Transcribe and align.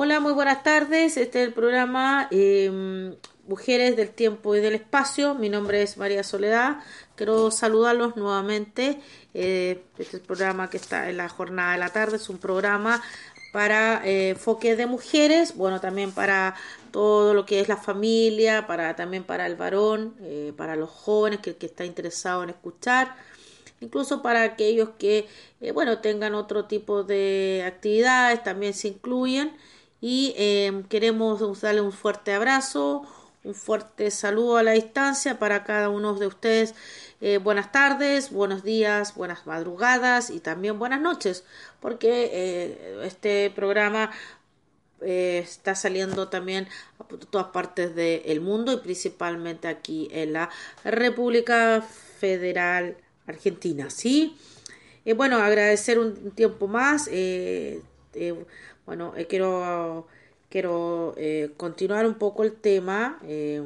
Hola, 0.00 0.20
muy 0.20 0.32
buenas 0.32 0.62
tardes. 0.62 1.16
Este 1.16 1.42
es 1.42 1.48
el 1.48 1.52
programa 1.52 2.28
em, 2.30 3.16
Mujeres 3.48 3.96
del 3.96 4.10
Tiempo 4.10 4.54
y 4.54 4.60
del 4.60 4.76
Espacio. 4.76 5.34
Mi 5.34 5.48
nombre 5.48 5.82
es 5.82 5.96
María 5.96 6.22
Soledad. 6.22 6.76
Quiero 7.16 7.50
saludarlos 7.50 8.14
nuevamente. 8.14 9.00
Eh, 9.34 9.82
este 9.98 10.02
es 10.04 10.14
el 10.14 10.20
programa 10.20 10.70
que 10.70 10.76
está 10.76 11.10
en 11.10 11.16
la 11.16 11.28
jornada 11.28 11.72
de 11.72 11.78
la 11.78 11.88
tarde. 11.88 12.14
Es 12.14 12.28
un 12.28 12.38
programa 12.38 13.02
para 13.52 14.00
eh, 14.04 14.36
de 14.62 14.86
mujeres, 14.86 15.56
bueno, 15.56 15.80
también 15.80 16.12
para 16.12 16.54
todo 16.92 17.34
lo 17.34 17.44
que 17.44 17.58
es 17.58 17.66
la 17.66 17.76
familia, 17.76 18.68
para 18.68 18.94
también 18.94 19.24
para 19.24 19.46
el 19.46 19.56
varón, 19.56 20.14
eh, 20.20 20.52
para 20.56 20.76
los 20.76 20.90
jóvenes 20.90 21.40
que, 21.40 21.56
que 21.56 21.66
está 21.66 21.84
interesado 21.84 22.44
en 22.44 22.50
escuchar 22.50 23.16
incluso 23.80 24.22
para 24.22 24.42
aquellos 24.42 24.90
que 24.98 25.28
eh, 25.60 25.72
bueno 25.72 25.98
tengan 25.98 26.34
otro 26.34 26.64
tipo 26.64 27.04
de 27.04 27.62
actividades 27.66 28.42
también 28.42 28.74
se 28.74 28.88
incluyen 28.88 29.52
y 30.00 30.34
em, 30.36 30.84
queremos 30.84 31.60
darle 31.60 31.80
un 31.80 31.92
fuerte 31.92 32.32
abrazo, 32.32 33.06
un 33.44 33.54
fuerte 33.54 34.10
saludo 34.10 34.56
a 34.56 34.62
la 34.62 34.72
distancia 34.72 35.38
para 35.38 35.64
cada 35.64 35.88
uno 35.88 36.14
de 36.14 36.26
ustedes. 36.26 36.74
Eh, 37.20 37.38
buenas 37.38 37.72
tardes, 37.72 38.30
buenos 38.30 38.62
días, 38.62 39.14
buenas 39.14 39.46
madrugadas 39.46 40.30
y 40.30 40.40
también 40.40 40.78
buenas 40.78 41.00
noches, 41.00 41.44
porque 41.80 42.30
eh, 42.32 43.00
este 43.04 43.50
programa 43.54 44.12
eh, 45.00 45.38
está 45.42 45.74
saliendo 45.74 46.28
también 46.28 46.68
a 47.00 47.04
todas 47.04 47.48
partes 47.48 47.94
del 47.94 48.40
mundo 48.40 48.72
y 48.72 48.76
principalmente 48.78 49.66
aquí 49.66 50.08
en 50.12 50.32
la 50.32 50.50
República 50.84 51.82
Federal 52.20 52.96
Argentina, 53.26 53.90
¿sí? 53.90 54.36
bueno, 55.16 55.38
agradecer 55.38 55.98
un 55.98 56.32
tiempo 56.32 56.68
más. 56.68 57.08
Bueno, 58.88 59.12
eh, 59.18 59.26
quiero, 59.26 60.06
quiero 60.48 61.12
eh, 61.18 61.52
continuar 61.58 62.06
un 62.06 62.14
poco 62.14 62.42
el 62.42 62.54
tema. 62.54 63.18
Eh, 63.22 63.62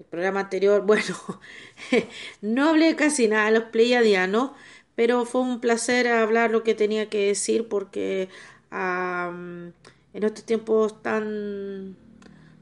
el 0.00 0.04
programa 0.10 0.40
anterior, 0.40 0.82
bueno, 0.86 1.14
no 2.40 2.70
hablé 2.70 2.96
casi 2.96 3.28
nada 3.28 3.46
de 3.46 3.60
los 3.60 3.68
pleiadianos, 3.70 4.50
pero 4.96 5.24
fue 5.24 5.42
un 5.42 5.60
placer 5.60 6.08
hablar 6.08 6.50
lo 6.50 6.64
que 6.64 6.74
tenía 6.74 7.08
que 7.08 7.28
decir 7.28 7.68
porque 7.68 8.28
en 8.72 9.72
estos 10.12 10.44
tiempos 10.44 11.00
tan 11.00 11.96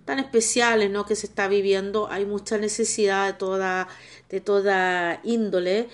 tan 0.04 0.18
especiales 0.18 0.90
¿no? 0.90 1.06
que 1.06 1.16
se 1.16 1.26
está 1.26 1.48
viviendo 1.48 2.10
hay 2.10 2.26
mucha 2.26 2.58
necesidad 2.58 3.28
de 3.28 3.32
toda 3.32 3.88
de 4.28 4.40
toda 4.42 5.20
índole 5.22 5.88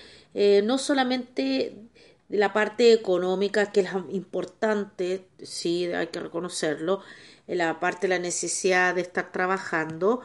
no 0.63 0.77
solamente 0.77 1.88
la 2.29 2.53
parte 2.53 2.93
económica, 2.93 3.71
que 3.71 3.81
es 3.81 3.89
importante, 4.11 5.27
sí, 5.41 5.85
hay 5.85 6.07
que 6.07 6.19
reconocerlo, 6.19 7.01
la 7.47 7.79
parte 7.79 8.07
de 8.07 8.15
la 8.15 8.19
necesidad 8.19 8.93
de 8.95 9.01
estar 9.01 9.31
trabajando, 9.31 10.21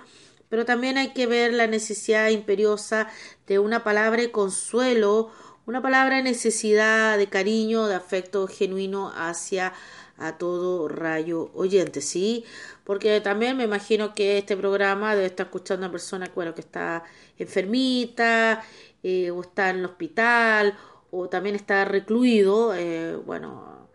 pero 0.50 0.66
también 0.66 0.98
hay 0.98 1.14
que 1.14 1.27
ver 1.27 1.55
la 1.55 1.66
necesidad 1.66 2.28
imperiosa 2.28 3.08
de 3.47 3.58
una 3.58 3.82
palabra 3.82 4.20
de 4.20 4.30
consuelo, 4.30 5.30
una 5.66 5.80
palabra 5.80 6.16
de 6.16 6.22
necesidad, 6.22 7.16
de 7.16 7.28
cariño, 7.28 7.86
de 7.86 7.94
afecto 7.94 8.47
genuino 8.47 9.10
hacia 9.16 9.72
a 10.16 10.38
todo 10.38 10.86
rayo 10.88 11.50
oyente, 11.55 12.00
¿sí? 12.00 12.44
Porque 12.84 13.20
también 13.20 13.56
me 13.56 13.64
imagino 13.64 14.14
que 14.14 14.38
este 14.38 14.56
programa 14.56 15.14
debe 15.14 15.27
estar 15.27 15.47
escuchando 15.47 15.86
a 15.86 15.88
una 15.88 15.92
persona 15.92 16.30
bueno, 16.34 16.55
que 16.55 16.60
está 16.60 17.02
enfermita 17.38 18.62
eh, 19.02 19.30
o 19.30 19.41
está 19.41 19.70
en 19.70 19.78
el 19.78 19.86
hospital 19.86 20.78
o 21.17 21.29
también 21.29 21.55
está 21.55 21.84
recluido, 21.84 22.75
eh, 22.75 23.17
bueno, 23.17 23.89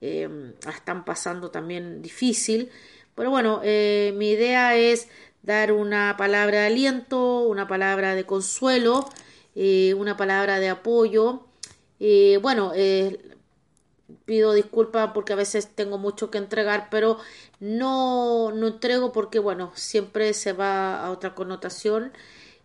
eh, 0.00 0.28
están 0.68 1.04
pasando 1.04 1.50
también 1.50 2.02
difícil. 2.02 2.70
Pero 3.14 3.30
bueno, 3.30 3.60
eh, 3.62 4.14
mi 4.16 4.30
idea 4.30 4.74
es 4.76 5.08
dar 5.42 5.72
una 5.72 6.16
palabra 6.16 6.60
de 6.60 6.66
aliento, 6.66 7.40
una 7.42 7.68
palabra 7.68 8.14
de 8.14 8.24
consuelo, 8.24 9.08
una 9.54 10.16
palabra 10.16 10.60
de 10.60 10.70
apoyo. 10.70 11.46
bueno, 12.40 12.72
pido 14.24 14.52
disculpas 14.54 15.10
porque 15.12 15.34
a 15.34 15.36
veces 15.36 15.74
tengo 15.74 15.98
mucho 15.98 16.30
que 16.30 16.38
entregar, 16.38 16.88
pero 16.90 17.18
no, 17.60 18.50
no 18.52 18.66
entrego 18.68 19.12
porque, 19.12 19.38
bueno, 19.38 19.72
siempre 19.74 20.32
se 20.32 20.52
va 20.54 21.04
a 21.04 21.10
otra 21.10 21.34
connotación 21.34 22.12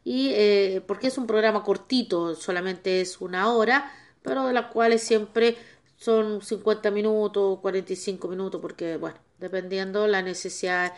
y 0.08 0.30
eh, 0.36 0.81
porque 0.88 1.08
es 1.08 1.18
un 1.18 1.28
programa 1.28 1.64
cortito, 1.64 2.34
solamente 2.34 3.02
es 3.02 3.20
una 3.20 3.52
hora, 3.52 3.92
pero 4.24 4.46
de 4.48 4.54
las 4.54 4.68
cuales 4.68 5.02
siempre 5.02 5.58
son 5.98 6.42
50 6.42 6.92
minutos, 6.92 7.60
45 7.60 8.28
minutos, 8.28 8.62
porque 8.62 8.98
bueno, 8.98 9.18
dependiendo 9.40 10.08
la 10.08 10.22
necesidad 10.22 10.94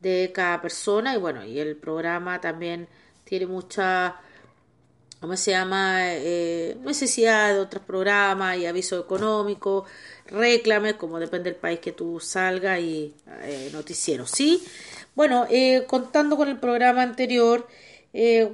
de 0.00 0.32
cada 0.34 0.60
persona 0.62 1.14
y 1.14 1.18
bueno, 1.18 1.44
y 1.44 1.58
el 1.58 1.76
programa 1.76 2.40
también 2.40 2.88
tiene 3.24 3.46
mucha, 3.46 4.16
¿cómo 5.20 5.36
se 5.36 5.50
llama? 5.52 6.14
Eh, 6.14 6.76
necesidad 6.82 7.52
de 7.54 7.60
otros 7.60 7.82
programas 7.84 8.56
y 8.56 8.66
aviso 8.66 8.98
económico, 8.98 9.84
reclame, 10.26 10.96
como 10.96 11.18
depende 11.20 11.50
del 11.50 11.60
país 11.60 11.80
que 11.80 11.92
tú 11.92 12.18
salgas 12.20 12.80
y 12.80 13.14
eh, 13.42 13.68
noticiero, 13.72 14.26
¿sí? 14.26 14.64
Bueno, 15.14 15.46
eh, 15.50 15.84
contando 15.86 16.36
con 16.36 16.48
el 16.48 16.58
programa 16.58 17.02
anterior, 17.02 17.66
eh, 18.12 18.52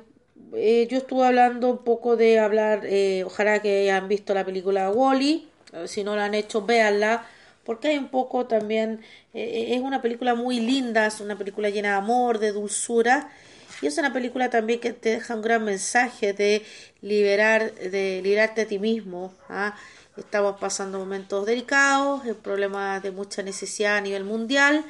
eh, 0.55 0.87
yo 0.91 0.99
estuve 0.99 1.27
hablando 1.27 1.71
un 1.71 1.79
poco 1.79 2.17
de 2.17 2.39
hablar, 2.39 2.83
eh, 2.85 3.25
ojalá 3.25 3.61
que 3.61 3.83
hayan 3.83 4.09
visto 4.09 4.35
la 4.35 4.45
película 4.45 4.91
Wally, 4.91 5.49
-E, 5.73 5.87
si 5.87 6.05
no 6.05 6.17
la 6.17 6.27
han 6.27 6.35
hecho, 6.35 6.63
véanla, 6.63 7.27
porque 7.65 7.89
hay 7.89 7.99
un 7.99 8.09
poco 8.09 8.47
también, 8.47 9.01
es 9.35 9.81
una 9.81 10.01
película 10.01 10.35
muy 10.35 10.61
linda, 10.61 11.07
es 11.07 11.21
una 11.21 11.37
película 11.37 11.69
llena 11.69 11.91
de 11.91 11.95
amor, 11.97 12.39
de 12.39 12.53
dulzura, 12.53 13.29
y 13.83 13.87
es 13.87 13.99
una 13.99 14.13
película 14.13 14.49
también 14.49 14.81
que 14.81 14.93
te 14.93 15.11
deja 15.11 15.35
un 15.35 15.43
gran 15.43 15.65
mensaje 15.65 16.33
de 16.33 16.65
liberar, 17.03 17.75
de 17.75 18.21
liberarte 18.23 18.63
a 18.63 18.67
ti 18.67 18.79
mismo. 18.79 19.35
¿ah? 19.49 19.77
Estamos 20.17 20.59
pasando 20.59 20.99
momentos 20.99 21.45
delicados, 21.45 22.23
problemas 22.43 23.03
de 23.03 23.11
mucha 23.11 23.43
necesidad 23.43 23.99
a 23.99 24.01
nivel 24.01 24.25
mundial, 24.25 24.85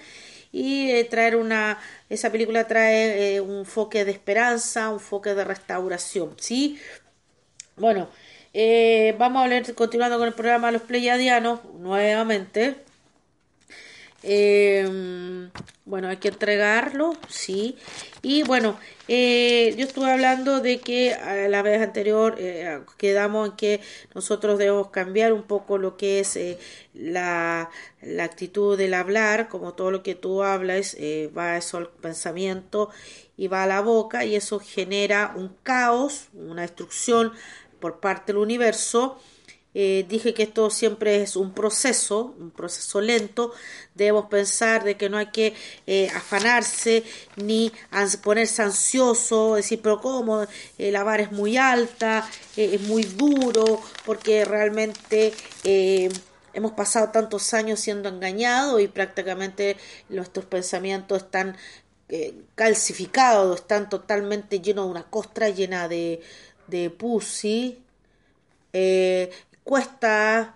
y 0.52 0.90
eh, 0.90 1.04
traer 1.04 1.36
una 1.36 1.78
esa 2.08 2.30
película 2.30 2.66
trae 2.66 3.36
eh, 3.36 3.40
un 3.40 3.66
foque 3.66 4.04
de 4.04 4.12
esperanza 4.12 4.90
un 4.90 5.00
foque 5.00 5.34
de 5.34 5.44
restauración 5.44 6.34
sí 6.38 6.78
bueno 7.76 8.08
eh, 8.54 9.14
vamos 9.18 9.40
a 9.40 9.44
hablar 9.44 9.74
continuando 9.74 10.18
con 10.18 10.28
el 10.28 10.34
programa 10.34 10.70
Los 10.70 10.82
Pleiadianos 10.82 11.60
nuevamente 11.74 12.85
eh, 14.22 15.50
bueno, 15.86 16.08
hay 16.08 16.16
que 16.16 16.28
entregarlo, 16.28 17.14
sí. 17.28 17.76
Y 18.20 18.42
bueno, 18.42 18.76
eh, 19.06 19.72
yo 19.78 19.84
estuve 19.84 20.10
hablando 20.10 20.60
de 20.60 20.80
que 20.80 21.14
a 21.14 21.46
la 21.48 21.62
vez 21.62 21.80
anterior 21.80 22.34
eh, 22.38 22.80
quedamos 22.98 23.50
en 23.50 23.56
que 23.56 23.80
nosotros 24.12 24.58
debemos 24.58 24.88
cambiar 24.90 25.32
un 25.32 25.44
poco 25.44 25.78
lo 25.78 25.96
que 25.96 26.18
es 26.18 26.34
eh, 26.34 26.58
la, 26.92 27.70
la, 28.02 28.24
actitud 28.24 28.76
del 28.76 28.94
hablar, 28.94 29.48
como 29.48 29.74
todo 29.74 29.92
lo 29.92 30.02
que 30.02 30.16
tú 30.16 30.42
hablas 30.42 30.96
eh, 30.98 31.30
va 31.36 31.56
eso 31.56 31.76
al 31.78 31.88
pensamiento 31.88 32.90
y 33.36 33.46
va 33.46 33.62
a 33.62 33.68
la 33.68 33.80
boca 33.80 34.24
y 34.24 34.34
eso 34.34 34.58
genera 34.58 35.34
un 35.36 35.54
caos, 35.62 36.30
una 36.34 36.62
destrucción 36.62 37.32
por 37.78 38.00
parte 38.00 38.32
del 38.32 38.42
universo 38.42 39.20
eh, 39.78 40.06
dije 40.08 40.32
que 40.32 40.44
esto 40.44 40.70
siempre 40.70 41.20
es 41.22 41.36
un 41.36 41.52
proceso, 41.52 42.34
un 42.38 42.50
proceso 42.50 43.02
lento. 43.02 43.52
Debemos 43.94 44.24
pensar 44.30 44.84
de 44.84 44.96
que 44.96 45.10
no 45.10 45.18
hay 45.18 45.26
que 45.26 45.52
eh, 45.86 46.08
afanarse 46.14 47.04
ni 47.36 47.70
ponerse 48.22 48.62
ansioso, 48.62 49.56
decir, 49.56 49.82
pero 49.82 50.00
¿cómo? 50.00 50.46
Eh, 50.78 50.90
la 50.90 51.04
vara 51.04 51.24
es 51.24 51.30
muy 51.30 51.58
alta, 51.58 52.26
es 52.56 52.80
muy 52.80 53.02
duro, 53.02 53.82
porque 54.06 54.46
realmente 54.46 55.34
hemos 56.54 56.72
pasado 56.72 57.10
tantos 57.10 57.52
años 57.52 57.78
siendo 57.78 58.08
engañados 58.08 58.80
y 58.80 58.88
prácticamente 58.88 59.76
nuestros 60.08 60.46
pensamientos 60.46 61.24
están 61.24 61.54
calcificados, 62.54 63.60
están 63.60 63.90
totalmente 63.90 64.60
llenos 64.60 64.86
de 64.86 64.90
una 64.92 65.04
costra 65.04 65.50
llena 65.50 65.86
de, 65.86 66.22
de 66.66 66.88
pussy. 66.88 67.82
Eh, 68.78 69.30
cuesta 69.66 70.54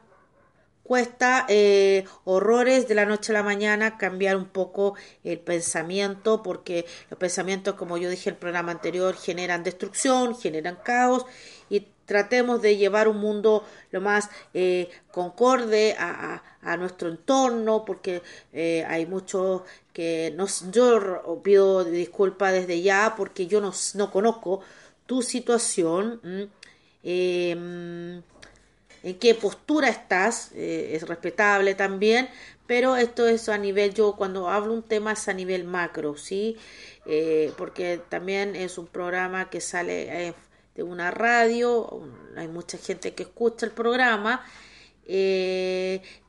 cuesta 0.85 1.45
eh, 1.49 2.05
horrores 2.25 2.87
de 2.87 2.95
la 2.95 3.07
noche 3.07 3.33
a 3.33 3.35
la 3.35 3.43
mañana 3.43 3.99
cambiar 3.99 4.37
un 4.37 4.47
poco 4.47 4.95
el 5.25 5.41
pensamiento 5.41 6.45
porque 6.45 6.87
los 7.11 7.19
pensamientos 7.19 7.75
como 7.75 7.99
yo 7.99 8.09
dije 8.09 8.31
en 8.31 8.35
el 8.35 8.39
programa 8.39 8.71
anterior 8.71 9.17
generan 9.17 9.65
destrucción 9.65 10.39
generan 10.39 10.79
caos 10.85 11.27
y 11.69 11.89
tratemos 12.07 12.63
de 12.63 12.77
llevar 12.77 13.09
un 13.09 13.17
mundo 13.17 13.65
lo 13.91 14.01
más 14.01 14.31
eh, 14.55 14.89
concorde 15.11 15.97
a, 15.99 16.45
a, 16.63 16.77
nuestro 16.77 17.09
entorno 17.09 17.85
porque 17.85 18.23
eh, 18.53 18.85
hay 18.87 19.07
muchos 19.07 19.63
que 19.93 20.33
no 20.37 20.47
yo 20.71 21.41
pido 21.43 21.83
disculpas 21.83 22.53
desde 22.53 22.81
ya 22.81 23.15
porque 23.17 23.49
yo 23.49 23.61
no, 23.61 23.73
no 23.95 24.11
conozco 24.13 24.61
tu 25.07 25.23
situación 25.23 26.21
en 29.03 29.19
qué 29.19 29.35
postura 29.35 29.89
estás, 29.89 30.53
eh, 30.55 30.91
es 30.95 31.07
respetable 31.09 31.75
también, 31.75 32.29
pero 32.67 32.97
esto 32.97 33.27
es 33.27 33.49
a 33.49 33.59
nivel, 33.59 33.95
yo 33.95 34.15
cuando 34.17 34.49
hablo 34.49 34.73
un 34.73 34.83
tema 34.83 35.13
es 35.13 35.29
a 35.29 35.33
nivel 35.33 35.65
macro, 35.65 36.17
¿sí? 36.17 36.57
Eh, 37.07 37.53
porque 37.57 38.01
también 38.09 38.55
es 38.55 38.79
un 38.79 38.87
programa 38.87 39.51
que 39.51 39.61
sale 39.61 40.29
eh, 40.29 40.35
de 40.75 40.83
una 40.83 41.11
radio, 41.11 42.03
hay 42.37 42.49
mucha 42.49 42.79
gente 42.79 43.15
que 43.15 43.25
escucha 43.25 43.67
el 43.67 43.73
programa, 43.73 44.45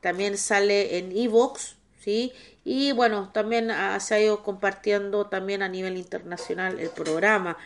también 0.00 0.36
sale 0.36 0.98
en 0.98 1.16
Evox, 1.16 1.76
¿sí? 2.00 2.32
Y 2.64 2.90
bueno, 2.92 3.30
también 3.32 3.70
se 4.00 4.14
ha 4.14 4.20
ido 4.20 4.42
compartiendo 4.42 5.26
también 5.26 5.62
a 5.62 5.68
nivel 5.68 5.96
internacional 5.96 6.80
el 6.80 6.90
programa. 6.90 7.56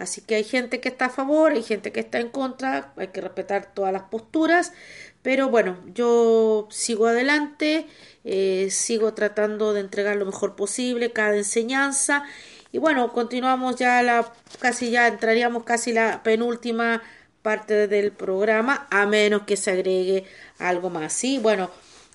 Así 0.00 0.22
que 0.22 0.36
hay 0.36 0.44
gente 0.44 0.80
que 0.80 0.88
está 0.88 1.06
a 1.06 1.10
favor, 1.10 1.52
hay 1.52 1.62
gente 1.62 1.92
que 1.92 2.00
está 2.00 2.20
en 2.20 2.30
contra, 2.30 2.92
hay 2.96 3.08
que 3.08 3.20
respetar 3.20 3.74
todas 3.74 3.92
las 3.92 4.04
posturas, 4.04 4.72
pero 5.20 5.50
bueno, 5.50 5.78
yo 5.92 6.66
sigo 6.70 7.06
adelante, 7.06 7.86
eh, 8.24 8.68
sigo 8.70 9.12
tratando 9.12 9.74
de 9.74 9.80
entregar 9.80 10.16
lo 10.16 10.24
mejor 10.24 10.56
posible 10.56 11.12
cada 11.12 11.36
enseñanza 11.36 12.24
y 12.72 12.78
bueno, 12.78 13.12
continuamos 13.12 13.76
ya 13.76 14.02
la 14.02 14.32
casi 14.58 14.90
ya 14.90 15.06
entraríamos 15.06 15.64
casi 15.64 15.92
la 15.92 16.22
penúltima 16.22 17.02
parte 17.42 17.86
del 17.86 18.10
programa 18.10 18.86
a 18.90 19.04
menos 19.04 19.42
que 19.42 19.58
se 19.58 19.70
agregue 19.70 20.24
algo 20.58 20.88
más. 20.88 21.12
Sí, 21.12 21.38
bueno, 21.38 21.70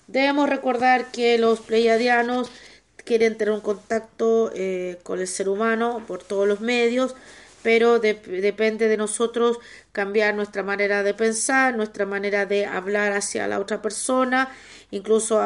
debemos 0.08 0.48
recordar 0.48 1.12
que 1.12 1.38
los 1.38 1.60
pleiadianos 1.60 2.50
quieren 2.96 3.38
tener 3.38 3.54
un 3.54 3.60
contacto 3.60 4.50
eh, 4.56 4.98
con 5.04 5.20
el 5.20 5.28
ser 5.28 5.48
humano 5.48 6.02
por 6.08 6.24
todos 6.24 6.48
los 6.48 6.60
medios 6.60 7.14
pero 7.62 7.98
depende 7.98 8.88
de 8.88 8.96
nosotros 8.96 9.58
cambiar 9.92 10.34
nuestra 10.34 10.62
manera 10.62 11.02
de 11.02 11.14
pensar, 11.14 11.76
nuestra 11.76 12.06
manera 12.06 12.46
de 12.46 12.66
hablar 12.66 13.12
hacia 13.12 13.48
la 13.48 13.58
otra 13.58 13.82
persona, 13.82 14.52
incluso 14.90 15.40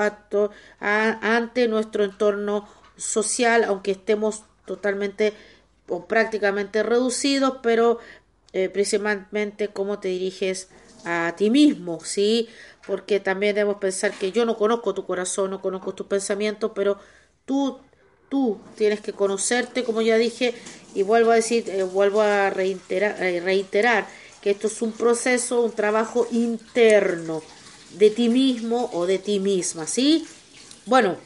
ante 0.81 1.69
nuestro 1.69 2.05
entorno 2.05 2.69
social, 2.97 3.65
aunque 3.65 3.93
estemos 3.93 4.45
totalmente 4.67 5.33
o 5.89 6.07
prácticamente 6.07 6.83
reducidos, 6.83 7.59
pero 7.63 7.99
eh, 8.53 8.69
principalmente 8.69 9.69
cómo 9.69 9.99
te 9.99 10.09
diriges 10.09 10.69
a 11.05 11.35
ti 11.37 11.51
mismo, 11.51 12.01
¿sí? 12.05 12.49
Porque 12.87 13.21
también 13.21 13.55
debemos 13.55 13.79
pensar 13.79 14.13
que 14.13 14.33
yo 14.33 14.45
no 14.45 14.57
conozco 14.57 14.95
tu 14.95 15.07
corazón, 15.07 15.51
no 15.51 15.63
conozco 15.63 15.95
tus 15.95 16.07
pensamientos, 16.07 16.73
pero 16.75 16.99
tú 17.47 17.81
tú 18.31 18.61
tienes 18.77 19.01
que 19.03 19.13
conocerte, 19.13 19.85
como 19.85 20.01
ya 20.01 20.17
dije, 20.17 20.55
y 20.95 21.03
vuelvo 21.03 21.31
a 21.31 21.37
decir, 21.37 21.69
eh, 21.69 21.83
vuelvo 21.83 22.21
a 22.21 22.51
reiterar, 22.51 23.23
eh, 23.23 23.41
reiterar 23.41 24.07
que 24.43 24.51
esto 24.51 24.67
es 24.67 24.83
un 24.83 24.93
proceso, 24.93 25.63
un 25.63 25.73
trabajo 25.73 26.27
interno 26.31 27.43
de 27.95 28.11
ti 28.11 28.29
mismo 28.29 28.91
o 28.93 29.07
de 29.07 29.19
ti 29.19 29.41
misma, 29.41 29.87
¿sí? 29.87 30.27
Bueno, 30.87 31.17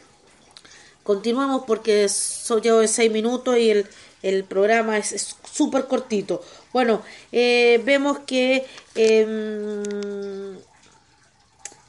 continuamos 1.02 1.64
porque 1.66 2.08
soy 2.08 2.62
yo 2.62 2.80
de 2.80 2.88
seis 2.88 3.12
minutos 3.12 3.56
y 3.58 3.70
el, 3.70 3.86
el 4.22 4.44
programa 4.44 4.98
es 4.98 5.36
súper 5.50 5.86
cortito. 5.86 6.42
Bueno, 6.72 7.02
eh, 7.30 7.80
vemos 7.84 8.20
que 8.20 8.66
em, 8.94 10.56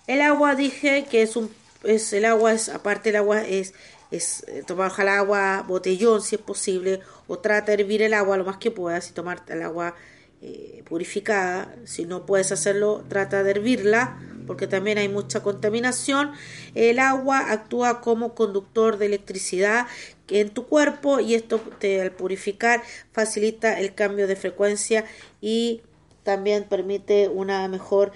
el 0.08 0.22
agua 0.22 0.56
dije 0.56 1.06
que 1.10 1.22
es 1.24 1.36
un 1.36 1.50
es 1.84 2.14
el 2.14 2.26
agua 2.26 2.54
es 2.54 2.70
aparte 2.70 3.10
el 3.10 3.16
agua 3.16 3.42
es 3.42 3.74
eh, 4.16 4.64
tomar 4.66 4.92
el 4.98 5.08
agua 5.08 5.64
botellón 5.68 6.22
si 6.22 6.36
es 6.36 6.42
posible 6.42 7.02
o 7.28 7.40
trata 7.40 7.76
de 7.76 7.84
hervir 7.84 8.02
el 8.02 8.14
agua 8.14 8.38
lo 8.38 8.46
más 8.46 8.58
que 8.58 8.72
puedas 8.72 9.10
y 9.10 9.14
tomar 9.14 9.44
el 9.48 9.62
agua 9.62 9.96
eh, 10.42 10.84
purificada. 10.86 11.74
Si 11.86 12.06
no 12.06 12.26
puedes 12.26 12.52
hacerlo 12.52 13.04
trata 13.08 13.44
de 13.44 13.52
hervirla 13.52 14.20
porque 14.46 14.68
también 14.68 14.98
hay 14.98 15.10
mucha 15.10 15.42
contaminación. 15.42 16.32
El 16.76 17.00
agua 17.00 17.52
actúa 17.52 18.02
como 18.02 18.36
conductor 18.36 18.98
de 18.98 19.08
electricidad 19.08 19.88
en 20.28 20.50
tu 20.50 20.68
cuerpo 20.68 21.20
y 21.20 21.36
esto 21.36 21.62
al 22.02 22.12
purificar 22.12 22.84
facilita 23.12 23.80
el 23.80 23.94
cambio 23.96 24.28
de 24.28 24.36
frecuencia 24.36 25.06
y 25.42 25.82
también 26.26 26.66
permite 26.66 27.30
una 27.30 27.68
mejor 27.70 28.12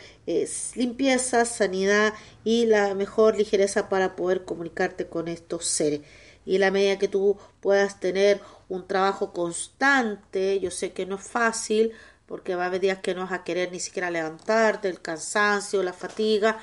limpieza, 0.75 1.45
sanidad 1.45 2.13
y 2.43 2.65
la 2.65 2.95
mejor 2.95 3.37
ligereza 3.37 3.87
para 3.87 4.15
poder 4.15 4.43
comunicarte 4.43 5.07
con 5.07 5.27
estos 5.27 5.65
seres. 5.65 6.01
Y 6.45 6.57
la 6.57 6.71
medida 6.71 6.97
que 6.97 7.07
tú 7.07 7.37
puedas 7.61 7.99
tener 7.99 8.41
un 8.67 8.87
trabajo 8.87 9.31
constante, 9.31 10.59
yo 10.59 10.71
sé 10.71 10.91
que 10.91 11.05
no 11.05 11.15
es 11.15 11.21
fácil, 11.21 11.93
porque 12.25 12.55
va 12.55 12.63
a 12.63 12.65
haber 12.67 12.81
días 12.81 12.97
que 12.97 13.13
no 13.13 13.21
vas 13.21 13.31
a 13.31 13.43
querer 13.43 13.71
ni 13.71 13.79
siquiera 13.79 14.09
levantarte, 14.09 14.89
el 14.89 15.01
cansancio, 15.01 15.83
la 15.83 15.93
fatiga, 15.93 16.57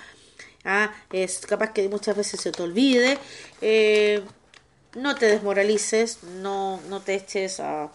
¿ah? 0.64 0.92
es 1.12 1.46
capaz 1.46 1.72
que 1.72 1.88
muchas 1.88 2.16
veces 2.16 2.40
se 2.40 2.50
te 2.50 2.62
olvide. 2.62 3.19
Eh, 3.60 4.22
no 4.96 5.14
te 5.14 5.26
desmoralices, 5.26 6.25
no, 6.25 6.81
no 6.88 7.00
te 7.00 7.14
eches 7.14 7.60
a, 7.60 7.92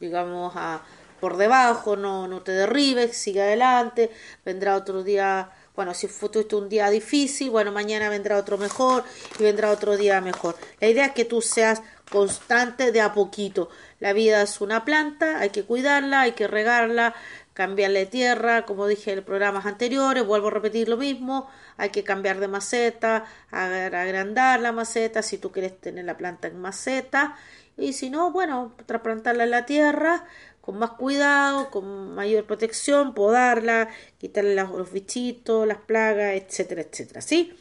digamos, 0.00 0.52
a, 0.56 0.82
por 1.20 1.36
debajo, 1.36 1.96
no, 1.96 2.26
no 2.26 2.42
te 2.42 2.52
derribes, 2.52 3.16
sigue 3.16 3.42
adelante, 3.42 4.10
vendrá 4.44 4.76
otro 4.76 5.04
día, 5.04 5.50
bueno, 5.76 5.94
si 5.94 6.08
fue 6.08 6.30
un 6.52 6.68
día 6.68 6.90
difícil, 6.90 7.50
bueno, 7.50 7.72
mañana 7.72 8.08
vendrá 8.08 8.36
otro 8.36 8.58
mejor 8.58 9.04
y 9.38 9.42
vendrá 9.42 9.70
otro 9.70 9.96
día 9.96 10.20
mejor. 10.20 10.56
La 10.80 10.88
idea 10.88 11.06
es 11.06 11.12
que 11.12 11.24
tú 11.24 11.42
seas 11.42 11.82
constante 12.10 12.92
de 12.92 13.00
a 13.00 13.12
poquito. 13.12 13.70
La 14.00 14.12
vida 14.12 14.42
es 14.42 14.60
una 14.60 14.84
planta, 14.84 15.38
hay 15.38 15.50
que 15.50 15.64
cuidarla, 15.64 16.22
hay 16.22 16.32
que 16.32 16.48
regarla, 16.48 17.14
cambiarle 17.54 18.06
tierra, 18.06 18.64
como 18.64 18.86
dije 18.86 19.12
en 19.12 19.24
programas 19.24 19.66
anteriores, 19.66 20.26
vuelvo 20.26 20.48
a 20.48 20.50
repetir 20.50 20.88
lo 20.88 20.96
mismo, 20.96 21.48
hay 21.76 21.90
que 21.90 22.04
cambiar 22.04 22.40
de 22.40 22.48
maceta, 22.48 23.24
agrandar 23.50 24.60
la 24.60 24.72
maceta 24.72 25.22
si 25.22 25.38
tú 25.38 25.52
quieres 25.52 25.78
tener 25.80 26.04
la 26.04 26.16
planta 26.16 26.48
en 26.48 26.60
maceta 26.60 27.36
y 27.76 27.92
si 27.92 28.10
no, 28.10 28.30
bueno, 28.30 28.74
trasplantarla 28.86 29.44
en 29.44 29.50
la 29.50 29.66
tierra 29.66 30.24
con 30.70 30.78
más 30.78 30.92
cuidado, 30.92 31.68
con 31.68 32.14
mayor 32.14 32.44
protección, 32.44 33.12
podarla, 33.12 33.88
quitarle 34.18 34.54
los 34.54 34.92
bichitos, 34.92 35.66
las 35.66 35.78
plagas, 35.78 36.34
etcétera, 36.34 36.82
etcétera, 36.82 37.20
¿sí? 37.22 37.52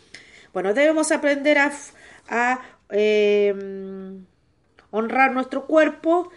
Bueno, 0.53 0.75
debemos 0.75 1.11
aprender 1.11 1.57
a, 1.57 2.61
em, 2.91 4.27
honrar 4.91 5.31
nuestro 5.31 5.65
cuerpo 5.65 6.29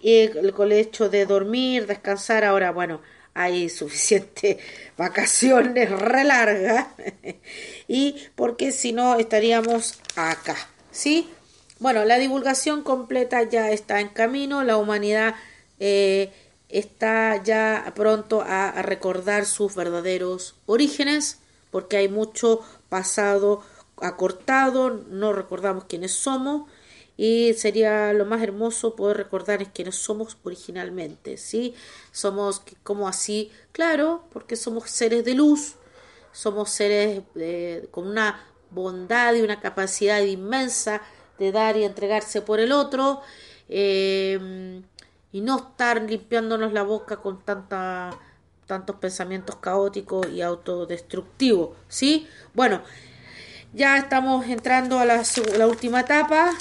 y 0.00 0.26
con 0.50 0.66
el 0.66 0.78
hecho 0.78 1.08
de 1.08 1.26
dormir, 1.26 1.86
descansar, 1.86 2.42
ahora, 2.42 2.72
bueno, 2.72 3.02
hay 3.32 3.68
suficientes 3.68 4.56
vacaciones 4.96 5.90
re 5.90 6.24
largas 6.24 6.88
y 7.86 8.16
porque 8.34 8.72
si 8.72 8.92
no 8.92 9.14
estaríamos 9.14 10.00
acá, 10.16 10.56
¿sí? 10.90 11.30
Bueno, 11.78 12.04
la 12.04 12.18
divulgación 12.18 12.82
completa 12.82 13.44
ya 13.44 13.70
está 13.70 14.00
en 14.00 14.08
camino, 14.08 14.64
la 14.64 14.76
humanidad 14.76 15.36
eh, 15.80 16.32
está 16.68 17.42
ya 17.42 17.92
pronto 17.94 18.42
a, 18.42 18.82
recordar 18.82 19.46
sus 19.46 19.74
verdaderos 19.74 20.54
orígenes, 20.66 21.38
porque 21.70 21.96
hay 21.96 22.08
mucho 22.08 22.60
pasado 22.88 23.62
acortado, 23.98 24.90
no 25.08 25.32
recordamos 25.32 25.84
quiénes 25.84 26.12
somos, 26.12 26.68
y 27.16 27.54
sería 27.54 28.12
lo 28.12 28.26
más 28.26 28.42
hermoso 28.42 28.94
poder 28.94 29.16
recordar 29.16 29.72
quiénes 29.72 29.96
somos 29.96 30.36
originalmente, 30.42 31.38
¿sí? 31.38 31.74
Somos 32.12 32.62
como 32.82 33.08
así, 33.08 33.50
claro, 33.72 34.24
porque 34.32 34.54
somos 34.54 34.90
seres 34.90 35.24
de 35.24 35.34
luz, 35.34 35.76
somos 36.32 36.70
seres 36.70 37.22
con 37.90 38.06
una 38.06 38.44
bondad 38.70 39.34
y 39.34 39.40
una 39.40 39.60
capacidad 39.60 40.20
inmensa 40.20 41.00
de 41.38 41.52
dar 41.52 41.78
y 41.78 41.84
entregarse 41.84 42.42
por 42.42 42.60
el 42.60 42.72
otro, 42.72 43.22
eh, 43.70 44.82
y 45.36 45.42
no 45.42 45.58
estar 45.58 46.00
limpiándonos 46.00 46.72
la 46.72 46.82
boca 46.82 47.18
con 47.18 47.44
tanta, 47.44 48.08
tantos 48.66 48.96
pensamientos 48.96 49.56
caóticos 49.56 50.26
y 50.30 50.40
autodestructivos, 50.40 51.76
¿sí? 51.88 52.26
Bueno, 52.54 52.82
ya 53.74 53.98
estamos 53.98 54.46
entrando 54.46 54.98
a 54.98 55.04
la, 55.04 55.22
la 55.58 55.66
última 55.66 56.00
etapa, 56.00 56.54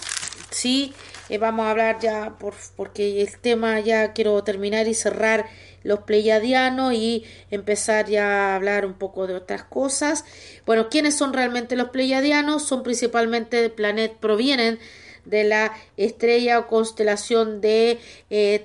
¿sí? 0.50 0.94
Eh, 1.30 1.38
vamos 1.38 1.68
a 1.68 1.72
hablar 1.72 2.00
ya, 2.02 2.36
por, 2.38 2.54
porque 2.76 3.22
el 3.22 3.40
tema 3.40 3.80
ya 3.80 4.12
quiero 4.12 4.44
terminar 4.44 4.90
y 4.90 4.94
cerrar 4.94 5.46
los 5.84 6.00
pleiadianos 6.00 6.94
y 6.96 7.24
empezar 7.52 8.08
ya 8.08 8.52
a 8.52 8.56
hablar 8.56 8.86
un 8.86 8.96
poco 8.96 9.26
de 9.26 9.36
otras 9.36 9.64
cosas. 9.64 10.26
Bueno, 10.66 10.90
¿quiénes 10.90 11.16
son 11.16 11.32
realmente 11.32 11.78
los 11.78 11.92
pleiadianos? 11.92 12.68
Son 12.68 12.84
principalmente 12.84 13.70
planetas, 13.70 14.18
provienen 14.20 14.80
de 15.26 15.44
la 15.44 15.74
estrella 15.98 16.60
o 16.60 16.68
constelación 16.68 17.62
de 17.62 18.00
eh, 18.30 18.64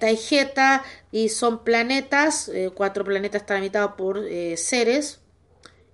y 1.12 1.28
son 1.28 1.64
planetas, 1.64 2.48
eh, 2.48 2.70
cuatro 2.74 3.04
planetas 3.04 3.42
están 3.42 3.58
habitados 3.58 3.92
por 3.96 4.18
eh, 4.18 4.56
seres. 4.56 5.20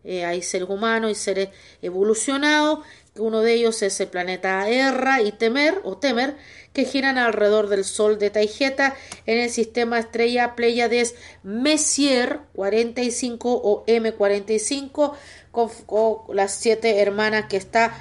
Eh, 0.04 0.24
hay 0.24 0.40
seres 0.42 0.68
humanos 0.68 1.10
y 1.10 1.14
seres 1.16 1.48
evolucionados, 1.82 2.84
uno 3.18 3.40
de 3.40 3.54
ellos 3.54 3.82
es 3.82 3.98
el 4.00 4.08
planeta 4.08 4.68
Erra 4.68 5.20
y 5.22 5.32
Temer 5.32 5.80
o 5.84 5.96
Temer, 5.96 6.36
que 6.72 6.84
giran 6.84 7.18
alrededor 7.18 7.68
del 7.68 7.84
Sol 7.84 8.18
de 8.18 8.30
Taigeta 8.30 8.94
en 9.24 9.38
el 9.38 9.50
sistema 9.50 9.98
estrella 9.98 10.54
Pleiades 10.54 11.14
Messier 11.42 12.40
45 12.54 13.50
o 13.52 13.84
M45 13.86 15.14
con, 15.50 15.70
las 16.36 16.54
siete 16.54 17.00
hermanas 17.00 17.46
que 17.48 17.56
está 17.56 17.96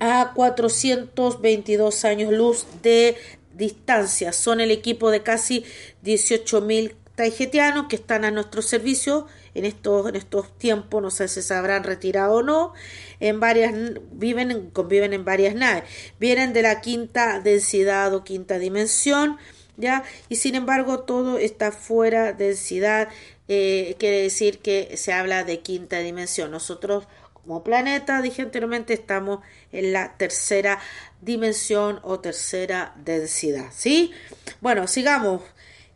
a 0.00 0.32
422 0.34 2.04
años 2.04 2.32
luz 2.32 2.66
de 2.82 3.16
distancia. 3.54 4.32
Son 4.32 4.60
el 4.60 4.70
equipo 4.70 5.10
de 5.10 5.22
casi 5.22 5.64
18.000 6.04 6.94
taigetianos 7.14 7.86
que 7.88 7.96
están 7.96 8.24
a 8.24 8.30
nuestro 8.30 8.62
servicio 8.62 9.26
en 9.54 9.64
estos, 9.64 10.08
en 10.08 10.16
estos 10.16 10.56
tiempos, 10.58 11.00
no 11.00 11.10
sé 11.10 11.28
si 11.28 11.40
se 11.42 11.54
habrán 11.54 11.84
retirado 11.84 12.36
o 12.36 12.42
no, 12.42 12.72
en 13.20 13.38
varias, 13.38 13.72
viven, 14.12 14.70
conviven 14.70 15.12
en 15.12 15.24
varias 15.24 15.54
naves, 15.54 15.84
vienen 16.18 16.52
de 16.52 16.62
la 16.62 16.80
quinta 16.80 17.40
densidad 17.40 18.12
o 18.14 18.24
quinta 18.24 18.58
dimensión, 18.58 19.38
¿ya? 19.76 20.02
Y 20.28 20.36
sin 20.36 20.56
embargo 20.56 21.00
todo 21.00 21.38
está 21.38 21.70
fuera 21.70 22.32
de 22.32 22.46
densidad, 22.46 23.08
eh, 23.46 23.94
quiere 23.98 24.22
decir 24.22 24.58
que 24.58 24.96
se 24.96 25.12
habla 25.12 25.44
de 25.44 25.60
quinta 25.60 25.98
dimensión. 26.00 26.50
Nosotros 26.50 27.06
como 27.46 27.62
planeta, 27.62 28.22
dije 28.22 28.42
anteriormente, 28.42 28.94
estamos 28.94 29.40
en 29.72 29.92
la 29.92 30.16
tercera 30.16 30.78
dimensión 31.20 32.00
o 32.02 32.20
tercera 32.20 32.94
densidad, 33.04 33.66
¿sí? 33.72 34.12
Bueno, 34.60 34.86
sigamos, 34.86 35.42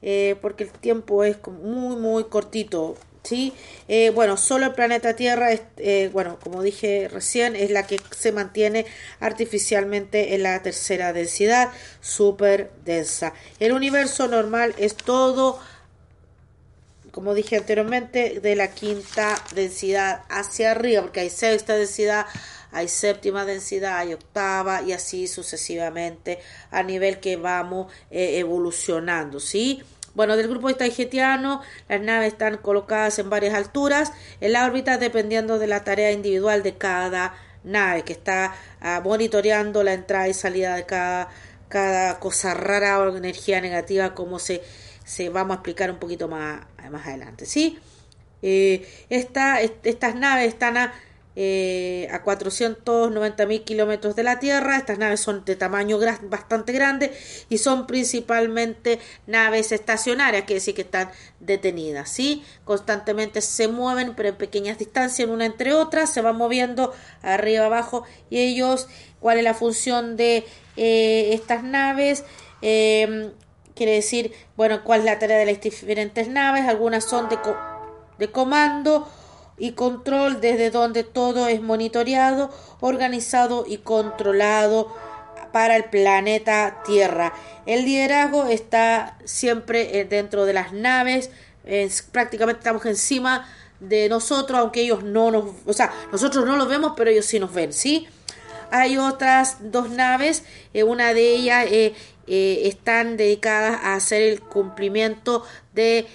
eh, 0.02 0.36
porque 0.42 0.64
el 0.64 0.70
tiempo 0.70 1.24
es 1.24 1.38
muy, 1.46 1.96
muy 1.96 2.24
cortito. 2.24 2.96
¿sí? 3.22 3.52
Eh, 3.88 4.10
bueno, 4.14 4.36
solo 4.36 4.66
el 4.66 4.72
planeta 4.72 5.14
Tierra, 5.14 5.52
es, 5.52 5.60
eh, 5.76 6.08
bueno, 6.12 6.38
como 6.42 6.62
dije 6.62 7.08
recién, 7.12 7.56
es 7.56 7.70
la 7.70 7.86
que 7.86 8.00
se 8.16 8.32
mantiene 8.32 8.86
artificialmente 9.20 10.34
en 10.34 10.44
la 10.44 10.62
tercera 10.62 11.12
densidad, 11.12 11.70
súper 12.00 12.70
densa. 12.84 13.34
El 13.58 13.72
universo 13.72 14.28
normal 14.28 14.74
es 14.78 14.94
todo, 14.94 15.60
como 17.18 17.34
dije 17.34 17.56
anteriormente, 17.56 18.38
de 18.38 18.54
la 18.54 18.68
quinta 18.68 19.34
densidad 19.52 20.22
hacia 20.28 20.70
arriba, 20.70 21.02
porque 21.02 21.18
hay 21.18 21.30
sexta 21.30 21.75
densidad, 21.75 22.26
hay 22.70 22.87
séptima 22.87 23.44
densidad, 23.44 23.98
hay 23.98 24.14
octava 24.14 24.82
y 24.82 24.92
así 24.92 25.26
sucesivamente 25.26 26.38
a 26.70 26.84
nivel 26.84 27.18
que 27.18 27.34
vamos 27.34 27.92
eh, 28.12 28.38
evolucionando, 28.38 29.40
¿sí? 29.40 29.82
Bueno, 30.14 30.37
del 30.37 30.46
grupo 30.46 30.72
taigetiano, 30.72 31.60
las 31.88 32.00
naves 32.00 32.34
están 32.34 32.58
colocadas 32.58 33.18
en 33.18 33.30
varias 33.30 33.54
alturas 33.54 34.12
en 34.40 34.52
la 34.52 34.64
órbita 34.64 34.96
dependiendo 34.96 35.58
de 35.58 35.66
la 35.66 35.82
tarea 35.82 36.12
individual 36.12 36.62
de 36.62 36.76
cada 36.76 37.34
nave 37.64 38.02
que 38.02 38.12
está 38.12 38.54
ah, 38.80 39.00
monitoreando 39.02 39.82
la 39.82 39.92
entrada 39.92 40.28
y 40.28 40.34
salida 40.34 40.76
de 40.76 40.87
cada, 40.87 41.30
cada 41.68 42.20
cosa 42.20 42.54
rara 42.54 43.00
o 43.00 43.16
energía 43.16 43.60
negativa 43.60 44.14
como 44.14 44.38
se, 44.38 44.62
se 45.08 45.30
vamos 45.30 45.52
a 45.52 45.54
explicar 45.54 45.90
un 45.90 45.96
poquito 45.96 46.28
más, 46.28 46.60
más 46.90 47.07
adelante. 47.07 47.47
¿sí? 47.47 47.78
Eh, 48.42 48.87
estas 49.11 50.14
naves 50.14 50.49
están 50.49 50.76
a 50.76 50.92
eh, 51.40 52.09
a 52.11 52.25
490 52.25 53.47
mil 53.47 53.62
kilómetros 53.62 54.16
de 54.16 54.25
la 54.25 54.40
Tierra. 54.40 54.76
Estas 54.76 54.99
naves 54.99 55.21
son 55.21 55.45
de 55.45 55.54
tamaño 55.54 55.97
bastante 56.23 56.73
grande 56.73 57.12
y 57.49 57.59
son 57.59 57.87
principalmente 57.87 58.99
naves 59.28 59.71
estacionarias, 59.71 60.47
que 60.47 60.54
decir 60.54 60.75
que 60.75 60.83
están 60.83 61.12
detenidas, 61.38 62.11
¿sí? 62.11 62.42
Constantemente 62.64 63.40
se 63.40 63.68
mueven, 63.68 64.16
pero 64.16 64.30
en 64.30 64.35
pequeñas 64.35 64.78
distancias, 64.78 65.28
una 65.28 65.47
entre 65.47 65.75
otras, 65.75 66.12
se 66.12 66.23
van 66.23 66.37
moviendo 66.37 66.92
arriba, 67.23 67.66
abajo, 67.66 68.02
y 68.30 68.40
ellos, 68.40 68.88
¿cuál 69.21 69.38
es 69.38 69.45
la 69.45 69.54
función 69.54 70.16
de 70.16 70.45
eh, 70.76 71.30
estas 71.35 71.62
naves? 71.62 72.25
Quiere 73.78 73.92
decir, 73.92 74.32
bueno, 74.56 74.82
cuál 74.82 74.99
es 74.99 75.04
la 75.06 75.20
tarea 75.20 75.38
de 75.38 75.47
las 75.47 75.61
diferentes 75.61 76.26
naves, 76.26 76.66
algunas 76.66 77.04
son 77.04 77.28
de, 77.28 77.38
de 78.18 78.32
comando, 78.32 79.08
y 79.56 79.73
control 79.73 80.40
desde 80.40 80.73
donde 80.73 81.04
todo 81.04 81.47
es 81.47 81.62
monitoreado, 81.62 82.50
organizado 82.80 83.64
y 83.68 83.78
controlado 83.78 84.92
para 85.52 85.76
el 85.76 85.85
planeta 85.85 86.82
Tierra. 86.85 87.32
El 87.66 87.85
liderazgo 87.85 88.47
está 88.47 89.16
siempre 89.25 90.00
eh, 90.00 90.04
dentro 90.04 90.44
de 90.44 90.54
las 90.54 90.73
naves, 90.73 91.30
prácticamente 92.11 92.58
estamos 92.58 92.85
encima 92.85 93.47
de 93.78 94.08
nosotros, 94.08 94.58
aunque 94.58 94.80
ellos 94.80 95.04
no 95.04 95.30
nos, 95.30 95.44
o 95.66 95.73
sea, 95.73 95.92
nosotros 96.11 96.44
no 96.47 96.56
los 96.56 96.68
vemos, 96.68 96.94
pero 96.97 97.11
ellos 97.11 97.26
sí 97.26 97.38
nos 97.38 97.54
ven, 97.54 97.73
¿sí? 97.73 98.08
Hay 98.73 98.99
otras 98.99 99.58
dos 99.61 99.88
naves, 99.90 100.42
eh, 100.75 100.82
una 100.82 101.14
de 101.14 101.30
ellas 101.30 101.66
eh, 101.70 101.94
están 102.28 103.16
dedicadas 103.16 103.80
a 103.82 103.94
hacer 103.94 104.23
el 104.23 104.40
cumplimiento 104.40 105.44
de 105.75 106.06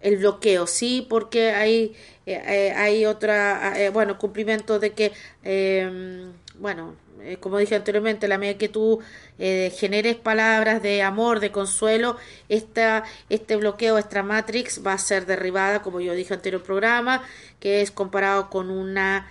el 0.00 0.16
bloqueo, 0.18 0.66
sí, 0.66 1.06
porque 1.08 1.50
hay, 1.50 1.96
eh, 2.26 2.40
eh, 2.46 2.72
hay 2.76 3.06
otra, 3.06 3.80
eh, 3.80 3.90
bueno, 3.90 4.18
cumplimiento 4.18 4.78
de 4.78 4.92
que, 4.92 5.12
em, 5.42 6.32
bueno, 6.58 6.96
como 7.40 7.58
dije 7.58 7.74
anteriormente, 7.74 8.28
la 8.28 8.38
medida 8.38 8.58
que 8.58 8.68
tú 8.68 9.00
generes 9.38 10.16
palabras 10.16 10.82
de 10.82 11.02
amor, 11.02 11.40
de 11.40 11.50
consuelo, 11.50 12.16
esta, 12.48 13.04
este 13.28 13.56
bloqueo, 13.56 13.98
esta 13.98 14.22
matrix 14.22 14.86
va 14.86 14.92
a 14.94 14.98
ser 14.98 15.26
derribada, 15.26 15.82
como 15.82 16.00
yo 16.00 16.14
dije 16.14 16.32
anterior 16.32 16.62
programa, 16.62 17.22
que 17.60 17.82
es 17.82 17.90
comparado 17.90 18.50
con 18.50 18.70
una 18.70 19.30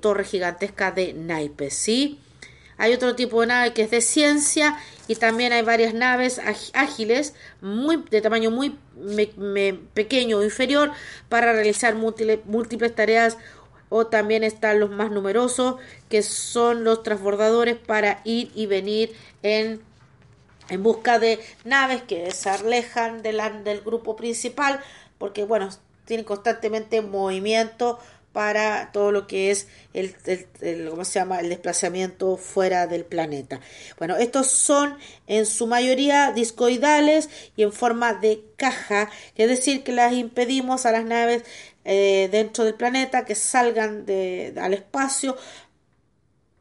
torre 0.00 0.24
gigantesca 0.24 0.90
de 0.90 1.12
naipes, 1.14 1.74
¿sí? 1.74 2.18
Hay 2.78 2.94
otro 2.94 3.14
tipo 3.16 3.40
de 3.40 3.48
nave 3.48 3.72
que 3.72 3.82
es 3.82 3.90
de 3.90 4.00
ciencia 4.00 4.78
y 5.08 5.16
también 5.16 5.52
hay 5.52 5.62
varias 5.62 5.94
naves 5.94 6.40
ágiles 6.72 7.34
muy 7.60 8.04
de 8.10 8.20
tamaño 8.20 8.50
muy 8.50 8.78
pequeño 9.94 10.38
o 10.38 10.44
inferior 10.44 10.92
para 11.28 11.52
realizar 11.52 11.94
múltiples, 11.94 12.94
tareas. 12.94 13.36
O 13.90 14.06
también 14.06 14.44
están 14.44 14.80
los 14.80 14.90
más 14.90 15.10
numerosos 15.10 15.76
que 16.10 16.22
son 16.22 16.84
los 16.84 17.02
transbordadores 17.02 17.78
para 17.78 18.20
ir 18.24 18.50
y 18.54 18.66
venir 18.66 19.14
en 19.42 19.80
en 20.68 20.82
busca 20.82 21.18
de 21.18 21.40
naves 21.64 22.02
que 22.02 22.30
se 22.30 22.50
alejan 22.50 23.22
del 23.22 23.80
grupo 23.80 24.14
principal 24.16 24.80
porque 25.16 25.44
bueno 25.44 25.70
tienen 26.04 26.24
constantemente 26.24 27.00
movimiento 27.00 27.98
para 28.38 28.92
todo 28.92 29.10
lo 29.10 29.26
que 29.26 29.50
es 29.50 29.66
el, 29.94 30.14
¿cómo 30.88 31.04
se 31.04 31.18
llama? 31.18 31.40
el 31.40 31.48
desplazamiento 31.48 32.36
fuera 32.36 32.86
del 32.86 33.04
planeta. 33.04 33.58
Bueno, 33.98 34.16
estos 34.16 34.48
son 34.48 34.96
en 35.26 35.44
su 35.44 35.66
mayoría 35.66 36.30
discoidales 36.30 37.30
y 37.56 37.64
en 37.64 37.72
forma 37.72 38.14
de 38.14 38.44
caja, 38.54 39.10
es 39.34 39.48
decir, 39.48 39.82
que 39.82 39.90
las 39.90 40.12
impedimos 40.12 40.86
a 40.86 40.92
las 40.92 41.04
naves 41.04 41.42
eh, 41.84 42.28
dentro 42.30 42.62
del 42.62 42.74
planeta 42.74 43.24
que 43.24 43.34
salgan 43.34 44.06
al 44.56 44.72
espacio 44.72 45.36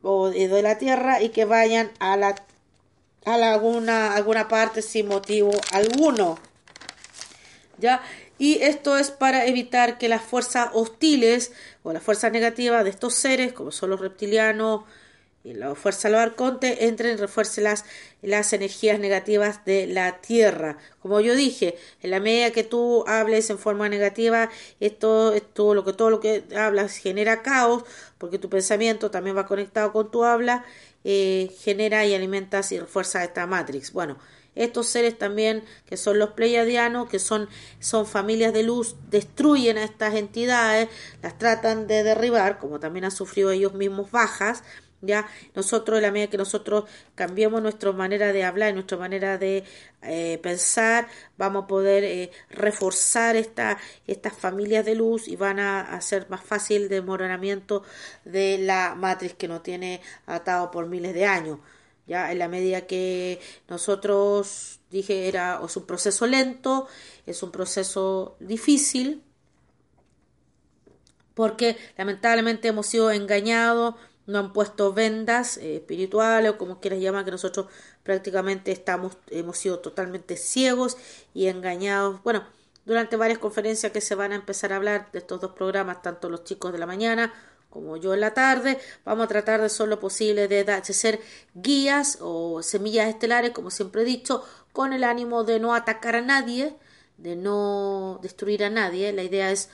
o 0.01 0.31
de, 0.31 0.63
la 0.63 0.79
Tierra 0.79 1.21
y 1.21 1.29
que 1.29 1.45
vayan 1.45 1.91
a 1.99 2.17
la 2.17 2.43
a 3.23 3.33
alguna, 3.53 4.15
alguna 4.15 4.47
parte 4.47 4.81
sin 4.81 5.09
motivo 5.09 5.51
alguno. 5.71 6.39
¿Ya? 7.77 8.01
Y 8.37 8.61
esto 8.61 8.97
es 8.97 9.11
para 9.11 9.45
evitar 9.45 9.97
que 9.97 10.09
las 10.09 10.21
fuerzas 10.21 10.69
hostiles 10.73 11.51
o 11.83 11.93
las 11.93 12.03
fuerzas 12.03 12.31
negativas 12.31 12.83
de 12.83 12.89
estos 12.89 13.13
seres, 13.15 13.53
como 13.53 13.71
son 13.71 13.89
los 13.89 13.99
reptilianos 13.99 14.83
y 15.43 15.53
la 15.53 15.75
fuerza 15.75 16.09
arcontes, 16.21 16.77
entren 16.81 17.13
y 17.13 17.15
refuercen 17.15 17.63
las, 17.63 17.85
las 18.21 18.51
energías 18.53 18.99
negativas 18.99 19.63
de 19.65 19.87
la 19.87 20.19
Tierra. 20.19 20.77
Como 21.01 21.21
yo 21.21 21.35
dije, 21.35 21.77
en 22.01 22.11
la 22.11 22.19
medida 22.19 22.51
que 22.51 22.63
tú 22.63 23.05
hables 23.07 23.49
en 23.49 23.57
forma 23.57 23.87
negativa, 23.87 24.49
esto, 24.79 25.33
esto 25.33 25.73
lo 25.73 25.85
que 25.85 25.93
todo 25.93 26.09
lo 26.09 26.19
que 26.19 26.43
hablas 26.55 26.97
genera 26.97 27.43
caos, 27.43 27.83
porque 28.17 28.39
tu 28.39 28.49
pensamiento 28.49 29.09
también 29.09 29.37
va 29.37 29.45
conectado 29.47 29.93
con 29.93 30.11
tu 30.11 30.25
habla, 30.25 30.65
eh, 31.05 31.49
genera 31.59 32.05
y 32.05 32.13
alimentas 32.13 32.71
y 32.73 32.79
refuerza 32.79 33.23
esta 33.23 33.47
matrix. 33.47 33.93
Bueno, 33.93 34.17
estos 34.57 34.87
seres 34.87 35.17
también, 35.17 35.63
que 35.85 35.97
son 35.97 36.19
los 36.19 36.31
pleiadianos, 36.31 37.09
que 37.09 37.19
son, 37.19 37.49
son 37.79 38.05
familias 38.05 38.53
de 38.53 38.63
luz, 38.63 38.95
destruyen 39.09 39.77
a 39.77 39.83
estas 39.83 40.15
entidades, 40.15 40.89
las 41.21 41.37
tratan 41.37 41.87
de 41.87 42.03
derribar, 42.03 42.59
como 42.59 42.79
también 42.79 43.05
han 43.05 43.11
sufrido 43.11 43.51
ellos 43.51 43.73
mismos 43.73 44.11
bajas, 44.11 44.63
ya 45.01 45.27
nosotros 45.53 46.01
la 46.01 46.11
medida 46.11 46.29
que 46.29 46.37
nosotros 46.37 46.85
cambiemos 47.15 47.61
nuestra 47.61 47.91
manera 47.91 48.33
de 48.33 48.43
hablar 48.43 48.73
nuestra 48.73 48.97
manera 48.97 49.37
de 49.37 49.63
eh, 50.01 50.39
pensar 50.41 51.07
vamos 51.37 51.65
a 51.65 51.67
poder 51.67 52.03
eh, 52.03 52.31
reforzar 52.49 53.35
esta, 53.35 53.77
estas 54.07 54.33
familias 54.33 54.85
de 54.85 54.95
luz 54.95 55.27
y 55.27 55.35
van 55.35 55.59
a 55.59 55.81
hacer 55.81 56.27
más 56.29 56.41
fácil 56.41 56.83
el 56.83 56.89
desmoronamiento 56.89 57.83
de 58.25 58.57
la 58.57 58.95
matriz 58.95 59.35
que 59.35 59.47
nos 59.47 59.61
tiene 59.61 60.01
atado 60.25 60.71
por 60.71 60.87
miles 60.87 61.13
de 61.13 61.25
años 61.25 61.59
ya 62.07 62.31
en 62.31 62.39
la 62.39 62.47
medida 62.47 62.87
que 62.87 63.39
nosotros 63.67 64.79
dije 64.89 65.27
era 65.27 65.61
es 65.65 65.77
un 65.77 65.85
proceso 65.85 66.25
lento 66.27 66.87
es 67.25 67.43
un 67.43 67.51
proceso 67.51 68.37
difícil 68.39 69.23
porque 71.37 71.77
lamentablemente 71.97 72.67
hemos 72.67 72.87
sido 72.87 73.11
engañados, 73.11 73.93
no 74.25 74.39
han 74.39 74.53
puesto 74.53 74.91
vendas 74.91 75.57
eh, 75.57 75.75
espirituales 75.75 76.51
o 76.51 76.57
como 76.57 76.79
quieras 76.79 76.99
llamar, 76.99 77.25
que 77.25 77.31
nosotros 77.31 77.67
prácticamente 78.01 78.71
estamos, 78.71 79.17
hemos 79.29 79.59
sido 79.59 79.77
totalmente 79.77 80.35
ciegos 80.35 80.97
y 81.35 81.45
engañados. 81.45 82.23
Bueno, 82.23 82.43
durante 82.85 83.17
varias 83.17 83.37
conferencias 83.37 83.91
que 83.91 84.01
se 84.01 84.15
van 84.15 84.31
a 84.31 84.35
empezar 84.35 84.73
a 84.73 84.77
hablar 84.77 85.11
de 85.11 85.19
estos 85.19 85.39
dos 85.39 85.51
programas, 85.51 86.01
tanto 86.01 86.27
los 86.27 86.43
chicos 86.43 86.73
de 86.73 86.79
la 86.79 86.87
mañana 86.87 87.31
como 87.77 87.95
yo 87.95 88.15
en 88.15 88.21
la 88.21 88.33
tarde, 88.33 88.79
vamos 89.05 89.25
a 89.25 89.27
tratar 89.27 89.61
de 89.61 89.69
ser 89.69 89.87
lo 89.87 89.99
posible 89.99 90.47
de, 90.47 90.65
ser 90.83 91.21
guías 91.53 92.17
o 92.21 92.63
semillas 92.63 93.07
estelares, 93.07 93.51
como 93.51 93.69
siempre 93.69 94.01
he 94.01 94.05
dicho, 94.05 94.43
con 94.73 94.93
el 94.93 95.03
ánimo 95.03 95.43
de 95.43 95.59
no 95.59 95.75
atacar 95.75 96.15
a 96.15 96.21
nadie, 96.21 96.75
de 97.19 97.35
no 97.35 98.19
destruir 98.23 98.63
a 98.63 98.71
nadie. 98.71 99.13
La 99.13 99.21
idea 99.21 99.51
es, 99.51 99.69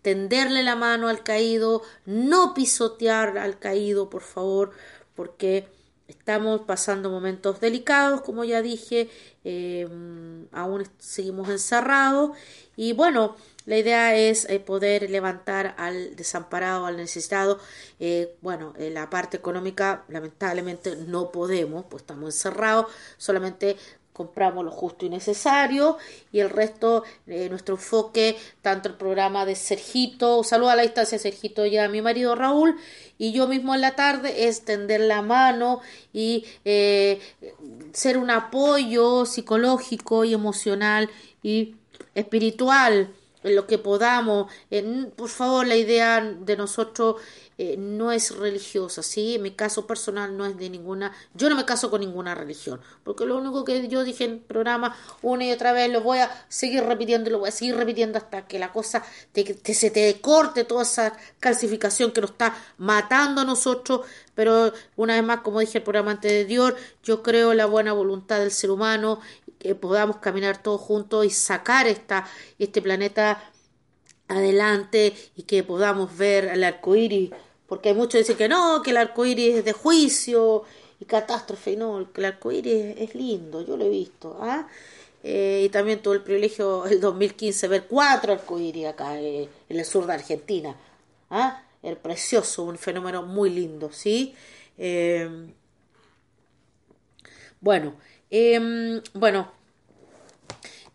tenderle 0.00 0.62
la 0.62 0.74
mano 0.74 1.08
al 1.08 1.22
caído, 1.22 1.82
no 2.06 2.54
pisotear 2.54 3.36
al 3.36 3.58
caído, 3.58 4.08
por 4.08 4.22
favor, 4.22 4.70
porque 5.14 5.68
estamos 6.08 6.62
pasando 6.62 7.10
momentos 7.10 7.60
delicados, 7.60 8.22
como 8.22 8.44
ya 8.44 8.62
dije, 8.62 9.10
eh, 9.44 9.86
aún 10.50 10.88
seguimos 10.98 11.50
encerrados 11.50 12.30
y 12.74 12.94
bueno, 12.94 13.36
la 13.66 13.78
idea 13.78 14.14
es 14.14 14.48
eh, 14.50 14.60
poder 14.60 15.10
levantar 15.10 15.74
al 15.78 16.16
desamparado, 16.16 16.86
al 16.86 16.96
necesitado. 16.96 17.58
Eh, 17.98 18.36
bueno, 18.42 18.74
en 18.78 18.94
la 18.94 19.08
parte 19.10 19.36
económica 19.36 20.04
lamentablemente 20.08 20.96
no 20.96 21.30
podemos, 21.32 21.84
pues 21.88 22.02
estamos 22.02 22.34
encerrados, 22.34 22.86
solamente 23.16 23.76
compramos 24.14 24.64
lo 24.64 24.70
justo 24.70 25.04
y 25.04 25.10
necesario. 25.10 25.98
Y 26.32 26.40
el 26.40 26.48
resto, 26.48 27.04
eh, 27.26 27.48
nuestro 27.50 27.74
enfoque, 27.74 28.36
tanto 28.62 28.88
el 28.88 28.94
programa 28.94 29.44
de 29.44 29.56
Sergito, 29.56 30.44
saludo 30.44 30.70
a 30.70 30.76
la 30.76 30.82
distancia 30.82 31.18
Sergito 31.18 31.66
y 31.66 31.76
a 31.76 31.88
mi 31.88 32.00
marido 32.00 32.34
Raúl. 32.34 32.76
Y 33.18 33.32
yo 33.32 33.46
mismo 33.48 33.74
en 33.74 33.80
la 33.82 33.96
tarde 33.96 34.46
es 34.48 34.64
tender 34.64 35.00
la 35.00 35.20
mano 35.20 35.80
y 36.12 36.46
eh, 36.64 37.20
ser 37.92 38.16
un 38.16 38.30
apoyo 38.30 39.26
psicológico 39.26 40.24
y 40.24 40.32
emocional 40.32 41.10
y 41.42 41.74
espiritual 42.14 43.12
en 43.44 43.54
lo 43.54 43.66
que 43.66 43.78
podamos. 43.78 44.50
por 45.16 45.28
favor, 45.28 45.66
la 45.66 45.76
idea 45.76 46.20
de 46.20 46.56
nosotros 46.56 47.16
eh, 47.56 47.76
no 47.78 48.10
es 48.10 48.36
religiosa, 48.36 49.00
¿sí? 49.04 49.36
En 49.36 49.42
mi 49.42 49.52
caso 49.52 49.86
personal 49.86 50.36
no 50.36 50.44
es 50.44 50.56
de 50.58 50.68
ninguna, 50.68 51.12
yo 51.34 51.48
no 51.48 51.54
me 51.54 51.64
caso 51.64 51.88
con 51.88 52.00
ninguna 52.00 52.34
religión, 52.34 52.80
porque 53.04 53.24
lo 53.26 53.38
único 53.38 53.64
que 53.64 53.86
yo 53.86 54.02
dije 54.02 54.24
en 54.24 54.40
programa 54.40 54.96
una 55.22 55.44
y 55.44 55.52
otra 55.52 55.72
vez, 55.72 55.88
lo 55.88 56.00
voy 56.00 56.18
a 56.18 56.46
seguir 56.48 56.82
repitiendo, 56.82 57.30
lo 57.30 57.38
voy 57.38 57.50
a 57.50 57.52
seguir 57.52 57.76
repitiendo 57.76 58.18
hasta 58.18 58.48
que 58.48 58.58
la 58.58 58.72
cosa 58.72 59.04
te, 59.30 59.56
se 59.72 59.90
te 59.92 60.20
corte 60.20 60.64
toda 60.64 60.82
esa 60.82 61.16
calcificación 61.38 62.10
que 62.10 62.22
nos 62.22 62.30
está 62.32 62.56
matando 62.78 63.42
a 63.42 63.44
nosotros, 63.44 64.00
pero 64.34 64.72
una 64.96 65.14
vez 65.14 65.22
más, 65.22 65.40
como 65.42 65.60
dije 65.60 65.78
el 65.78 65.84
programa 65.84 66.10
anterior, 66.10 66.74
yo 67.04 67.22
creo 67.22 67.54
la 67.54 67.66
buena 67.66 67.92
voluntad 67.92 68.40
del 68.40 68.50
ser 68.50 68.72
humano, 68.72 69.20
podamos 69.80 70.18
caminar 70.18 70.62
todos 70.62 70.80
juntos 70.80 71.24
y 71.24 71.30
sacar 71.30 71.86
esta, 71.86 72.26
este 72.58 72.82
planeta 72.82 73.42
adelante 74.28 75.14
y 75.36 75.42
que 75.42 75.62
podamos 75.62 76.16
ver 76.16 76.46
el 76.46 76.64
arco 76.64 76.96
iris, 76.96 77.30
porque 77.66 77.90
hay 77.90 77.94
muchos 77.94 78.20
dicen 78.20 78.36
que 78.36 78.48
no, 78.48 78.82
que 78.82 78.90
el 78.90 78.98
arco 78.98 79.24
iris 79.24 79.56
es 79.56 79.64
de 79.64 79.72
juicio 79.72 80.64
y 81.00 81.04
catástrofe, 81.04 81.72
y 81.72 81.76
no, 81.76 82.06
el 82.14 82.24
arco 82.24 82.52
iris 82.52 82.96
es 82.98 83.14
lindo, 83.14 83.62
yo 83.62 83.76
lo 83.76 83.84
he 83.84 83.88
visto, 83.88 84.36
¿ah? 84.40 84.68
Eh, 85.26 85.62
y 85.64 85.68
también 85.70 86.02
tuve 86.02 86.16
el 86.16 86.22
privilegio 86.22 86.84
el 86.84 87.00
2015 87.00 87.66
ver 87.68 87.86
cuatro 87.88 88.34
arcoíris 88.34 88.86
acá 88.86 89.18
eh, 89.18 89.48
en 89.70 89.78
el 89.78 89.84
sur 89.86 90.06
de 90.06 90.12
Argentina, 90.12 90.76
¿ah? 91.30 91.62
El 91.82 91.96
precioso, 91.96 92.64
un 92.64 92.76
fenómeno 92.76 93.22
muy 93.22 93.48
lindo, 93.48 93.90
¿sí? 93.90 94.34
Eh, 94.76 95.26
bueno, 97.60 97.94
em, 98.34 99.00
bueno, 99.12 99.48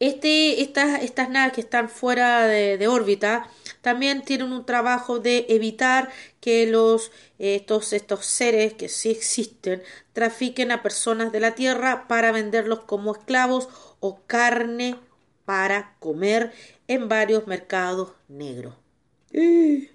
este, 0.01 0.61
estas, 0.61 1.01
estas 1.03 1.29
naves 1.29 1.53
que 1.53 1.61
están 1.61 1.89
fuera 1.89 2.47
de, 2.47 2.85
órbita 2.89 3.49
también 3.81 4.23
tienen 4.23 4.51
un 4.51 4.65
trabajo 4.65 5.19
de 5.19 5.45
evitar 5.47 6.09
que 6.41 6.67
los, 6.67 7.11
estos, 7.37 7.93
estos 7.93 8.25
seres 8.25 8.73
que 8.73 8.89
sí 8.89 9.11
existen 9.11 9.81
trafiquen 10.11 10.73
a 10.73 10.83
personas 10.83 11.31
de 11.31 11.39
la 11.39 11.55
Tierra 11.55 12.09
para 12.09 12.33
venderlos 12.33 12.81
como 12.81 13.13
esclavos 13.13 13.69
o 14.01 14.19
carne 14.27 14.97
para 15.45 15.95
comer 15.99 16.51
en 16.89 17.07
varios 17.07 17.47
mercados 17.47 18.11
negros. 18.27 18.75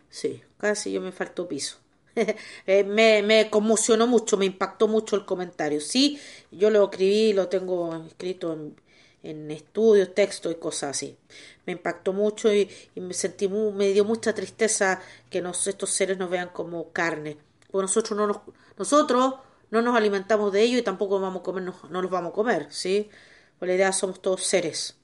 Sí, 0.08 0.42
casi 0.56 0.92
yo 0.92 1.02
me 1.02 1.12
faltó 1.12 1.46
piso. 1.46 1.83
Eh, 2.66 2.84
me, 2.84 3.22
me, 3.22 3.50
conmocionó 3.50 4.06
mucho, 4.06 4.36
me 4.36 4.46
impactó 4.46 4.88
mucho 4.88 5.16
el 5.16 5.24
comentario. 5.24 5.80
Sí, 5.80 6.18
yo 6.50 6.70
lo 6.70 6.84
escribí, 6.84 7.32
lo 7.32 7.48
tengo 7.48 7.94
escrito 8.06 8.52
en, 9.22 9.50
estudios, 9.50 10.14
textos 10.14 10.52
y 10.52 10.56
cosas 10.56 10.90
así. 10.90 11.16
Me 11.66 11.72
impactó 11.72 12.12
mucho 12.12 12.52
y, 12.52 12.70
me 12.96 13.14
sentí 13.14 13.48
me 13.48 13.88
dio 13.92 14.04
mucha 14.04 14.34
tristeza 14.34 15.00
que 15.30 15.38
estos 15.66 15.90
seres 15.90 16.18
nos 16.18 16.30
vean 16.30 16.50
como 16.52 16.90
carne. 16.92 17.38
Porque 17.70 17.82
nosotros 17.82 18.18
no 18.18 18.26
nos, 18.26 18.38
nosotros 18.78 19.34
no 19.70 19.82
nos 19.82 19.96
alimentamos 19.96 20.52
de 20.52 20.62
ellos 20.62 20.80
y 20.80 20.82
tampoco 20.82 21.18
vamos 21.20 21.40
a 21.40 21.42
comer, 21.42 21.64
no, 21.64 22.02
los 22.02 22.10
vamos 22.10 22.30
a 22.32 22.34
comer, 22.34 22.68
¿sí? 22.70 23.10
Por 23.58 23.68
la 23.68 23.74
idea 23.74 23.92
somos 23.92 24.20
todos 24.20 24.42
seres. 24.44 24.96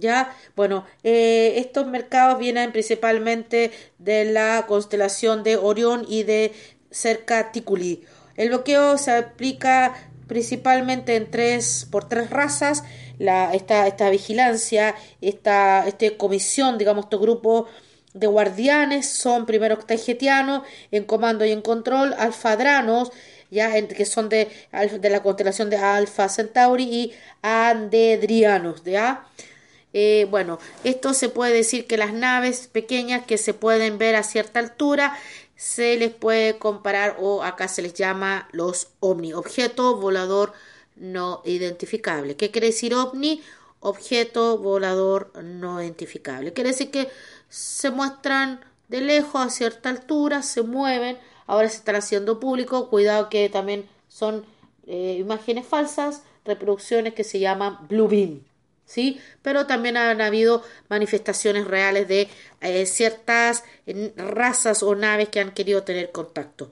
Ya, 0.00 0.34
bueno, 0.56 0.86
eh, 1.02 1.54
estos 1.56 1.86
mercados 1.86 2.38
vienen 2.38 2.72
principalmente 2.72 3.72
de 3.98 4.24
la 4.24 4.64
constelación 4.66 5.42
de 5.42 5.56
Orión 5.56 6.04
y 6.08 6.22
de 6.22 6.52
cerca 6.90 7.52
Ticuli. 7.52 8.04
El 8.36 8.48
bloqueo 8.48 8.96
se 8.98 9.12
aplica 9.12 9.94
principalmente 10.26 11.16
en 11.16 11.30
tres, 11.30 11.86
por 11.90 12.08
tres 12.08 12.30
razas 12.30 12.84
la, 13.18 13.52
esta, 13.54 13.86
esta 13.86 14.10
vigilancia, 14.10 14.94
esta, 15.20 15.86
esta 15.86 16.16
comisión, 16.16 16.78
digamos, 16.78 17.04
este 17.04 17.16
grupo 17.16 17.68
de 18.14 18.26
guardianes 18.26 19.08
son 19.08 19.46
primero 19.46 19.74
octagetianos 19.74 20.62
en 20.90 21.04
comando 21.04 21.44
y 21.44 21.52
en 21.52 21.62
control, 21.62 22.14
alfadranos, 22.18 23.10
ya 23.50 23.70
que 23.86 24.04
son 24.04 24.28
de, 24.28 24.48
de 25.00 25.10
la 25.10 25.22
constelación 25.22 25.70
de 25.70 25.76
Alfa 25.76 26.28
Centauri 26.28 26.84
y 26.84 27.12
andedrianos, 27.42 28.82
¿ya? 28.84 29.26
Eh, 29.92 30.26
bueno, 30.30 30.58
esto 30.84 31.12
se 31.14 31.28
puede 31.28 31.52
decir 31.52 31.86
que 31.86 31.96
las 31.96 32.12
naves 32.12 32.68
pequeñas 32.68 33.26
que 33.26 33.36
se 33.38 33.54
pueden 33.54 33.98
ver 33.98 34.16
a 34.16 34.22
cierta 34.22 34.58
altura 34.58 35.18
se 35.56 35.96
les 35.96 36.10
puede 36.10 36.58
comparar 36.58 37.16
o 37.20 37.42
acá 37.42 37.68
se 37.68 37.82
les 37.82 37.94
llama 37.94 38.48
los 38.52 38.88
omni, 39.00 39.32
objeto 39.32 39.96
volador 39.96 40.52
no 40.96 41.42
identificable. 41.44 42.36
¿Qué 42.36 42.50
quiere 42.50 42.68
decir 42.68 42.94
ovni? 42.94 43.42
Objeto 43.80 44.58
volador 44.58 45.30
no 45.42 45.82
identificable. 45.82 46.52
Quiere 46.52 46.70
decir 46.70 46.90
que 46.90 47.08
se 47.48 47.90
muestran 47.90 48.60
de 48.88 49.00
lejos 49.00 49.40
a 49.40 49.50
cierta 49.50 49.88
altura, 49.88 50.42
se 50.42 50.62
mueven, 50.62 51.18
ahora 51.46 51.68
se 51.68 51.76
están 51.76 51.96
haciendo 51.96 52.40
público, 52.40 52.88
cuidado 52.88 53.28
que 53.28 53.48
también 53.48 53.88
son 54.08 54.44
eh, 54.86 55.16
imágenes 55.18 55.66
falsas, 55.66 56.22
reproducciones 56.44 57.14
que 57.14 57.24
se 57.24 57.38
llaman 57.38 57.78
blue 57.88 58.08
beam. 58.08 58.40
¿Sí? 58.92 59.18
Pero 59.40 59.66
también 59.66 59.96
han 59.96 60.20
habido 60.20 60.62
manifestaciones 60.90 61.66
reales 61.66 62.08
de 62.08 62.28
eh, 62.60 62.84
ciertas 62.84 63.64
razas 64.16 64.82
o 64.82 64.94
naves 64.94 65.30
que 65.30 65.40
han 65.40 65.52
querido 65.52 65.82
tener 65.82 66.12
contacto. 66.12 66.70